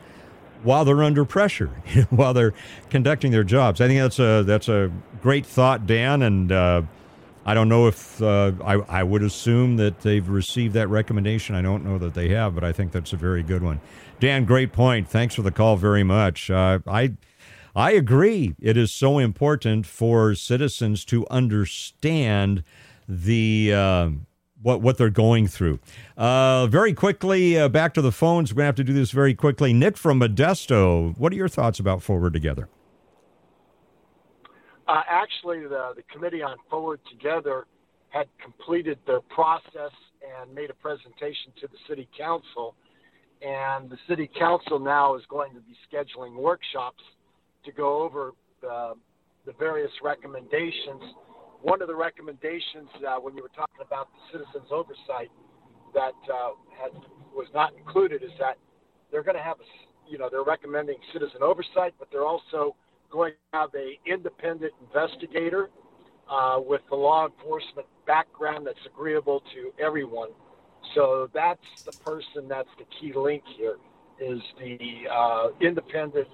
while 0.64 0.86
they're 0.86 1.04
under 1.04 1.26
pressure, 1.26 1.68
while 2.10 2.34
they're 2.34 2.54
conducting 2.90 3.32
their 3.32 3.44
jobs. 3.44 3.82
I 3.82 3.88
think 3.88 4.00
that's 4.00 4.20
a 4.20 4.44
that's 4.44 4.70
a 4.70 4.92
great 5.22 5.46
thought, 5.46 5.86
Dan, 5.86 6.22
and 6.22 6.52
uh, 6.52 6.82
I 7.46 7.54
don't 7.54 7.70
know 7.70 7.88
if 7.88 8.22
uh, 8.22 8.54
I, 8.66 8.74
I 8.74 9.04
would 9.04 9.22
assume 9.22 9.78
that 9.78 10.02
they've 10.02 10.28
received 10.28 10.74
that 10.74 10.88
recommendation. 10.88 11.56
I 11.56 11.62
don't 11.62 11.86
know 11.86 12.00
that 12.00 12.16
they 12.16 12.30
have, 12.30 12.56
but 12.56 12.64
I 12.64 12.72
think 12.72 12.92
that's 12.92 13.14
a 13.14 13.18
very 13.18 13.44
good 13.44 13.62
one. 13.62 13.80
Dan, 14.20 14.46
great 14.46 14.74
point. 14.74 15.08
Thanks 15.08 15.36
for 15.36 15.44
the 15.44 15.52
call 15.52 15.76
very 15.78 16.04
much. 16.04 16.50
Uh, 16.50 16.80
I 16.88 17.14
I 17.76 17.92
agree. 17.92 18.56
It 18.60 18.78
is 18.78 18.92
so 18.92 19.20
important 19.20 19.86
for 19.86 20.34
citizens 20.34 21.04
to 21.06 21.28
understand 21.30 22.64
the 23.08 23.74
uh, 23.74 24.10
what 24.62 24.82
what 24.82 24.98
they're 24.98 25.10
going 25.10 25.48
through. 25.48 25.80
Uh, 26.18 26.66
very 26.68 26.94
quickly, 26.94 27.60
uh, 27.60 27.70
back 27.70 27.94
to 27.94 28.02
the 28.02 28.12
phones. 28.12 28.54
We're 28.54 28.60
gonna 28.60 28.68
have 28.68 28.76
to 28.76 28.84
do 28.84 28.94
this 28.94 29.12
very 29.12 29.36
quickly. 29.36 29.74
Nick 29.74 29.98
from 29.98 30.20
Modesto, 30.20 31.16
what 31.18 31.32
are 31.34 31.36
your 31.36 31.50
thoughts 31.50 31.80
about 31.80 32.02
Forward 32.02 32.34
Together? 32.34 32.70
Uh, 34.88 35.02
actually, 35.10 35.62
the, 35.62 35.94
the 35.96 36.04
Committee 36.14 36.44
on 36.44 36.58
Forward 36.70 37.00
Together 37.10 37.66
had 38.10 38.28
completed 38.42 39.00
their 39.08 39.22
process 39.22 39.92
and 40.22 40.54
made 40.54 40.70
a 40.70 40.74
presentation 40.74 41.52
to 41.60 41.68
the 41.68 41.78
City 41.90 42.08
Council. 42.18 42.76
And 43.42 43.90
the 43.90 43.98
City 44.08 44.30
Council 44.38 44.80
now 44.80 45.16
is 45.16 45.24
going 45.30 45.54
to 45.54 45.60
be 45.60 45.76
scheduling 45.92 46.36
workshops 46.36 47.04
to 47.66 47.72
go 47.72 48.02
over 48.02 48.32
the, 48.62 48.94
the 49.46 49.54
various 49.60 49.92
recommendations. 50.04 51.02
One 51.62 51.82
of 51.82 51.88
the 51.88 51.96
recommendations, 51.96 52.90
uh, 53.08 53.16
when 53.18 53.36
you 53.36 53.42
were 53.42 53.52
talking 53.56 53.82
about 53.86 54.08
the 54.14 54.38
citizens' 54.38 54.72
oversight, 54.72 55.32
that 55.94 56.14
uh, 56.32 56.52
had, 56.80 56.92
was 57.34 57.48
not 57.54 57.74
included 57.76 58.22
is 58.22 58.32
that 58.40 58.58
they're 59.12 59.24
going 59.24 59.38
to 59.38 59.44
have, 59.44 59.58
a, 59.58 60.12
you 60.12 60.18
know, 60.18 60.30
they're 60.30 60.44
recommending 60.44 60.98
citizen 61.12 61.42
oversight, 61.42 61.94
but 61.98 62.08
they're 62.12 62.26
also 62.26 62.76
going 63.10 63.34
to 63.34 63.58
have 63.58 63.70
a 63.76 64.00
independent 64.06 64.74
investigator 64.82 65.70
uh, 66.30 66.60
with 66.60 66.82
the 66.90 66.96
law 66.96 67.28
enforcement 67.28 67.88
background 68.08 68.68
that's 68.68 68.86
agreeable 68.86 69.42
to 69.54 69.72
everyone. 69.84 70.30
So 70.94 71.30
that's 71.34 71.84
the 71.86 71.92
person 71.92 72.48
that's 72.48 72.70
the 72.78 72.86
key 73.00 73.14
link 73.14 73.44
here 73.58 73.78
is 74.20 74.42
the 74.60 75.08
uh, 75.12 75.48
independent 75.62 76.28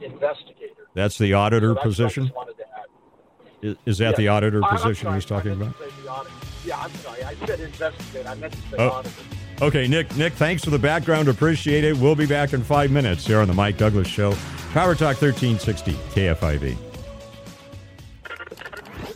investigator. 0.00 0.88
That's 0.94 1.18
the 1.18 1.34
auditor 1.34 1.70
so 1.70 1.74
that's 1.74 1.84
position. 1.84 2.32
Is, 3.62 3.76
is, 3.84 3.98
that 3.98 4.16
the 4.16 4.28
auditor 4.28 4.62
position 4.62 5.04
sorry, 5.04 5.16
he's 5.16 5.26
talking 5.26 5.52
about? 5.52 5.74
Yeah, 6.64 6.80
I'm 6.80 6.90
sorry. 6.94 7.22
I 7.22 7.34
said 7.46 7.60
investigator. 7.60 8.26
I 8.26 8.34
meant 8.36 8.54
to 8.54 8.58
say 8.58 8.76
oh. 8.78 8.88
auditor. 8.88 9.22
Okay, 9.60 9.86
Nick. 9.86 10.16
Nick, 10.16 10.32
thanks 10.32 10.64
for 10.64 10.70
the 10.70 10.78
background. 10.78 11.28
Appreciate 11.28 11.84
it. 11.84 11.94
We'll 11.98 12.14
be 12.14 12.24
back 12.24 12.54
in 12.54 12.64
five 12.64 12.90
minutes 12.90 13.26
here 13.26 13.40
on 13.40 13.48
the 13.48 13.54
Mike 13.54 13.76
Douglass 13.76 14.08
Show. 14.08 14.34
Power 14.72 14.94
Talk 14.94 15.20
1360, 15.20 15.92
KFIV. 16.14 16.76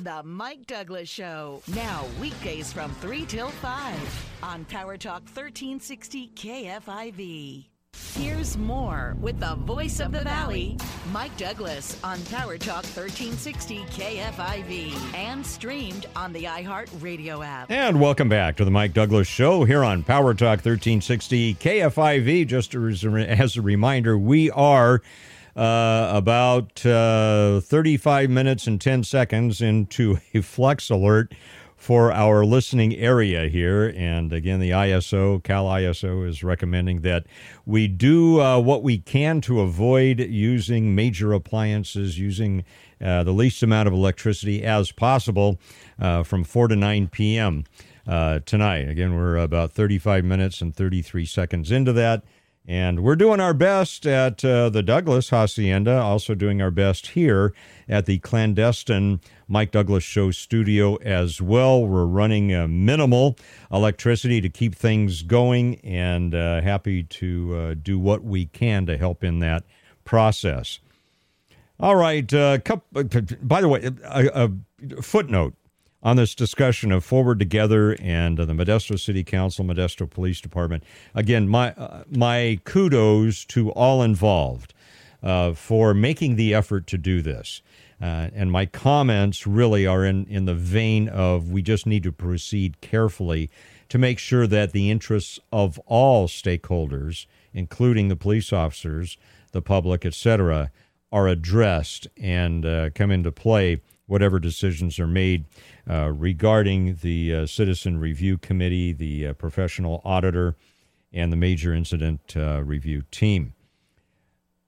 The 0.00 0.22
Mike 0.24 0.66
Douglass 0.66 1.08
Show. 1.08 1.62
Now, 1.76 2.06
weekdays 2.20 2.72
from 2.72 2.90
3 2.96 3.24
till 3.24 3.50
5 3.50 4.38
on 4.42 4.64
Power 4.64 4.96
Talk 4.96 5.22
1360, 5.22 6.32
KFIV. 6.34 7.66
Here's 8.14 8.56
more 8.58 9.16
with 9.20 9.38
the 9.38 9.54
voice 9.54 10.00
of 10.00 10.10
the 10.10 10.22
valley, 10.22 10.76
Mike 11.12 11.36
Douglass, 11.36 12.02
on 12.02 12.20
Power 12.24 12.58
Talk 12.58 12.82
1360 12.84 13.78
KFIV 13.84 15.14
and 15.14 15.46
streamed 15.46 16.06
on 16.16 16.32
the 16.32 16.44
iHeart 16.44 16.88
Radio 17.00 17.42
app. 17.42 17.70
And 17.70 18.00
welcome 18.00 18.28
back 18.28 18.56
to 18.56 18.64
the 18.64 18.72
Mike 18.72 18.92
Douglass 18.92 19.28
Show 19.28 19.62
here 19.62 19.84
on 19.84 20.02
Power 20.02 20.34
Talk 20.34 20.64
1360 20.64 21.54
KFIV. 21.54 22.44
Just 22.48 22.74
as 22.74 23.56
a 23.56 23.62
reminder, 23.62 24.18
we 24.18 24.50
are 24.50 25.00
uh, 25.56 26.10
about 26.12 26.84
uh, 26.84 27.60
35 27.60 28.30
minutes 28.30 28.66
and 28.66 28.80
10 28.80 29.04
seconds 29.04 29.60
into 29.60 30.18
a 30.32 30.40
flex 30.40 30.90
alert 30.90 31.34
for 31.76 32.10
our 32.12 32.46
listening 32.46 32.94
area 32.96 33.46
here. 33.46 33.92
And 33.94 34.32
again, 34.32 34.58
the 34.58 34.70
ISO, 34.70 35.42
Cal 35.44 35.66
ISO, 35.66 36.26
is 36.26 36.42
recommending 36.42 37.02
that 37.02 37.26
we 37.66 37.88
do 37.88 38.40
uh, 38.40 38.58
what 38.58 38.82
we 38.82 38.96
can 38.96 39.42
to 39.42 39.60
avoid 39.60 40.18
using 40.18 40.94
major 40.94 41.34
appliances, 41.34 42.18
using 42.18 42.64
uh, 43.02 43.22
the 43.22 43.32
least 43.32 43.62
amount 43.62 43.86
of 43.86 43.92
electricity 43.92 44.64
as 44.64 44.92
possible 44.92 45.60
uh, 45.98 46.22
from 46.22 46.42
4 46.42 46.68
to 46.68 46.76
9 46.76 47.08
p.m. 47.08 47.64
Uh, 48.06 48.40
tonight. 48.46 48.88
Again, 48.88 49.14
we're 49.14 49.36
about 49.36 49.72
35 49.72 50.24
minutes 50.24 50.62
and 50.62 50.74
33 50.74 51.26
seconds 51.26 51.70
into 51.70 51.92
that. 51.92 52.24
And 52.66 53.04
we're 53.04 53.16
doing 53.16 53.40
our 53.40 53.52
best 53.52 54.06
at 54.06 54.42
uh, 54.42 54.70
the 54.70 54.82
Douglass 54.82 55.28
Hacienda, 55.28 56.00
also 56.00 56.34
doing 56.34 56.62
our 56.62 56.70
best 56.70 57.08
here 57.08 57.52
at 57.86 58.06
the 58.06 58.18
clandestine 58.20 59.20
Mike 59.46 59.70
Douglass 59.70 60.02
Show 60.02 60.30
studio 60.30 60.96
as 60.96 61.42
well. 61.42 61.86
We're 61.86 62.06
running 62.06 62.54
uh, 62.54 62.66
minimal 62.66 63.36
electricity 63.70 64.40
to 64.40 64.48
keep 64.48 64.74
things 64.74 65.22
going 65.22 65.74
and 65.80 66.34
uh, 66.34 66.62
happy 66.62 67.02
to 67.02 67.54
uh, 67.54 67.74
do 67.74 67.98
what 67.98 68.24
we 68.24 68.46
can 68.46 68.86
to 68.86 68.96
help 68.96 69.22
in 69.22 69.40
that 69.40 69.64
process. 70.04 70.78
All 71.78 71.96
right. 71.96 72.32
Uh, 72.32 72.58
couple, 72.60 73.04
by 73.42 73.60
the 73.60 73.68
way, 73.68 73.90
a, 74.04 74.48
a 74.88 75.02
footnote 75.02 75.54
on 76.04 76.16
this 76.16 76.34
discussion 76.34 76.92
of 76.92 77.02
Forward 77.02 77.38
Together 77.38 77.96
and 77.98 78.38
uh, 78.38 78.44
the 78.44 78.52
Modesto 78.52 79.00
City 79.00 79.24
Council, 79.24 79.64
Modesto 79.64 80.08
Police 80.08 80.40
Department. 80.40 80.84
Again, 81.14 81.48
my 81.48 81.72
uh, 81.72 82.04
my 82.10 82.60
kudos 82.64 83.44
to 83.46 83.70
all 83.72 84.02
involved 84.02 84.74
uh, 85.22 85.54
for 85.54 85.94
making 85.94 86.36
the 86.36 86.54
effort 86.54 86.86
to 86.88 86.98
do 86.98 87.22
this. 87.22 87.62
Uh, 88.02 88.28
and 88.34 88.52
my 88.52 88.66
comments 88.66 89.46
really 89.46 89.86
are 89.86 90.04
in, 90.04 90.26
in 90.26 90.44
the 90.44 90.54
vein 90.54 91.08
of 91.08 91.50
we 91.50 91.62
just 91.62 91.86
need 91.86 92.02
to 92.02 92.12
proceed 92.12 92.80
carefully 92.82 93.50
to 93.88 93.96
make 93.96 94.18
sure 94.18 94.46
that 94.46 94.72
the 94.72 94.90
interests 94.90 95.38
of 95.52 95.78
all 95.86 96.28
stakeholders, 96.28 97.26
including 97.54 98.08
the 98.08 98.16
police 98.16 98.52
officers, 98.52 99.16
the 99.52 99.62
public, 99.62 100.04
etc., 100.04 100.70
are 101.12 101.28
addressed 101.28 102.08
and 102.20 102.66
uh, 102.66 102.90
come 102.90 103.10
into 103.10 103.30
play 103.30 103.80
whatever 104.06 104.38
decisions 104.38 104.98
are 104.98 105.06
made 105.06 105.46
uh, 105.88 106.10
regarding 106.14 106.96
the 106.96 107.34
uh, 107.34 107.46
Citizen 107.46 107.98
Review 107.98 108.38
Committee, 108.38 108.92
the 108.92 109.28
uh, 109.28 109.32
professional 109.34 110.00
auditor, 110.04 110.56
and 111.12 111.32
the 111.32 111.36
major 111.36 111.72
incident 111.72 112.34
uh, 112.36 112.62
review 112.62 113.02
team. 113.10 113.54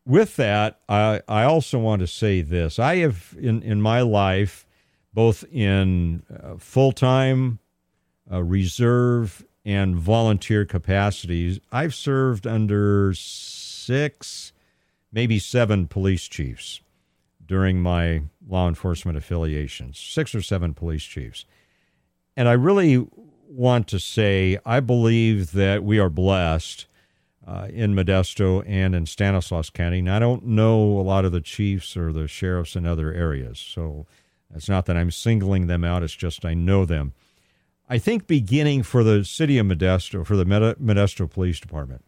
With 0.04 0.36
that, 0.36 0.80
I, 0.88 1.20
I 1.26 1.42
also 1.44 1.78
want 1.78 2.00
to 2.00 2.06
say 2.06 2.40
this. 2.40 2.78
I 2.78 2.96
have, 2.96 3.34
in, 3.38 3.62
in 3.62 3.82
my 3.82 4.02
life, 4.02 4.64
both 5.12 5.44
in 5.50 6.22
uh, 6.30 6.56
full 6.58 6.92
time, 6.92 7.58
reserve, 8.30 9.44
and 9.64 9.96
volunteer 9.96 10.64
capacities, 10.64 11.58
I've 11.72 11.92
served 11.92 12.46
under 12.46 13.12
six, 13.14 14.52
maybe 15.10 15.40
seven 15.40 15.88
police 15.88 16.28
chiefs 16.28 16.80
during 17.46 17.80
my 17.80 18.22
law 18.46 18.68
enforcement 18.68 19.16
affiliations, 19.16 19.98
six 19.98 20.34
or 20.34 20.42
seven 20.42 20.74
police 20.74 21.04
chiefs. 21.04 21.44
And 22.36 22.48
I 22.48 22.52
really 22.52 23.06
want 23.48 23.88
to 23.88 23.98
say 23.98 24.58
I 24.66 24.80
believe 24.80 25.52
that 25.52 25.84
we 25.84 25.98
are 25.98 26.10
blessed 26.10 26.86
uh, 27.46 27.68
in 27.70 27.94
Modesto 27.94 28.62
and 28.66 28.94
in 28.94 29.06
Stanislaus 29.06 29.70
County. 29.70 30.00
And 30.00 30.10
I 30.10 30.18
don't 30.18 30.44
know 30.44 30.98
a 30.98 31.02
lot 31.02 31.24
of 31.24 31.32
the 31.32 31.40
chiefs 31.40 31.96
or 31.96 32.12
the 32.12 32.26
sheriffs 32.26 32.76
in 32.76 32.84
other 32.84 33.12
areas. 33.12 33.58
So 33.58 34.06
it's 34.54 34.68
not 34.68 34.86
that 34.86 34.96
I'm 34.96 35.10
singling 35.10 35.66
them 35.66 35.84
out, 35.84 36.02
it's 36.02 36.14
just 36.14 36.44
I 36.44 36.54
know 36.54 36.84
them. 36.84 37.12
I 37.88 37.98
think 37.98 38.26
beginning 38.26 38.82
for 38.82 39.04
the 39.04 39.24
city 39.24 39.58
of 39.58 39.66
Modesto, 39.66 40.26
for 40.26 40.34
the 40.34 40.44
Modesto 40.44 41.30
Police 41.30 41.60
Department, 41.60 42.04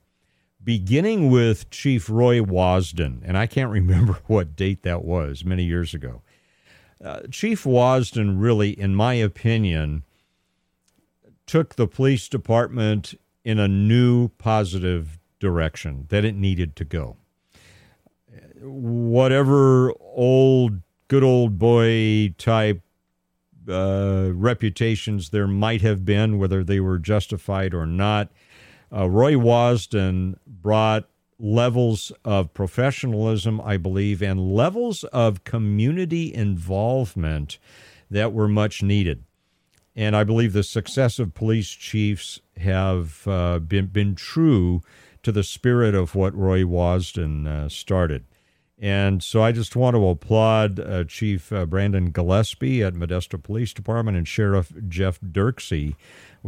beginning 0.63 1.31
with 1.31 1.71
Chief 1.71 2.09
Roy 2.11 2.41
Wasden, 2.41 3.23
and 3.25 3.37
I 3.39 3.47
can't 3.47 3.71
remember 3.71 4.19
what 4.27 4.57
date 4.57 4.83
that 4.83 5.05
was, 5.05 5.45
many 5.45 5.65
years 5.65 5.95
ago. 5.95 6.23
Uh, 7.03 7.21
Chief 7.31 7.65
Wasden 7.65 8.41
really, 8.41 8.71
in 8.71 8.95
my 8.95 9.15
opinion, 9.15 10.03
took 11.47 11.77
the 11.77 11.87
police 11.87 12.29
department 12.29 13.15
in 13.45 13.59
a 13.59 13.69
new 13.69 14.29
positive 14.29 15.19
direction 15.41 16.07
that 16.09 16.25
it 16.25 16.35
needed 16.35 16.77
to 16.77 16.85
go. 16.85 17.17
Whatever 18.61 19.93
old, 20.01 20.83
good 21.07 21.23
old 21.23 21.59
boy 21.59 22.35
type 22.37 22.83
uh, 23.69 24.31
reputations 24.33 25.31
there 25.31 25.47
might 25.47 25.83
have 25.83 26.05
been, 26.05 26.39
whether 26.39 26.65
they 26.65 26.81
were 26.81 26.99
justified 26.99 27.73
or 27.75 27.87
not, 27.87 28.31
uh, 28.93 29.09
Roy 29.09 29.35
Wasden 29.35 30.39
brought 30.47 31.09
levels 31.39 32.11
of 32.25 32.53
professionalism, 32.53 33.61
I 33.61 33.77
believe, 33.77 34.23
and 34.23 34.55
levels 34.55 35.05
of 35.05 35.45
community 35.45 36.35
involvement 36.35 37.59
that 38.11 38.33
were 38.33 38.49
much 38.49 38.83
needed. 38.83 39.25
And 39.95 40.15
I 40.17 40.25
believe 40.25 40.53
the 40.53 40.63
successive 40.63 41.35
police 41.35 41.71
chiefs 41.71 42.41
have 42.57 43.27
uh, 43.27 43.59
been, 43.59 43.87
been 43.87 44.15
true 44.15 44.83
to 45.23 45.33
the 45.33 45.43
spirit 45.43 45.95
of 45.95 46.15
what 46.15 46.35
Roy 46.37 46.65
Wasden 46.65 47.47
uh, 47.47 47.69
started. 47.69 48.25
And 48.81 49.23
so 49.25 49.43
I 49.43 49.51
just 49.51 49.75
want 49.75 49.97
to 49.97 50.07
applaud 50.07 50.79
uh, 50.79 51.03
Chief 51.05 51.53
uh, 51.53 51.67
Brandon 51.67 52.11
Gillespie 52.11 52.83
at 52.83 52.95
Modesto 52.95 53.43
Police 53.43 53.73
Department 53.73 54.17
and 54.17 54.29
Sheriff 54.29 54.73
Jeff 54.87 55.21
Dirkse 55.21 55.97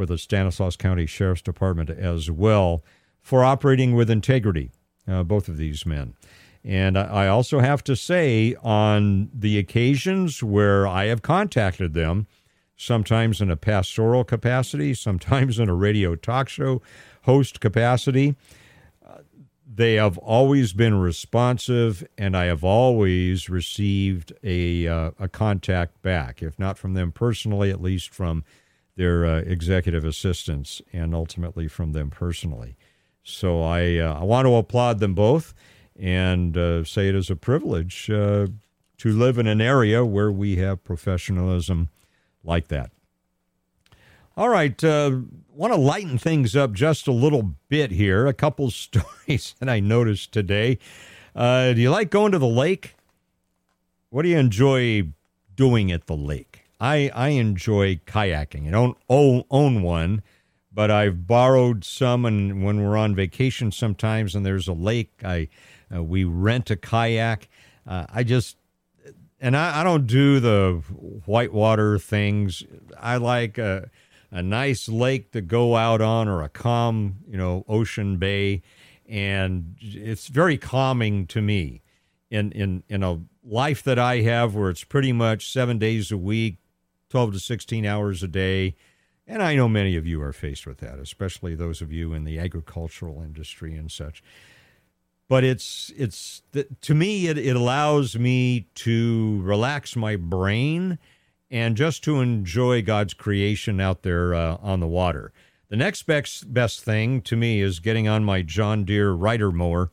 with 0.00 0.08
the 0.08 0.18
Stanislaus 0.18 0.76
County 0.76 1.06
Sheriff's 1.06 1.42
Department 1.42 1.90
as 1.90 2.30
well 2.30 2.82
for 3.20 3.44
operating 3.44 3.94
with 3.94 4.10
integrity, 4.10 4.72
uh, 5.06 5.22
both 5.22 5.46
of 5.46 5.56
these 5.56 5.86
men. 5.86 6.14
And 6.64 6.98
I 6.98 7.28
also 7.28 7.60
have 7.60 7.84
to 7.84 7.94
say, 7.94 8.56
on 8.62 9.30
the 9.32 9.58
occasions 9.58 10.42
where 10.42 10.86
I 10.86 11.04
have 11.06 11.22
contacted 11.22 11.94
them, 11.94 12.26
sometimes 12.76 13.40
in 13.40 13.50
a 13.50 13.56
pastoral 13.56 14.24
capacity, 14.24 14.92
sometimes 14.94 15.58
in 15.58 15.68
a 15.68 15.74
radio 15.74 16.16
talk 16.16 16.48
show 16.48 16.82
host 17.22 17.60
capacity, 17.60 18.34
they 19.72 19.94
have 19.94 20.18
always 20.18 20.72
been 20.72 20.98
responsive, 20.98 22.04
and 22.18 22.36
I 22.36 22.46
have 22.46 22.64
always 22.64 23.48
received 23.48 24.32
a, 24.42 24.88
uh, 24.88 25.12
a 25.18 25.28
contact 25.28 26.02
back, 26.02 26.42
if 26.42 26.58
not 26.58 26.76
from 26.76 26.94
them 26.94 27.12
personally, 27.12 27.70
at 27.70 27.80
least 27.80 28.10
from 28.10 28.44
their 28.96 29.24
uh, 29.24 29.38
executive 29.38 30.04
assistants 30.04 30.82
and 30.92 31.14
ultimately 31.14 31.68
from 31.68 31.92
them 31.92 32.10
personally. 32.10 32.76
So 33.22 33.62
I, 33.62 33.96
uh, 33.96 34.20
I 34.20 34.24
want 34.24 34.46
to 34.46 34.54
applaud 34.54 34.98
them 34.98 35.14
both 35.14 35.54
and 35.98 36.56
uh, 36.56 36.84
say 36.84 37.08
it 37.08 37.14
is 37.14 37.30
a 37.30 37.36
privilege 37.36 38.10
uh, 38.10 38.46
to 38.98 39.12
live 39.12 39.38
in 39.38 39.46
an 39.46 39.60
area 39.60 40.04
where 40.04 40.32
we 40.32 40.56
have 40.56 40.84
professionalism 40.84 41.88
like 42.44 42.68
that. 42.68 42.90
All 44.36 44.48
right, 44.48 44.82
uh, 44.82 45.18
want 45.54 45.72
to 45.74 45.78
lighten 45.78 46.16
things 46.16 46.56
up 46.56 46.72
just 46.72 47.06
a 47.06 47.12
little 47.12 47.54
bit 47.68 47.90
here. 47.90 48.26
A 48.26 48.32
couple 48.32 48.70
stories 48.70 49.54
that 49.58 49.68
I 49.68 49.80
noticed 49.80 50.32
today. 50.32 50.78
Uh, 51.34 51.72
do 51.72 51.80
you 51.80 51.90
like 51.90 52.10
going 52.10 52.32
to 52.32 52.38
the 52.38 52.46
lake? 52.46 52.94
What 54.08 54.22
do 54.22 54.28
you 54.28 54.38
enjoy 54.38 55.04
doing 55.54 55.92
at 55.92 56.06
the 56.06 56.16
lake? 56.16 56.49
I 56.80 57.10
I 57.14 57.28
enjoy 57.30 57.96
kayaking. 58.06 58.68
I 58.68 58.70
don't 58.70 58.96
own, 59.08 59.44
own 59.50 59.82
one, 59.82 60.22
but 60.72 60.90
I've 60.90 61.26
borrowed 61.26 61.84
some, 61.84 62.24
and 62.24 62.64
when 62.64 62.82
we're 62.82 62.96
on 62.96 63.14
vacation, 63.14 63.70
sometimes 63.70 64.34
and 64.34 64.46
there's 64.46 64.68
a 64.68 64.72
lake, 64.72 65.12
I 65.24 65.48
uh, 65.94 66.02
we 66.02 66.24
rent 66.24 66.70
a 66.70 66.76
kayak. 66.76 67.48
Uh, 67.86 68.06
I 68.08 68.22
just 68.22 68.56
and 69.40 69.56
I, 69.56 69.80
I, 69.80 69.84
don't 69.84 70.06
do 70.06 70.38
the 70.38 70.82
whitewater 71.26 71.98
things. 71.98 72.62
I 72.98 73.16
like 73.16 73.58
a 73.58 73.90
a 74.30 74.42
nice 74.42 74.88
lake 74.88 75.32
to 75.32 75.40
go 75.40 75.76
out 75.76 76.00
on 76.00 76.28
or 76.28 76.42
a 76.42 76.48
calm, 76.48 77.16
you 77.26 77.36
know, 77.36 77.64
ocean 77.68 78.16
bay, 78.16 78.62
and 79.08 79.76
it's 79.80 80.28
very 80.28 80.56
calming 80.56 81.26
to 81.28 81.42
me. 81.42 81.82
In 82.30 82.52
in 82.52 82.84
in 82.88 83.02
a 83.02 83.20
life 83.42 83.82
that 83.82 83.98
I 83.98 84.20
have, 84.20 84.54
where 84.54 84.70
it's 84.70 84.84
pretty 84.84 85.12
much 85.12 85.50
seven 85.52 85.78
days 85.78 86.12
a 86.12 86.16
week, 86.16 86.58
12 87.10 87.32
to 87.34 87.40
16 87.40 87.84
hours 87.84 88.22
a 88.22 88.28
day. 88.28 88.74
And 89.26 89.42
I 89.42 89.54
know 89.54 89.68
many 89.68 89.96
of 89.96 90.06
you 90.06 90.22
are 90.22 90.32
faced 90.32 90.66
with 90.66 90.78
that, 90.78 90.98
especially 90.98 91.54
those 91.54 91.82
of 91.82 91.92
you 91.92 92.14
in 92.14 92.24
the 92.24 92.38
agricultural 92.38 93.20
industry 93.22 93.76
and 93.76 93.90
such. 93.90 94.22
But 95.28 95.44
it's 95.44 95.92
it's 95.96 96.42
to 96.80 96.94
me 96.94 97.28
it, 97.28 97.38
it 97.38 97.54
allows 97.54 98.18
me 98.18 98.66
to 98.76 99.40
relax 99.42 99.94
my 99.94 100.16
brain 100.16 100.98
and 101.50 101.76
just 101.76 102.02
to 102.04 102.20
enjoy 102.20 102.82
God's 102.82 103.14
creation 103.14 103.80
out 103.80 104.02
there 104.02 104.34
uh, 104.34 104.56
on 104.60 104.80
the 104.80 104.88
water. 104.88 105.32
The 105.68 105.76
next 105.76 106.02
best 106.02 106.52
best 106.52 106.82
thing 106.82 107.22
to 107.22 107.36
me 107.36 107.60
is 107.60 107.78
getting 107.78 108.08
on 108.08 108.24
my 108.24 108.42
John 108.42 108.84
Deere 108.84 109.12
rider 109.12 109.52
mower 109.52 109.90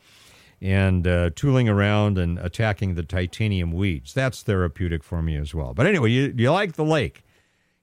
and 0.62 1.08
uh, 1.08 1.30
tooling 1.36 1.70
around 1.70 2.18
and 2.18 2.40
attacking 2.40 2.96
the 2.96 3.04
titanium 3.04 3.72
weeds. 3.72 4.14
That's 4.14 4.42
therapeutic 4.42 5.04
for 5.04 5.22
me 5.22 5.36
as 5.36 5.54
well. 5.54 5.74
But 5.74 5.88
anyway, 5.88 6.12
you, 6.12 6.34
you 6.36 6.52
like 6.52 6.74
the 6.74 6.86
lake, 6.86 7.24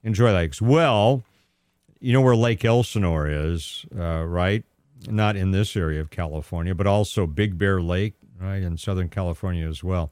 enjoy 0.02 0.32
lakes. 0.32 0.60
Well, 0.60 1.22
you 2.00 2.12
know 2.12 2.20
where 2.20 2.36
Lake 2.36 2.64
Elsinore 2.64 3.28
is, 3.28 3.86
uh, 3.96 4.24
right? 4.24 4.64
Not 5.08 5.36
in 5.36 5.52
this 5.52 5.76
area 5.76 6.00
of 6.00 6.10
California, 6.10 6.74
but 6.74 6.86
also 6.86 7.26
Big 7.26 7.58
Bear 7.58 7.80
Lake, 7.80 8.14
right, 8.40 8.62
in 8.62 8.76
Southern 8.76 9.08
California 9.08 9.68
as 9.68 9.84
well. 9.84 10.10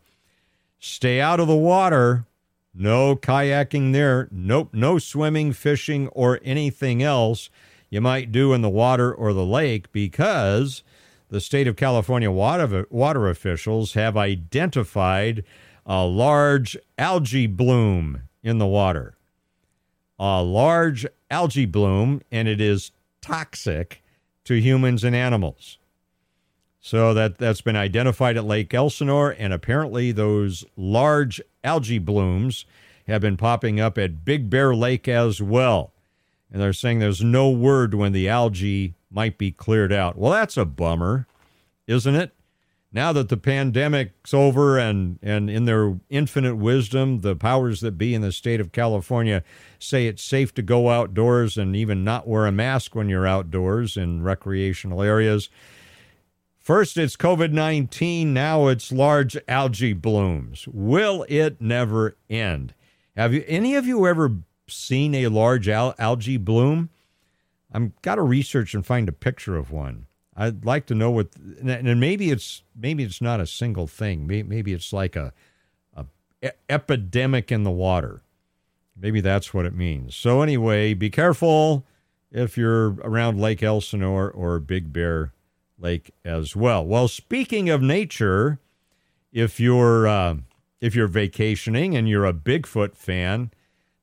Stay 0.79 1.21
out 1.21 1.41
of 1.41 1.49
the 1.49 1.57
water. 1.57 2.27
No 2.75 3.15
kayaking 3.15 3.93
there. 3.93 4.29
Nope. 4.31 4.71
No 4.73 4.99
swimming, 4.99 5.53
fishing, 5.53 6.09
or 6.09 6.41
anything 6.43 7.03
else 7.03 7.51
you 7.91 8.01
might 8.01 8.33
do 8.33 8.55
in 8.55 8.63
the 8.63 8.71
water 8.71 9.13
or 9.13 9.35
the 9.35 9.45
lake 9.45 9.93
because 9.93 10.83
the 11.33 11.41
state 11.41 11.67
of 11.67 11.77
California 11.77 12.31
water, 12.31 12.87
water 12.91 13.31
officials 13.31 13.95
have 13.95 14.19
identified 14.19 15.43
a 15.87 16.05
large 16.05 16.77
algae 16.99 17.47
bloom 17.47 18.25
in 18.43 18.59
the 18.59 18.67
water. 18.67 19.17
A 20.19 20.43
large 20.43 21.07
algae 21.31 21.65
bloom, 21.65 22.21
and 22.31 22.49
it 22.49 22.61
is 22.61 22.91
toxic 23.23 24.03
to 24.45 24.61
humans 24.61 25.05
and 25.05 25.17
animals. 25.17 25.79
So 26.81 27.15
that 27.15 27.39
that's 27.39 27.63
been 27.63 27.77
identified 27.77 28.37
at 28.37 28.45
Lake 28.45 28.75
Elsinore, 28.75 29.35
and 29.39 29.55
apparently 29.55 30.13
those 30.13 30.67
large 30.77 31.41
algae 31.65 31.99
blooms 31.99 32.67
have 33.07 33.23
been 33.23 33.39
popping 33.39 33.81
up 33.81 33.97
at 33.97 34.23
Big 34.23 34.51
Bear 34.51 34.75
Lake 34.75 35.09
as 35.09 35.41
well. 35.41 35.95
And 36.53 36.61
they're 36.61 36.75
saying 36.75 36.99
there's 36.99 37.25
no 37.25 37.49
word 37.49 37.95
when 37.95 38.13
the 38.13 38.29
algae 38.29 38.93
might 39.13 39.39
be 39.39 39.51
cleared 39.51 39.93
out. 39.93 40.17
Well, 40.17 40.33
that's 40.33 40.57
a 40.57 40.65
bummer, 40.65 41.27
isn't 41.87 42.15
it? 42.15 42.33
Now 42.95 43.13
that 43.15 43.31
the 43.31 43.39
pandemic's 43.39 44.35
over 44.35 44.79
and, 44.79 45.19
and 45.23 45.49
in 45.49 45.65
their 45.65 45.99
infinite 46.11 46.57
wisdom, 46.57 47.23
the 47.23 47.35
powers 47.35 47.81
that 47.81 47.93
be 47.93 48.15
in 48.15 48.21
the 48.21 48.33
state 48.33 48.61
of 48.61 48.71
California 48.71 49.43
say 49.79 50.07
it's 50.07 50.23
safe 50.23 50.53
to 50.55 50.63
go 50.63 50.91
outdoors 50.91 51.57
and 51.57 51.75
even 51.75 52.05
not 52.05 52.29
wear 52.29 52.45
a 52.45 52.53
mask 52.53 52.95
when 52.95 53.09
you're 53.09 53.27
outdoors 53.27 53.97
in 53.97 54.23
recreational 54.23 55.01
areas. 55.01 55.49
First, 56.61 56.99
it's 56.99 57.17
COVID 57.17 57.51
19. 57.51 58.33
Now 58.33 58.69
it's 58.69 58.93
large 58.93 59.39
algae 59.49 59.95
blooms. 59.95 60.69
Will 60.69 61.25
it 61.29 61.61
never 61.61 62.17
end? 62.29 62.75
Have 63.17 63.33
you 63.33 63.43
any 63.49 63.75
of 63.75 63.87
you 63.87 64.07
ever 64.07 64.37
seen 64.69 65.15
a 65.15 65.29
large 65.29 65.69
al- 65.69 65.95
algae 65.99 66.37
bloom? 66.37 66.91
I'm 67.73 67.95
got 68.03 68.17
to 68.17 68.23
research 68.23 68.75
and 68.75 68.85
find 68.85 69.09
a 69.09 69.13
picture 69.13 69.57
of 69.57 69.71
one. 69.71 70.07
I'd 70.37 70.65
like 70.65 70.87
to 70.87 70.95
know 70.95 71.11
what, 71.11 71.29
and 71.63 72.01
maybe 72.01 72.31
it's 72.31 72.63
maybe 72.75 73.03
it's 73.03 73.21
not 73.21 73.41
a 73.41 73.47
single 73.47 73.87
thing. 73.87 74.27
Maybe 74.27 74.73
it's 74.73 74.93
like 74.93 75.15
a, 75.15 75.33
a 75.95 76.07
epidemic 76.69 77.53
in 77.53 77.65
the 77.65 77.71
water. 77.71 78.23
Maybe 78.97 79.21
that's 79.21 79.53
what 79.53 79.67
it 79.67 79.75
means. 79.75 80.15
So 80.15 80.43
anyway, 80.43 80.95
be 80.95 81.11
careful 81.11 81.85
if 82.31 82.57
you're 82.57 82.95
around 83.03 83.41
Lake 83.41 83.63
Elsinore 83.63 84.31
or 84.31 84.59
Big 84.59 84.93
Bear 84.93 85.33
lake 85.79 86.13
as 86.25 86.57
well. 86.57 86.85
Well, 86.85 87.09
speaking 87.09 87.69
of 87.69 87.83
nature, 87.83 88.59
if 89.33 89.61
you're 89.61 90.07
uh, 90.07 90.37
if 90.81 90.95
you're 90.95 91.09
vacationing 91.09 91.95
and 91.95 92.09
you're 92.09 92.27
a 92.27 92.33
Bigfoot 92.33 92.97
fan, 92.97 93.51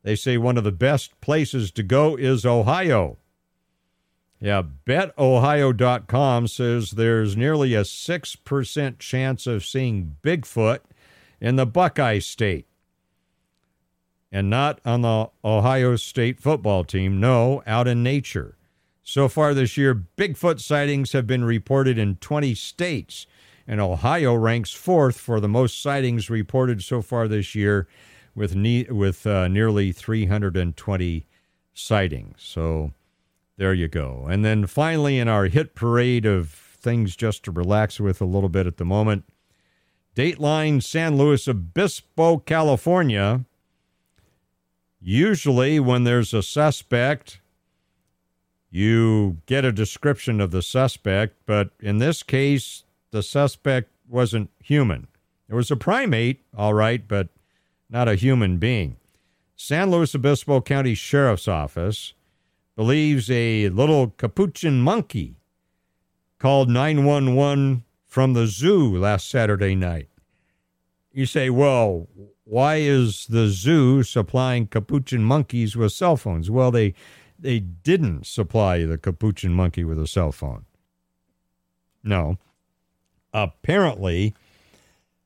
they 0.03 0.15
say 0.15 0.37
one 0.37 0.57
of 0.57 0.63
the 0.63 0.71
best 0.71 1.19
places 1.21 1.71
to 1.71 1.83
go 1.83 2.15
is 2.15 2.45
Ohio. 2.45 3.17
Yeah, 4.41 4.63
betohio.com 4.85 6.47
says 6.47 6.91
there's 6.91 7.35
nearly 7.35 7.75
a 7.75 7.81
6% 7.81 8.99
chance 8.99 9.47
of 9.47 9.65
seeing 9.65 10.15
Bigfoot 10.23 10.79
in 11.41 11.57
the 11.57 11.65
Buckeye 11.65 12.19
State. 12.19 12.65
And 14.31 14.49
not 14.49 14.79
on 14.85 15.01
the 15.01 15.29
Ohio 15.43 15.95
State 15.97 16.39
football 16.39 16.83
team, 16.83 17.19
no, 17.19 17.63
out 17.65 17.87
in 17.87 18.03
nature. 18.03 18.55
So 19.03 19.27
far 19.27 19.53
this 19.53 19.75
year, 19.75 20.05
Bigfoot 20.17 20.61
sightings 20.61 21.13
have 21.13 21.25
been 21.25 21.43
reported 21.43 21.97
in 21.97 22.17
20 22.17 22.53
states, 22.53 23.25
and 23.67 23.81
Ohio 23.81 24.35
ranks 24.35 24.71
fourth 24.71 25.17
for 25.17 25.39
the 25.39 25.47
most 25.47 25.81
sightings 25.81 26.29
reported 26.29 26.83
so 26.83 27.01
far 27.01 27.27
this 27.27 27.55
year, 27.55 27.87
with 28.35 28.55
ne- 28.55 28.85
with 28.85 29.25
uh, 29.25 29.47
nearly 29.47 29.91
320 29.91 31.25
sightings. 31.73 32.35
So 32.37 32.93
there 33.59 33.73
you 33.73 33.89
go. 33.89 34.25
And 34.29 34.45
then 34.45 34.65
finally, 34.67 35.19
in 35.19 35.27
our 35.27 35.47
hit 35.47 35.75
parade 35.75 36.25
of 36.25 36.49
things 36.49 37.13
just 37.17 37.43
to 37.43 37.51
relax 37.51 37.99
with 37.99 38.21
a 38.21 38.25
little 38.25 38.47
bit 38.47 38.65
at 38.65 38.77
the 38.77 38.85
moment, 38.85 39.25
Dateline 40.15 40.81
San 40.81 41.17
Luis 41.17 41.45
Obispo, 41.45 42.37
California. 42.37 43.43
Usually, 45.01 45.77
when 45.77 46.05
there's 46.05 46.33
a 46.33 46.41
suspect, 46.41 47.41
you 48.71 49.39
get 49.45 49.65
a 49.65 49.73
description 49.73 50.39
of 50.39 50.51
the 50.51 50.61
suspect, 50.61 51.35
but 51.45 51.71
in 51.81 51.97
this 51.97 52.23
case, 52.23 52.85
the 53.11 53.21
suspect 53.21 53.89
wasn't 54.07 54.49
human. 54.63 55.07
It 55.49 55.55
was 55.55 55.69
a 55.69 55.75
primate, 55.75 56.45
all 56.55 56.73
right, 56.73 57.05
but 57.05 57.27
not 57.89 58.07
a 58.07 58.15
human 58.15 58.57
being. 58.57 58.95
San 59.57 59.91
Luis 59.91 60.15
Obispo 60.15 60.61
County 60.61 60.95
Sheriff's 60.95 61.49
Office 61.49 62.13
believes 62.79 63.29
a 63.29 63.67
little 63.67 64.07
capuchin 64.11 64.79
monkey 64.79 65.35
called 66.37 66.69
911 66.69 67.83
from 68.07 68.31
the 68.31 68.47
zoo 68.47 68.95
last 68.97 69.29
Saturday 69.29 69.75
night. 69.75 70.07
You 71.11 71.25
say, 71.25 71.49
well, 71.49 72.07
why 72.45 72.75
is 72.75 73.27
the 73.27 73.49
zoo 73.49 74.01
supplying 74.03 74.65
capuchin 74.65 75.25
monkeys 75.25 75.75
with 75.75 75.91
cell 75.91 76.15
phones? 76.15 76.49
Well, 76.49 76.71
they 76.71 76.93
they 77.37 77.59
didn't 77.59 78.25
supply 78.25 78.85
the 78.85 78.97
capuchin 78.97 79.53
monkey 79.53 79.83
with 79.83 79.99
a 79.99 80.07
cell 80.07 80.31
phone. 80.31 80.63
No. 82.01 82.37
Apparently, 83.33 84.33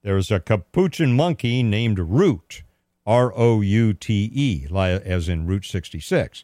there's 0.02 0.32
a 0.32 0.40
capuchin 0.40 1.16
monkey 1.16 1.62
named 1.62 2.00
Route, 2.00 2.64
R 3.06 3.32
O 3.36 3.62
U 3.62 3.94
T 3.94 4.32
E, 4.34 4.68
as 4.76 5.30
in 5.30 5.46
Route 5.46 5.66
66. 5.66 6.44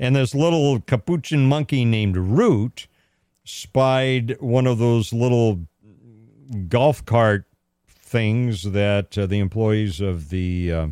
And 0.00 0.16
this 0.16 0.34
little 0.34 0.80
capuchin 0.80 1.46
monkey 1.46 1.84
named 1.84 2.16
Route 2.16 2.86
spied 3.44 4.40
one 4.40 4.66
of 4.66 4.78
those 4.78 5.12
little 5.12 5.66
golf 6.68 7.04
cart 7.04 7.44
things 7.86 8.72
that 8.72 9.18
uh, 9.18 9.26
the 9.26 9.38
employees 9.38 10.00
of 10.00 10.30
the 10.30 10.72
uh, 10.72 10.88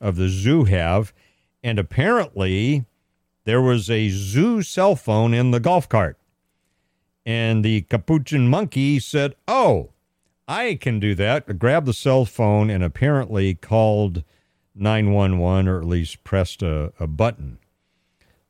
of 0.00 0.14
the 0.14 0.28
zoo 0.28 0.64
have, 0.64 1.12
and 1.64 1.80
apparently 1.80 2.84
there 3.42 3.60
was 3.60 3.90
a 3.90 4.08
zoo 4.08 4.62
cell 4.62 4.94
phone 4.94 5.34
in 5.34 5.50
the 5.50 5.60
golf 5.60 5.88
cart. 5.88 6.16
And 7.26 7.64
the 7.64 7.82
capuchin 7.82 8.48
monkey 8.48 9.00
said, 9.00 9.34
Oh, 9.48 9.90
I 10.46 10.76
can 10.80 11.00
do 11.00 11.16
that. 11.16 11.58
Grabbed 11.58 11.86
the 11.86 11.92
cell 11.92 12.24
phone 12.24 12.70
and 12.70 12.84
apparently 12.84 13.54
called 13.54 14.22
911 14.76 15.68
or 15.68 15.78
at 15.80 15.86
least 15.86 16.22
pressed 16.22 16.62
a, 16.62 16.92
a 17.00 17.06
button. 17.06 17.58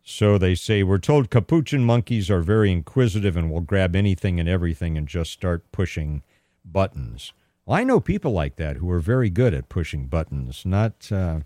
So 0.05 0.37
they 0.37 0.55
say, 0.55 0.83
We're 0.83 0.99
told 0.99 1.31
capuchin 1.31 1.85
monkeys 1.85 2.31
are 2.31 2.43
very 2.43 2.71
inquisitive 2.71 3.37
and 3.37 3.51
will 3.51 3.63
grab 3.63 3.97
anything 3.97 4.39
and 4.39 4.49
everything 4.49 4.99
and 4.99 5.09
just 5.09 5.33
start 5.33 5.73
pushing 5.73 6.23
buttons. 6.65 7.33
Well, 7.65 7.79
I 7.79 7.85
know 7.85 7.99
people 8.01 8.33
like 8.33 8.57
that 8.57 8.77
who 8.77 8.91
are 8.91 9.01
very 9.01 9.31
good 9.31 9.55
at 9.55 9.69
pushing 9.69 10.07
buttons, 10.07 10.65
not. 10.65 11.11
Uh, 11.11 11.41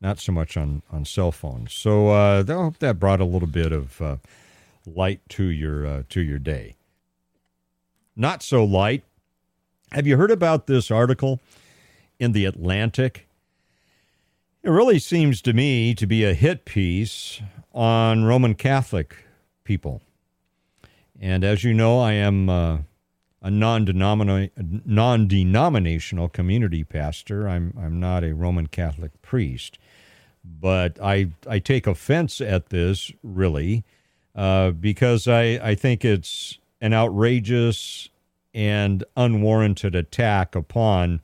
not 0.00 0.18
so 0.18 0.30
much 0.30 0.56
on, 0.56 0.82
on 0.90 1.04
cell 1.04 1.32
phones. 1.32 1.72
So 1.72 2.10
uh, 2.10 2.44
I 2.46 2.52
hope 2.52 2.78
that 2.78 2.98
brought 2.98 3.20
a 3.20 3.24
little 3.24 3.48
bit 3.48 3.72
of 3.72 4.00
uh, 4.00 4.16
light 4.86 5.20
to 5.30 5.44
your 5.44 5.86
uh, 5.86 6.02
to 6.10 6.20
your 6.20 6.38
day. 6.38 6.76
Not 8.14 8.42
so 8.42 8.64
light. 8.64 9.04
Have 9.92 10.06
you 10.06 10.16
heard 10.16 10.30
about 10.30 10.66
this 10.66 10.90
article 10.90 11.40
in 12.18 12.32
the 12.32 12.44
Atlantic? 12.44 13.26
It 14.62 14.70
really 14.70 14.98
seems 14.98 15.40
to 15.42 15.52
me 15.52 15.94
to 15.94 16.06
be 16.06 16.24
a 16.24 16.34
hit 16.34 16.64
piece 16.64 17.40
on 17.76 18.24
Roman 18.24 18.54
Catholic 18.54 19.14
people. 19.62 20.00
And 21.20 21.44
as 21.44 21.62
you 21.62 21.74
know, 21.74 22.00
I 22.00 22.12
am 22.12 22.48
uh, 22.48 22.78
a 23.42 23.50
non-denominational 23.50 26.28
community 26.30 26.84
pastor. 26.84 27.46
I'm 27.48 27.74
I'm 27.78 28.00
not 28.00 28.24
a 28.24 28.34
Roman 28.34 28.66
Catholic 28.66 29.20
priest, 29.22 29.78
but 30.42 30.98
I 31.02 31.32
I 31.46 31.58
take 31.58 31.86
offense 31.86 32.40
at 32.40 32.70
this 32.70 33.12
really 33.22 33.84
uh, 34.34 34.70
because 34.70 35.28
I 35.28 35.60
I 35.62 35.74
think 35.74 36.02
it's 36.04 36.58
an 36.80 36.94
outrageous 36.94 38.08
and 38.54 39.04
unwarranted 39.16 39.94
attack 39.94 40.54
upon 40.54 41.20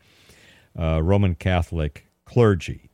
uh, 0.78 1.02
Roman 1.02 1.34
Catholic 1.34 2.06
clergy. 2.26 2.90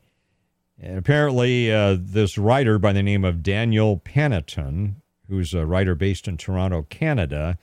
And 0.81 0.97
apparently, 0.97 1.73
uh, 1.73 1.97
this 1.99 2.39
writer 2.39 2.79
by 2.79 2.93
the 2.93 3.03
name 3.03 3.25
of 3.25 3.43
Daniel 3.43 3.99
Panneton, 3.99 4.97
who's 5.29 5.53
a 5.53 5.67
writer 5.67 5.95
based 5.95 6.29
in 6.29 6.37
Toronto, 6.37 6.83
Canada, 6.89 7.59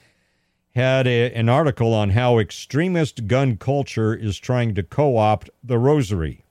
had 0.76 1.08
a, 1.08 1.32
an 1.34 1.48
article 1.48 1.94
on 1.94 2.10
how 2.10 2.38
extremist 2.38 3.28
gun 3.28 3.56
culture 3.56 4.14
is 4.14 4.38
trying 4.38 4.76
to 4.76 4.84
co 4.84 5.16
opt 5.18 5.50
the 5.64 5.80
rosary. 5.80 6.44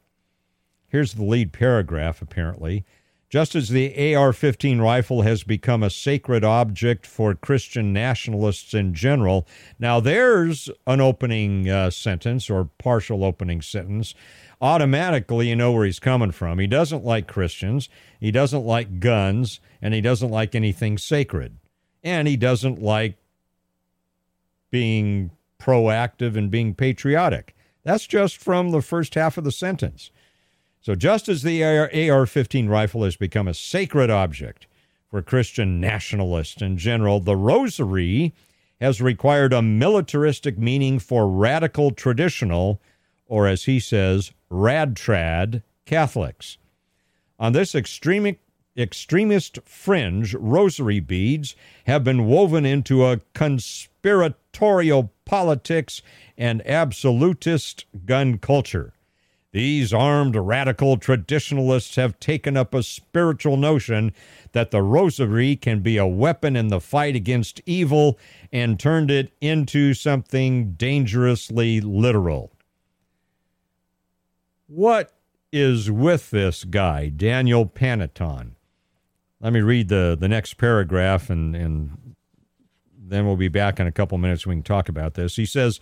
Here's 0.88 1.14
the 1.14 1.24
lead 1.24 1.52
paragraph, 1.52 2.22
apparently. 2.22 2.84
Just 3.28 3.56
as 3.56 3.68
the 3.68 4.14
AR 4.14 4.32
15 4.32 4.80
rifle 4.80 5.22
has 5.22 5.42
become 5.42 5.82
a 5.82 5.90
sacred 5.90 6.44
object 6.44 7.04
for 7.04 7.34
Christian 7.34 7.92
nationalists 7.92 8.74
in 8.74 8.94
general, 8.94 9.46
now 9.76 9.98
there's 9.98 10.70
an 10.86 11.00
opening 11.00 11.68
uh, 11.68 11.90
sentence 11.90 12.48
or 12.48 12.70
partial 12.78 13.24
opening 13.24 13.60
sentence. 13.60 14.14
Automatically, 14.64 15.50
you 15.50 15.56
know 15.56 15.72
where 15.72 15.84
he's 15.84 15.98
coming 15.98 16.30
from. 16.30 16.58
He 16.58 16.66
doesn't 16.66 17.04
like 17.04 17.28
Christians, 17.28 17.90
he 18.18 18.30
doesn't 18.30 18.64
like 18.64 18.98
guns, 18.98 19.60
and 19.82 19.92
he 19.92 20.00
doesn't 20.00 20.30
like 20.30 20.54
anything 20.54 20.96
sacred. 20.96 21.58
And 22.02 22.26
he 22.26 22.38
doesn't 22.38 22.80
like 22.80 23.18
being 24.70 25.32
proactive 25.60 26.34
and 26.34 26.50
being 26.50 26.74
patriotic. 26.74 27.54
That's 27.82 28.06
just 28.06 28.38
from 28.38 28.70
the 28.70 28.80
first 28.80 29.16
half 29.16 29.36
of 29.36 29.44
the 29.44 29.52
sentence. 29.52 30.10
So, 30.80 30.94
just 30.94 31.28
as 31.28 31.42
the 31.42 31.62
AR 31.62 32.24
15 32.24 32.66
rifle 32.66 33.04
has 33.04 33.16
become 33.16 33.46
a 33.46 33.52
sacred 33.52 34.08
object 34.08 34.66
for 35.10 35.20
Christian 35.20 35.78
nationalists 35.78 36.62
in 36.62 36.78
general, 36.78 37.20
the 37.20 37.36
rosary 37.36 38.32
has 38.80 39.02
required 39.02 39.52
a 39.52 39.60
militaristic 39.60 40.58
meaning 40.58 40.98
for 40.98 41.28
radical 41.28 41.90
traditional, 41.90 42.80
or 43.26 43.46
as 43.46 43.64
he 43.64 43.80
says, 43.80 44.32
radtrad 44.50 45.62
Catholics. 45.86 46.58
On 47.38 47.52
this 47.52 47.74
extreme, 47.74 48.36
extremist 48.76 49.58
fringe, 49.64 50.34
rosary 50.34 51.00
beads 51.00 51.56
have 51.86 52.04
been 52.04 52.26
woven 52.26 52.64
into 52.64 53.04
a 53.04 53.20
conspiratorial 53.34 55.12
politics 55.24 56.02
and 56.36 56.66
absolutist 56.66 57.86
gun 58.06 58.38
culture. 58.38 58.94
These 59.52 59.92
armed 59.92 60.34
radical 60.34 60.96
traditionalists 60.96 61.94
have 61.94 62.18
taken 62.18 62.56
up 62.56 62.74
a 62.74 62.82
spiritual 62.82 63.56
notion 63.56 64.12
that 64.50 64.72
the 64.72 64.82
rosary 64.82 65.54
can 65.54 65.78
be 65.78 65.96
a 65.96 66.06
weapon 66.06 66.56
in 66.56 66.68
the 66.68 66.80
fight 66.80 67.14
against 67.14 67.60
evil 67.64 68.18
and 68.52 68.80
turned 68.80 69.12
it 69.12 69.32
into 69.40 69.94
something 69.94 70.72
dangerously 70.72 71.80
literal. 71.80 72.50
What 74.74 75.12
is 75.52 75.88
with 75.88 76.32
this 76.32 76.64
guy, 76.64 77.08
Daniel 77.08 77.64
Panneton? 77.64 78.56
Let 79.40 79.52
me 79.52 79.60
read 79.60 79.86
the, 79.88 80.16
the 80.18 80.26
next 80.26 80.54
paragraph 80.54 81.30
and, 81.30 81.54
and 81.54 82.16
then 82.98 83.24
we'll 83.24 83.36
be 83.36 83.46
back 83.46 83.78
in 83.78 83.86
a 83.86 83.92
couple 83.92 84.18
minutes. 84.18 84.48
We 84.48 84.56
can 84.56 84.64
talk 84.64 84.88
about 84.88 85.14
this. 85.14 85.36
He 85.36 85.46
says, 85.46 85.78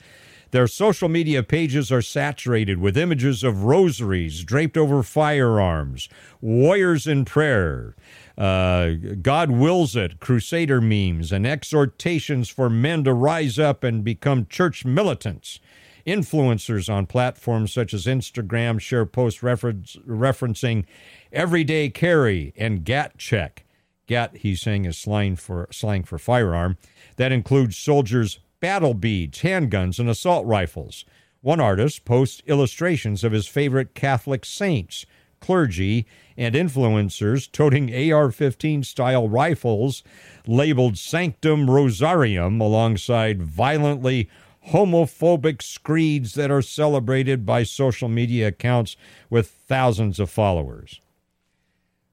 their 0.50 0.66
social 0.66 1.08
media 1.08 1.42
pages 1.42 1.90
are 1.90 2.02
saturated 2.02 2.80
with 2.80 2.98
images 2.98 3.42
of 3.42 3.64
rosaries 3.64 4.44
draped 4.44 4.76
over 4.76 5.02
firearms, 5.02 6.10
warriors 6.42 7.06
in 7.06 7.24
prayer, 7.24 7.96
uh, 8.36 8.90
God 9.22 9.50
wills 9.50 9.96
it, 9.96 10.20
crusader 10.20 10.82
memes, 10.82 11.32
and 11.32 11.46
exhortations 11.46 12.50
for 12.50 12.68
men 12.68 13.04
to 13.04 13.14
rise 13.14 13.58
up 13.58 13.84
and 13.84 14.04
become 14.04 14.46
church 14.46 14.84
militants. 14.84 15.60
Influencers 16.06 16.92
on 16.92 17.06
platforms 17.06 17.72
such 17.72 17.94
as 17.94 18.06
Instagram 18.06 18.80
share 18.80 19.06
posts 19.06 19.42
reference, 19.42 19.96
referencing 20.06 20.84
everyday 21.32 21.88
carry 21.90 22.52
and 22.56 22.84
GAT 22.84 23.18
check. 23.18 23.64
GAT, 24.06 24.36
he's 24.38 24.60
saying, 24.60 24.84
is 24.84 24.98
slang 24.98 25.36
for, 25.36 25.68
slang 25.70 26.02
for 26.02 26.18
firearm. 26.18 26.76
That 27.16 27.32
includes 27.32 27.76
soldiers' 27.76 28.40
battle 28.60 28.94
beads, 28.94 29.42
handguns, 29.42 29.98
and 29.98 30.08
assault 30.08 30.46
rifles. 30.46 31.04
One 31.40 31.60
artist 31.60 32.04
posts 32.04 32.42
illustrations 32.46 33.24
of 33.24 33.32
his 33.32 33.46
favorite 33.46 33.94
Catholic 33.94 34.44
saints, 34.44 35.06
clergy, 35.40 36.06
and 36.36 36.54
influencers 36.54 37.50
toting 37.50 38.12
AR 38.12 38.30
15 38.30 38.84
style 38.84 39.28
rifles 39.28 40.02
labeled 40.46 40.96
Sanctum 40.96 41.66
Rosarium 41.66 42.60
alongside 42.60 43.42
violently 43.42 44.30
homophobic 44.68 45.62
screeds 45.62 46.34
that 46.34 46.50
are 46.50 46.62
celebrated 46.62 47.44
by 47.44 47.62
social 47.62 48.08
media 48.08 48.48
accounts 48.48 48.96
with 49.28 49.48
thousands 49.48 50.20
of 50.20 50.30
followers. 50.30 51.00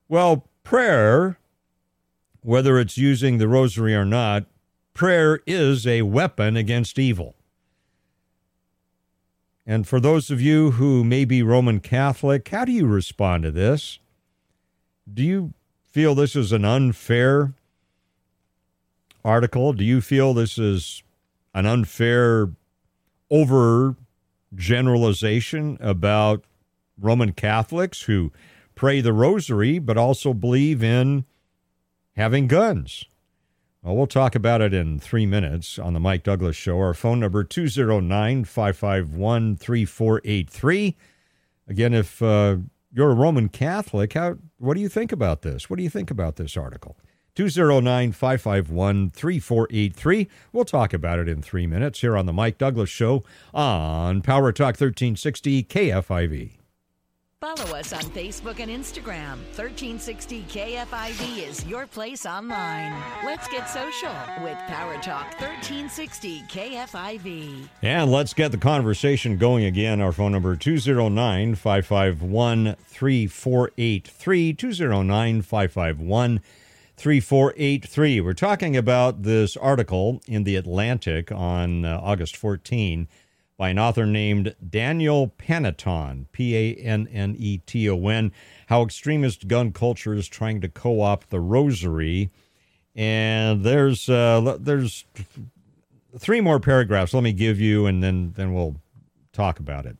Well, 0.08 0.48
prayer, 0.64 1.38
whether 2.42 2.80
it's 2.80 2.98
using 2.98 3.38
the 3.38 3.48
rosary 3.48 3.94
or 3.94 4.06
not, 4.06 4.46
prayer 4.94 5.40
is 5.46 5.86
a 5.86 6.02
weapon 6.02 6.58
against 6.58 6.98
evil. 6.98 7.36
And 9.66 9.88
for 9.88 10.00
those 10.00 10.32
of 10.32 10.42
you 10.42 10.72
who 10.72 11.04
may 11.04 11.26
be 11.26 11.44
Roman 11.44 11.80
Catholic, 11.80 12.48
how 12.50 12.66
do 12.66 12.72
you 12.72 12.88
respond 12.88 13.44
to 13.44 13.52
this? 13.52 14.00
Do 15.12 15.24
you 15.24 15.54
feel 15.86 16.16
this 16.16 16.36
is 16.36 16.52
an 16.52 16.66
unfair 16.66 17.54
article? 19.24 19.74
Do 19.74 19.84
you 19.84 20.02
feel 20.02 20.34
this 20.34 20.58
is 20.58 21.04
an 21.60 21.66
unfair 21.66 22.50
over 23.30 23.96
generalization 24.56 25.78
about 25.82 26.46
Roman 26.98 27.34
Catholics 27.34 28.04
who 28.04 28.32
pray 28.76 29.02
the 29.02 29.14
rosary 29.14 29.78
but 29.78 29.98
also 29.98 30.34
believe 30.34 30.82
in 30.82 31.26
having 32.16 32.48
guns? 32.48 33.06
Well, 33.84 33.96
we'll 33.96 34.08
talk 34.08 34.36
about 34.36 34.62
it 34.62 34.74
in 34.74 35.00
three 35.00 35.26
minutes 35.26 35.78
on 35.78 35.94
the 35.94 36.00
Mike 36.00 36.24
Douglass 36.24 36.56
Show. 36.56 36.80
Our 36.80 36.94
phone 36.94 37.20
number 37.20 37.44
209 37.44 38.44
551 38.46 39.56
3483. 39.58 40.98
Again, 41.68 41.94
if 41.94 42.22
uh, 42.22 42.58
you're 42.92 43.12
a 43.12 43.16
Roman 43.16 43.50
Catholic, 43.50 44.14
how, 44.14 44.38
what 44.58 44.76
do 44.76 44.82
you 44.82 44.90
think 44.90 45.12
about 45.12 45.44
this? 45.44 45.70
What 45.70 45.78
do 45.78 45.84
you 45.84 45.90
think 45.90 46.10
about 46.10 46.38
this 46.38 46.58
article? 46.58 46.98
209 47.36 48.12
551 48.12 49.10
3483. 49.10 50.28
We'll 50.52 50.66
talk 50.66 50.94
about 50.94 51.20
it 51.20 51.28
in 51.28 51.42
three 51.42 51.68
minutes 51.68 52.02
here 52.02 52.18
on 52.18 52.26
the 52.26 52.34
Mike 52.34 52.58
Douglass 52.58 52.90
Show 52.90 53.24
on 53.54 54.22
Power 54.22 54.52
Talk 54.52 54.76
1360 54.80 55.64
KFIV. 55.64 56.60
Follow 57.42 57.74
us 57.78 57.94
on 57.94 58.02
Facebook 58.02 58.60
and 58.60 58.70
Instagram. 58.70 59.38
1360 59.56 60.44
KFIV 60.50 61.48
is 61.48 61.66
your 61.66 61.88
place 61.88 62.26
online. 62.26 62.94
Let's 63.24 63.48
get 63.48 63.70
social 63.70 64.12
with 64.44 64.58
Power 64.68 64.96
Talk 64.96 65.40
1360 65.40 66.42
KFIV. 66.50 67.70
And 67.82 68.12
let's 68.12 68.34
get 68.34 68.52
the 68.52 68.58
conversation 68.58 69.38
going 69.38 69.64
again. 69.64 70.02
Our 70.02 70.12
phone 70.12 70.34
number 70.34 70.58
209 70.58 71.56
551 71.56 72.76
3483. 72.76 74.54
209 74.54 75.42
551 75.42 76.42
3483. 77.00 78.20
We're 78.20 78.34
talking 78.34 78.76
about 78.76 79.24
this 79.24 79.56
article 79.56 80.22
in 80.28 80.44
The 80.44 80.58
Atlantic 80.58 81.32
on 81.32 81.86
uh, 81.86 81.98
August 82.04 82.36
14 82.36 83.08
by 83.58 83.70
an 83.70 83.80
author 83.80 84.06
named 84.06 84.54
Daniel 84.70 85.30
Panneton, 85.38 86.26
P 86.34 86.58
A 86.58 86.76
N 86.76 87.08
N 87.10 87.38
E 87.40 87.60
T 87.60 87.90
O 87.90 88.06
N, 88.10 88.34
how 88.68 88.84
extremist 88.84 89.48
gun 89.48 89.72
culture 89.72 90.14
is 90.14 90.28
trying 90.28 90.60
to 90.60 90.68
co 90.68 91.00
opt 91.00 91.30
the 91.30 91.40
rosary. 91.40 92.32
And 92.94 93.64
there's 93.64 94.10
uh, 94.10 94.58
there's 94.60 95.06
three 96.18 96.42
more 96.42 96.60
paragraphs. 96.60 97.14
Let 97.14 97.24
me 97.24 97.32
give 97.32 97.62
you, 97.62 97.86
and 97.86 98.04
then 98.04 98.34
then 98.36 98.54
we'll 98.54 98.76
talk 99.32 99.58
about 99.58 99.86
it. 99.86 99.96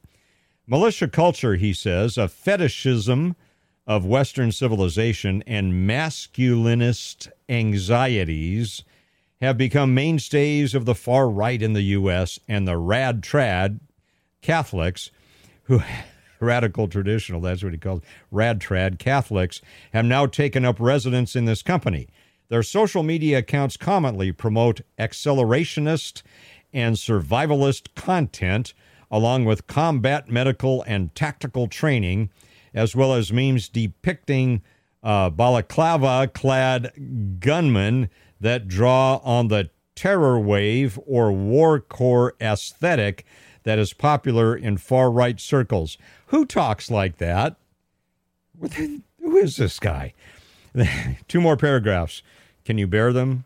Militia 0.68 1.08
culture, 1.08 1.56
he 1.56 1.72
says, 1.72 2.18
a 2.18 2.28
fetishism 2.28 3.38
of 3.90 4.06
Western 4.06 4.52
civilization 4.52 5.44
and 5.48 5.90
masculinist 5.90 7.28
anxieties 7.50 8.84
have 9.42 9.58
become 9.58 9.96
mainstays 9.96 10.76
of 10.76 10.86
the 10.86 10.94
far 10.94 11.28
right 11.28 11.60
in 11.60 11.74
the 11.74 11.82
U.S. 11.82 12.40
and 12.48 12.68
the 12.68 12.78
rad 12.78 13.24
trad 13.24 13.80
Catholics 14.44 15.10
who 15.64 15.82
radical 16.40 16.88
traditional, 16.88 17.42
that's 17.42 17.64
what 17.64 17.74
he 17.74 17.80
calls 17.80 18.02
rad 18.30 18.60
trad 18.62 19.00
Catholics, 19.00 19.60
have 19.92 20.06
now 20.06 20.28
taken 20.28 20.64
up 20.64 20.80
residence 20.80 21.36
in 21.36 21.46
this 21.46 21.64
company. 21.64 22.08
Their 22.50 22.64
social 22.64 23.02
media 23.02 23.40
accounts 23.40 23.76
commonly 23.76 24.32
promote 24.32 24.82
accelerationist 25.00 26.22
and 26.72 26.96
survivalist 26.96 27.96
content, 27.96 28.76
along 29.10 29.46
with 29.46 29.66
combat 29.66 30.30
medical 30.30 30.84
and 30.84 31.14
tactical 31.16 31.66
training, 31.66 32.30
as 32.74 32.96
well 32.96 33.14
as 33.14 33.32
memes 33.34 33.70
depicting 33.70 34.62
uh, 35.02 35.30
balaclava 35.30 36.28
clad 36.28 37.40
gunmen 37.40 38.10
that 38.40 38.68
draw 38.68 39.18
on 39.24 39.48
the 39.48 39.70
terror 39.96 40.40
wave 40.40 41.00
or 41.06 41.32
war 41.32 41.80
core 41.80 42.34
aesthetic 42.42 43.26
that 43.64 43.80
is 43.80 43.94
popular 43.94 44.56
in 44.56 44.78
far 44.78 45.12
right 45.12 45.40
circles. 45.40 45.98
Who 46.28 46.46
talks 46.46 46.90
like 46.90 47.18
that? 47.18 47.58
Who 48.76 49.38
is 49.38 49.58
this 49.58 49.80
guy? 49.80 50.14
two 51.28 51.42
more 51.42 51.58
paragraphs. 51.58 52.22
Can 52.66 52.78
you 52.78 52.88
bear 52.88 53.12
them? 53.12 53.46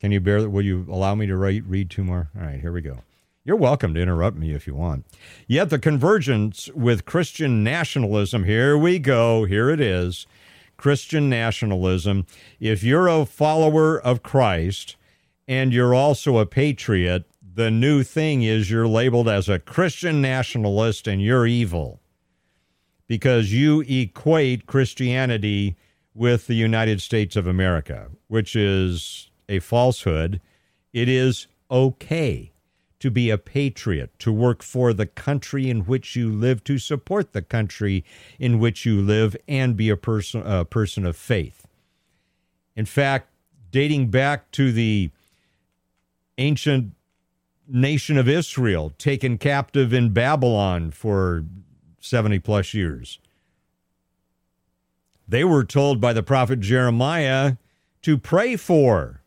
Can 0.00 0.12
you 0.12 0.20
bear? 0.20 0.48
Will 0.48 0.64
you 0.64 0.86
allow 0.90 1.14
me 1.14 1.26
to 1.26 1.36
write, 1.36 1.64
read 1.64 1.90
two 1.90 2.04
more? 2.04 2.28
All 2.36 2.44
right, 2.44 2.60
here 2.60 2.72
we 2.72 2.82
go. 2.82 2.98
You're 3.46 3.56
welcome 3.56 3.92
to 3.92 4.00
interrupt 4.00 4.38
me 4.38 4.52
if 4.52 4.66
you 4.66 4.74
want. 4.74 5.04
Yet 5.46 5.68
the 5.68 5.78
convergence 5.78 6.70
with 6.74 7.04
Christian 7.04 7.62
nationalism, 7.62 8.44
here 8.44 8.78
we 8.78 8.98
go, 8.98 9.44
here 9.44 9.68
it 9.68 9.80
is. 9.80 10.26
Christian 10.78 11.28
nationalism. 11.28 12.24
If 12.58 12.82
you're 12.82 13.06
a 13.06 13.26
follower 13.26 14.00
of 14.00 14.22
Christ 14.22 14.96
and 15.46 15.74
you're 15.74 15.94
also 15.94 16.38
a 16.38 16.46
patriot, 16.46 17.26
the 17.42 17.70
new 17.70 18.02
thing 18.02 18.42
is 18.42 18.70
you're 18.70 18.88
labeled 18.88 19.28
as 19.28 19.50
a 19.50 19.58
Christian 19.58 20.22
nationalist 20.22 21.06
and 21.06 21.20
you're 21.20 21.46
evil 21.46 22.00
because 23.06 23.52
you 23.52 23.82
equate 23.82 24.64
Christianity 24.64 25.76
with 26.14 26.46
the 26.46 26.54
United 26.54 27.02
States 27.02 27.36
of 27.36 27.46
America, 27.46 28.08
which 28.28 28.56
is 28.56 29.30
a 29.50 29.58
falsehood. 29.58 30.40
It 30.94 31.10
is 31.10 31.46
okay 31.70 32.53
to 33.04 33.10
be 33.10 33.28
a 33.28 33.36
patriot, 33.36 34.18
to 34.18 34.32
work 34.32 34.62
for 34.62 34.94
the 34.94 35.04
country 35.04 35.68
in 35.68 35.80
which 35.80 36.16
you 36.16 36.32
live, 36.32 36.64
to 36.64 36.78
support 36.78 37.34
the 37.34 37.42
country 37.42 38.02
in 38.38 38.58
which 38.58 38.86
you 38.86 38.98
live, 39.02 39.36
and 39.46 39.76
be 39.76 39.90
a 39.90 39.96
person, 39.98 40.40
a 40.46 40.64
person 40.64 41.04
of 41.04 41.14
faith. 41.14 41.66
In 42.74 42.86
fact, 42.86 43.28
dating 43.70 44.08
back 44.08 44.50
to 44.52 44.72
the 44.72 45.10
ancient 46.38 46.92
nation 47.68 48.16
of 48.16 48.26
Israel 48.26 48.94
taken 48.96 49.36
captive 49.36 49.92
in 49.92 50.14
Babylon 50.14 50.90
for 50.90 51.44
70 52.00 52.38
plus 52.38 52.72
years. 52.72 53.18
They 55.28 55.44
were 55.44 55.64
told 55.64 56.00
by 56.00 56.14
the 56.14 56.22
prophet 56.22 56.60
Jeremiah 56.60 57.56
to 58.00 58.16
pray 58.16 58.56
for 58.56 59.20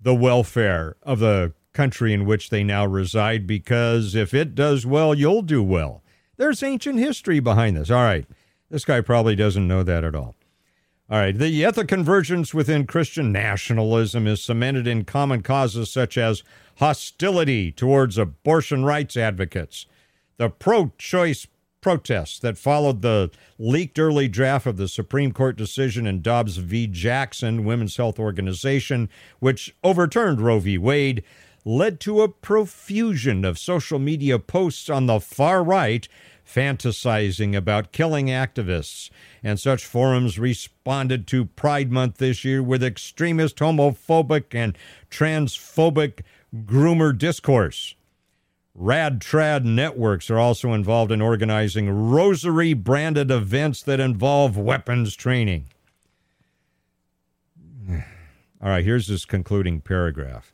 the 0.00 0.16
welfare 0.16 0.96
of 1.04 1.20
the 1.20 1.52
country 1.74 2.12
in 2.12 2.24
which 2.24 2.50
they 2.50 2.64
now 2.64 2.86
reside 2.86 3.46
because 3.46 4.14
if 4.14 4.32
it 4.32 4.54
does 4.54 4.86
well, 4.86 5.14
you'll 5.14 5.42
do 5.42 5.62
well. 5.62 6.02
There's 6.36 6.62
ancient 6.62 6.98
history 6.98 7.40
behind 7.40 7.76
this. 7.76 7.90
All 7.90 8.02
right. 8.02 8.26
This 8.70 8.84
guy 8.84 9.00
probably 9.00 9.36
doesn't 9.36 9.68
know 9.68 9.82
that 9.82 10.04
at 10.04 10.14
all. 10.14 10.34
All 11.10 11.18
right. 11.18 11.36
The 11.36 11.48
yet 11.48 11.74
the 11.74 11.84
ethnoconvergence 11.84 12.54
within 12.54 12.86
Christian 12.86 13.30
nationalism 13.30 14.26
is 14.26 14.42
cemented 14.42 14.86
in 14.86 15.04
common 15.04 15.42
causes 15.42 15.90
such 15.90 16.16
as 16.16 16.42
hostility 16.78 17.70
towards 17.70 18.18
abortion 18.18 18.84
rights 18.84 19.16
advocates, 19.16 19.86
the 20.38 20.48
pro 20.48 20.92
choice 20.98 21.46
protests 21.84 22.38
that 22.38 22.56
followed 22.56 23.02
the 23.02 23.30
leaked 23.58 23.98
early 23.98 24.26
draft 24.26 24.66
of 24.66 24.78
the 24.78 24.88
Supreme 24.88 25.32
Court 25.32 25.54
decision 25.54 26.06
in 26.06 26.22
Dobbs 26.22 26.56
v. 26.56 26.86
Jackson, 26.86 27.62
Women's 27.62 27.98
Health 27.98 28.18
Organization, 28.18 29.10
which 29.38 29.76
overturned 29.84 30.40
Roe 30.40 30.58
v. 30.60 30.78
Wade, 30.78 31.22
led 31.64 32.00
to 32.00 32.22
a 32.22 32.28
profusion 32.28 33.44
of 33.44 33.58
social 33.58 33.98
media 33.98 34.38
posts 34.38 34.90
on 34.90 35.06
the 35.06 35.20
far 35.20 35.62
right 35.64 36.08
fantasizing 36.46 37.56
about 37.56 37.92
killing 37.92 38.26
activists. 38.26 39.10
And 39.42 39.58
such 39.58 39.84
forums 39.84 40.38
responded 40.38 41.26
to 41.28 41.46
Pride 41.46 41.90
Month 41.90 42.18
this 42.18 42.44
year 42.44 42.62
with 42.62 42.84
extremist 42.84 43.56
homophobic 43.56 44.54
and 44.54 44.76
transphobic 45.10 46.20
groomer 46.54 47.16
discourse. 47.16 47.94
Rad 48.74 49.20
Trad 49.20 49.64
networks 49.64 50.28
are 50.30 50.38
also 50.38 50.72
involved 50.72 51.12
in 51.12 51.20
organizing 51.20 51.88
rosary 51.90 52.74
branded 52.74 53.30
events 53.30 53.82
that 53.84 54.00
involve 54.00 54.58
weapons 54.58 55.14
training. 55.14 55.66
All 57.90 58.00
right, 58.60 58.84
here's 58.84 59.06
this 59.06 59.24
concluding 59.24 59.80
paragraph. 59.80 60.53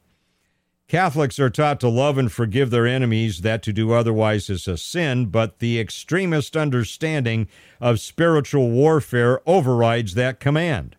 Catholics 0.91 1.39
are 1.39 1.51
taught 1.51 1.79
to 1.79 1.89
love 1.89 2.19
and 2.19 2.33
forgive 2.33 2.71
their 2.71 2.85
enemies, 2.85 3.43
that 3.43 3.63
to 3.63 3.73
do 3.73 3.93
otherwise 3.93 4.51
is 4.51 4.67
a 4.67 4.77
sin, 4.77 5.27
but 5.27 5.61
the 5.61 5.79
extremist 5.79 6.57
understanding 6.57 7.47
of 7.81 8.01
spiritual 8.01 8.73
warfare 8.73 9.41
overrides 9.47 10.15
that 10.15 10.41
command. 10.41 10.97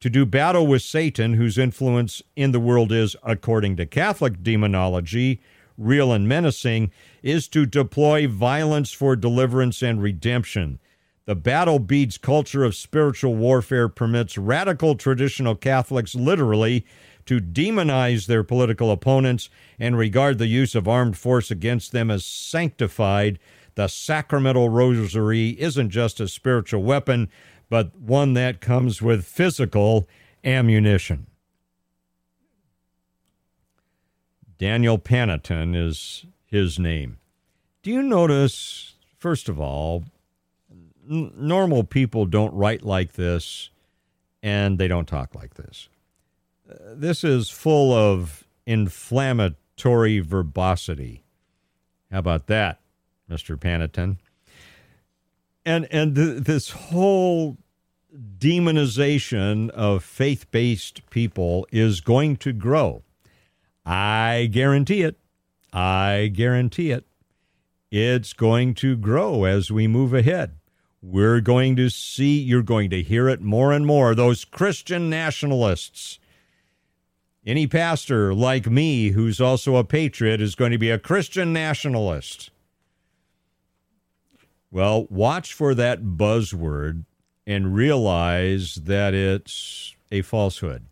To 0.00 0.10
do 0.10 0.26
battle 0.26 0.66
with 0.66 0.82
Satan, 0.82 1.34
whose 1.34 1.56
influence 1.56 2.20
in 2.34 2.50
the 2.50 2.58
world 2.58 2.90
is, 2.90 3.14
according 3.22 3.76
to 3.76 3.86
Catholic 3.86 4.42
demonology, 4.42 5.40
real 5.78 6.10
and 6.10 6.26
menacing, 6.26 6.90
is 7.22 7.46
to 7.50 7.64
deploy 7.64 8.26
violence 8.26 8.90
for 8.90 9.14
deliverance 9.14 9.84
and 9.84 10.02
redemption. 10.02 10.80
The 11.26 11.36
battle 11.36 11.78
beads 11.78 12.18
culture 12.18 12.64
of 12.64 12.74
spiritual 12.74 13.36
warfare 13.36 13.88
permits 13.88 14.36
radical 14.36 14.96
traditional 14.96 15.54
Catholics 15.54 16.16
literally 16.16 16.84
to 17.26 17.40
demonize 17.40 18.26
their 18.26 18.44
political 18.44 18.90
opponents 18.90 19.50
and 19.78 19.98
regard 19.98 20.38
the 20.38 20.46
use 20.46 20.74
of 20.74 20.88
armed 20.88 21.18
force 21.18 21.50
against 21.50 21.92
them 21.92 22.10
as 22.10 22.24
sanctified, 22.24 23.38
the 23.74 23.88
sacramental 23.88 24.68
rosary 24.68 25.50
isn't 25.60 25.90
just 25.90 26.20
a 26.20 26.28
spiritual 26.28 26.82
weapon, 26.82 27.28
but 27.68 27.96
one 27.98 28.32
that 28.34 28.60
comes 28.60 29.02
with 29.02 29.24
physical 29.24 30.08
ammunition. 30.44 31.26
Daniel 34.58 34.98
Panneton 34.98 35.76
is 35.76 36.24
his 36.46 36.78
name. 36.78 37.18
Do 37.82 37.90
you 37.90 38.02
notice, 38.02 38.94
first 39.18 39.48
of 39.48 39.60
all, 39.60 40.04
n- 41.10 41.32
normal 41.36 41.84
people 41.84 42.24
don't 42.24 42.54
write 42.54 42.82
like 42.82 43.12
this 43.12 43.68
and 44.42 44.78
they 44.78 44.88
don't 44.88 45.06
talk 45.06 45.34
like 45.34 45.54
this 45.54 45.88
this 46.68 47.24
is 47.24 47.50
full 47.50 47.92
of 47.92 48.44
inflammatory 48.66 50.20
verbosity. 50.20 51.24
How 52.10 52.18
about 52.18 52.46
that, 52.46 52.80
Mr. 53.30 53.56
Panneton? 53.56 54.18
And 55.64 55.88
and 55.90 56.14
th- 56.14 56.44
this 56.44 56.70
whole 56.70 57.58
demonization 58.38 59.70
of 59.70 60.02
faith-based 60.02 61.08
people 61.10 61.66
is 61.70 62.00
going 62.00 62.36
to 62.36 62.52
grow. 62.52 63.02
I 63.84 64.48
guarantee 64.50 65.02
it. 65.02 65.18
I 65.72 66.30
guarantee 66.32 66.90
it. 66.90 67.04
It's 67.90 68.32
going 68.32 68.74
to 68.74 68.96
grow 68.96 69.44
as 69.44 69.70
we 69.70 69.86
move 69.86 70.14
ahead. 70.14 70.58
We're 71.02 71.40
going 71.40 71.76
to 71.76 71.88
see, 71.88 72.40
you're 72.40 72.62
going 72.62 72.90
to 72.90 73.02
hear 73.02 73.28
it 73.28 73.40
more 73.40 73.72
and 73.72 73.86
more. 73.86 74.14
Those 74.14 74.44
Christian 74.44 75.08
nationalists 75.08 76.18
any 77.46 77.68
pastor 77.68 78.34
like 78.34 78.66
me 78.66 79.10
who's 79.10 79.40
also 79.40 79.76
a 79.76 79.84
patriot 79.84 80.40
is 80.40 80.56
going 80.56 80.72
to 80.72 80.78
be 80.78 80.90
a 80.90 80.98
Christian 80.98 81.52
nationalist. 81.52 82.50
Well, 84.70 85.06
watch 85.08 85.54
for 85.54 85.74
that 85.74 86.02
buzzword 86.02 87.04
and 87.46 87.74
realize 87.74 88.74
that 88.74 89.14
it's 89.14 89.94
a 90.10 90.22
falsehood. 90.22 90.86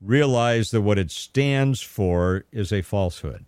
Realize 0.00 0.70
that 0.70 0.80
what 0.80 0.98
it 0.98 1.10
stands 1.10 1.82
for 1.82 2.44
is 2.50 2.72
a 2.72 2.82
falsehood. 2.82 3.44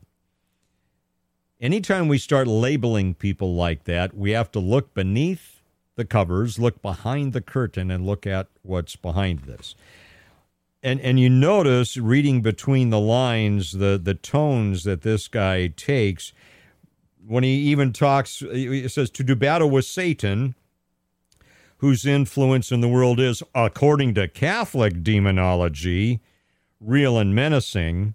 Anytime 1.58 2.06
we 2.06 2.18
start 2.18 2.46
labeling 2.46 3.14
people 3.14 3.54
like 3.54 3.84
that, 3.84 4.14
we 4.14 4.32
have 4.32 4.52
to 4.52 4.60
look 4.60 4.92
beneath 4.92 5.62
the 5.96 6.04
covers, 6.04 6.58
look 6.58 6.82
behind 6.82 7.32
the 7.32 7.40
curtain, 7.40 7.90
and 7.90 8.04
look 8.04 8.26
at 8.26 8.48
what's 8.62 8.94
behind 8.94 9.40
this 9.40 9.74
and 10.86 11.00
and 11.00 11.18
you 11.18 11.28
notice 11.28 11.96
reading 11.96 12.40
between 12.40 12.90
the 12.90 13.00
lines 13.00 13.72
the 13.72 14.00
the 14.02 14.14
tones 14.14 14.84
that 14.84 15.02
this 15.02 15.28
guy 15.28 15.66
takes 15.68 16.32
when 17.26 17.42
he 17.42 17.54
even 17.54 17.92
talks 17.92 18.38
he 18.38 18.86
says 18.88 19.10
to 19.10 19.24
do 19.24 19.34
battle 19.34 19.68
with 19.68 19.84
satan 19.84 20.54
whose 21.78 22.06
influence 22.06 22.72
in 22.72 22.80
the 22.80 22.88
world 22.88 23.20
is 23.20 23.42
according 23.54 24.14
to 24.14 24.28
catholic 24.28 25.02
demonology 25.02 26.20
real 26.80 27.18
and 27.18 27.34
menacing. 27.34 28.14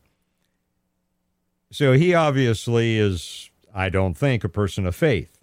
So 1.72 1.93
he 1.93 2.14
obviously 2.14 2.98
is 2.98 3.49
i 3.73 3.89
don't 3.89 4.15
think 4.15 4.43
a 4.43 4.49
person 4.49 4.85
of 4.85 4.95
faith. 4.95 5.38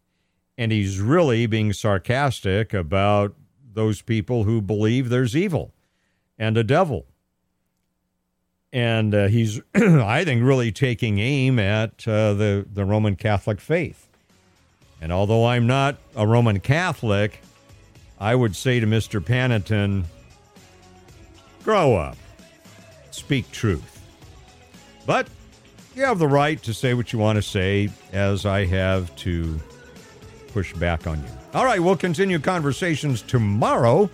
And 0.57 0.73
he's 0.73 0.99
really 0.99 1.47
being 1.47 1.73
sarcastic 1.73 2.75
about 2.75 3.35
those 3.73 4.03
people 4.03 4.45
who 4.45 4.61
believe 4.61 5.09
there's 5.09 5.37
evil 5.37 5.73
and 6.37 6.57
a 6.57 6.65
devil 6.65 7.07
and 8.73 9.15
uh, 9.15 9.29
he's, 9.29 9.61
I 9.75 10.25
think, 10.25 10.43
really 10.45 10.73
taking 10.73 11.19
aim 11.19 11.59
at 11.59 12.07
uh, 12.07 12.35
the 12.35 12.67
the 12.73 12.85
Roman 12.85 13.17
Catholic 13.17 13.61
faith. 13.61 14.07
And 15.01 15.13
although 15.13 15.47
I'm 15.47 15.67
not 15.67 15.97
a 16.17 16.27
Roman 16.27 16.61
Catholic, 16.61 17.41
I 18.19 18.35
would 18.35 18.57
say 18.57 18.81
to 18.81 18.87
Mr. 18.87 19.21
Panneton, 19.21 20.05
grow 21.63 21.95
up, 21.95 22.17
speak 23.11 23.51
truth. 23.53 24.03
But 25.07 25.29
you 25.95 26.05
have 26.05 26.19
the 26.19 26.29
right 26.29 26.61
to 26.65 26.75
say 26.75 26.95
what 26.95 27.13
you 27.13 27.19
want 27.19 27.37
to 27.37 27.43
say, 27.43 27.91
as 28.13 28.45
I 28.45 28.67
have 28.67 29.15
to 29.17 29.59
push 30.53 30.73
back 30.75 31.07
on 31.07 31.19
you. 31.19 31.29
All 31.55 31.65
right, 31.65 31.81
we'll 31.81 31.97
continue 31.97 32.39
conversations 32.39 33.23
tomorrow. 33.23 34.11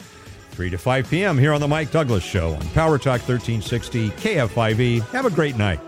3 0.54 0.70
to 0.70 0.78
5 0.78 1.10
p.m. 1.10 1.36
here 1.36 1.52
on 1.52 1.60
The 1.60 1.68
Mike 1.68 1.90
Douglass 1.90 2.22
Show 2.22 2.54
on 2.54 2.68
Power 2.70 2.96
Talk 2.96 3.20
1360 3.28 4.10
KFIV. 4.10 5.02
Have 5.08 5.26
a 5.26 5.30
great 5.30 5.56
night. 5.56 5.80